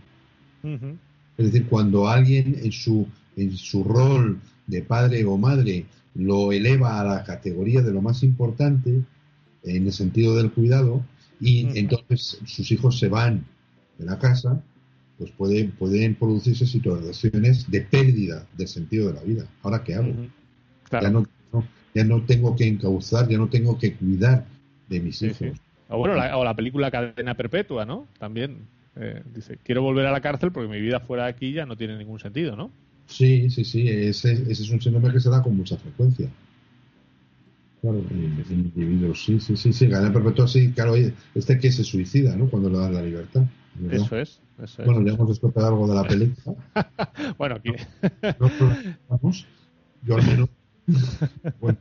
Es 0.64 1.46
decir, 1.46 1.66
cuando 1.68 2.08
alguien 2.08 2.56
en 2.62 2.72
su, 2.72 3.08
en 3.36 3.58
su 3.58 3.84
rol 3.84 4.40
de 4.68 4.84
padre 4.84 5.26
o 5.26 5.38
madre 5.38 5.86
lo 6.14 6.52
eleva 6.52 7.00
a 7.00 7.04
la 7.04 7.24
categoría 7.24 7.82
de 7.82 7.92
lo 7.92 8.02
más 8.02 8.22
importante, 8.22 9.02
en 9.64 9.86
el 9.86 9.94
sentido 9.94 10.36
del 10.36 10.52
cuidado 10.52 11.04
y 11.40 11.78
entonces 11.78 12.40
sus 12.46 12.72
hijos 12.72 13.00
se 13.00 13.08
van 13.08 13.46
de 13.98 14.06
la 14.06 14.20
casa, 14.20 14.62
pues 15.18 15.32
pueden, 15.32 15.72
pueden 15.72 16.16
producirse 16.16 16.66
situaciones 16.66 17.70
de 17.70 17.82
pérdida 17.82 18.48
del 18.58 18.68
sentido 18.68 19.08
de 19.08 19.14
la 19.14 19.22
vida. 19.22 19.46
¿Ahora 19.64 19.84
qué 19.84 19.96
hago? 19.96 20.14
Ya, 20.92 21.10
no, 21.10 21.26
ya 21.94 22.04
no 22.04 22.24
tengo 22.26 22.56
que 22.56 22.68
encauzar, 22.68 23.28
ya 23.28 23.38
no 23.38 23.48
tengo 23.50 23.78
que 23.78 23.96
cuidar 23.96 24.46
de 24.90 25.00
mis 25.00 25.22
hijos. 25.22 25.58
O, 25.90 25.98
bueno, 25.98 26.16
la, 26.16 26.38
o 26.38 26.44
la 26.44 26.56
película 26.56 26.90
Cadena 26.90 27.36
Perpetua, 27.36 27.86
¿no? 27.86 28.08
También 28.18 28.60
eh, 28.96 29.22
dice, 29.34 29.58
quiero 29.64 29.82
volver 29.82 30.06
a 30.06 30.12
la 30.12 30.22
cárcel 30.22 30.52
porque 30.52 30.70
mi 30.70 30.82
vida 30.82 31.00
fuera 31.00 31.24
de 31.26 31.30
aquí 31.30 31.54
ya 31.54 31.66
no 31.66 31.76
tiene 31.76 31.98
ningún 31.98 32.20
sentido, 32.20 32.56
¿no? 32.56 32.72
Sí, 33.08 33.50
sí, 33.50 33.66
sí, 33.66 33.88
ese, 33.88 34.34
ese 34.34 34.64
es 34.64 34.70
un 34.70 34.82
síndrome 34.82 35.12
que 35.12 35.20
se 35.20 35.30
da 35.30 35.42
con 35.42 35.56
mucha 35.56 35.78
frecuencia. 35.78 36.30
Claro, 37.82 37.98
individuos, 38.50 39.26
sí, 39.26 39.40
sí, 39.40 39.58
sí, 39.58 39.74
sí, 39.74 39.90
cadena 39.90 40.14
perpetua, 40.14 40.48
sí, 40.48 40.72
claro, 40.72 40.94
este 41.34 41.58
que 41.58 41.72
se 41.72 41.84
suicida, 41.84 42.36
¿no? 42.36 42.48
Cuando 42.48 42.70
le 42.70 42.78
dan 42.78 42.94
la 42.94 43.02
libertad. 43.02 43.42
Eso 43.90 44.18
es, 44.18 44.40
eso 44.62 44.82
es. 44.84 44.86
Bueno, 44.86 45.02
le 45.02 45.12
hemos 45.12 45.32
estropeado 45.32 45.70
algo 45.70 45.88
de 45.88 45.96
la 45.96 46.04
película. 46.04 46.56
bueno, 47.40 47.56
aquí. 47.56 47.72
vamos, 49.10 49.48
yo 50.04 50.16
al 50.16 50.26
menos. 50.28 50.50
bueno. 51.60 51.78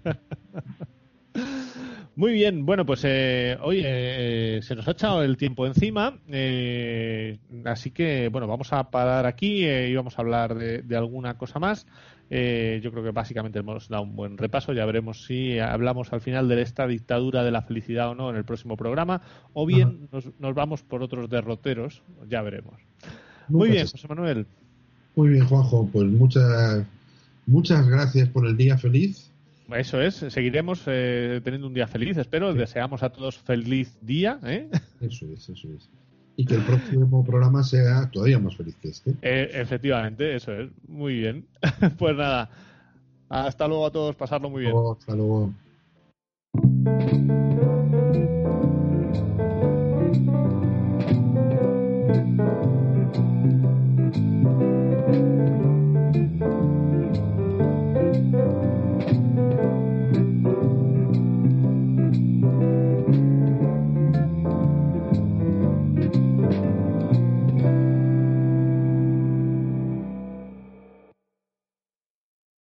Muy 2.20 2.32
bien, 2.32 2.66
bueno, 2.66 2.84
pues 2.84 3.00
eh, 3.04 3.56
hoy 3.62 3.80
eh, 3.82 4.60
se 4.62 4.74
nos 4.74 4.86
ha 4.86 4.90
echado 4.90 5.22
el 5.22 5.38
tiempo 5.38 5.66
encima, 5.66 6.18
eh, 6.28 7.38
así 7.64 7.92
que 7.92 8.28
bueno, 8.28 8.46
vamos 8.46 8.74
a 8.74 8.90
parar 8.90 9.24
aquí 9.24 9.64
y 9.64 9.94
vamos 9.94 10.18
a 10.18 10.20
hablar 10.20 10.54
de, 10.54 10.82
de 10.82 10.96
alguna 10.98 11.38
cosa 11.38 11.58
más. 11.58 11.86
Eh, 12.28 12.78
yo 12.84 12.90
creo 12.90 13.02
que 13.02 13.10
básicamente 13.10 13.60
hemos 13.60 13.88
dado 13.88 14.02
un 14.02 14.16
buen 14.16 14.36
repaso. 14.36 14.74
Ya 14.74 14.84
veremos 14.84 15.24
si 15.24 15.58
hablamos 15.60 16.12
al 16.12 16.20
final 16.20 16.46
de 16.46 16.60
esta 16.60 16.86
dictadura 16.86 17.42
de 17.42 17.52
la 17.52 17.62
felicidad 17.62 18.10
o 18.10 18.14
no 18.14 18.28
en 18.28 18.36
el 18.36 18.44
próximo 18.44 18.76
programa, 18.76 19.22
o 19.54 19.64
bien 19.64 20.10
nos, 20.12 20.54
vamos 20.54 20.82
por 20.82 21.02
otros 21.02 21.30
derroteros. 21.30 22.02
Ya 22.28 22.42
veremos. 22.42 22.74
Muy 23.48 23.70
bien, 23.70 23.86
José 23.86 24.06
Manuel. 24.08 24.44
Muy 25.16 25.30
bien, 25.30 25.46
Juanjo. 25.46 25.88
Pues 25.90 26.06
muchas, 26.06 26.84
muchas 27.46 27.88
gracias 27.88 28.28
por 28.28 28.46
el 28.46 28.58
día 28.58 28.76
feliz. 28.76 29.29
Eso 29.76 30.00
es, 30.00 30.16
seguiremos 30.16 30.82
eh, 30.86 31.40
teniendo 31.44 31.66
un 31.66 31.74
día 31.74 31.86
feliz, 31.86 32.16
espero. 32.16 32.54
Deseamos 32.54 33.02
a 33.02 33.10
todos 33.10 33.38
feliz 33.38 33.98
día. 34.00 34.38
¿eh? 34.44 34.68
Eso 35.00 35.26
es, 35.26 35.48
eso 35.48 35.68
es 35.76 35.90
y 36.40 36.46
que 36.46 36.54
el 36.54 36.62
próximo 36.62 37.22
programa 37.22 37.62
sea 37.62 38.10
todavía 38.10 38.38
más 38.38 38.56
feliz 38.56 38.74
que 38.76 38.88
este. 38.88 39.10
Eh, 39.20 39.50
efectivamente, 39.52 40.34
eso 40.34 40.52
es. 40.54 40.70
Muy 40.88 41.18
bien. 41.20 41.46
pues 41.98 42.16
nada, 42.16 42.48
hasta 43.28 43.68
luego 43.68 43.84
a 43.84 43.90
todos, 43.90 44.16
pasarlo 44.16 44.48
muy 44.48 44.62
bien. 44.62 44.74
Hasta 44.74 45.14
luego. 45.14 45.52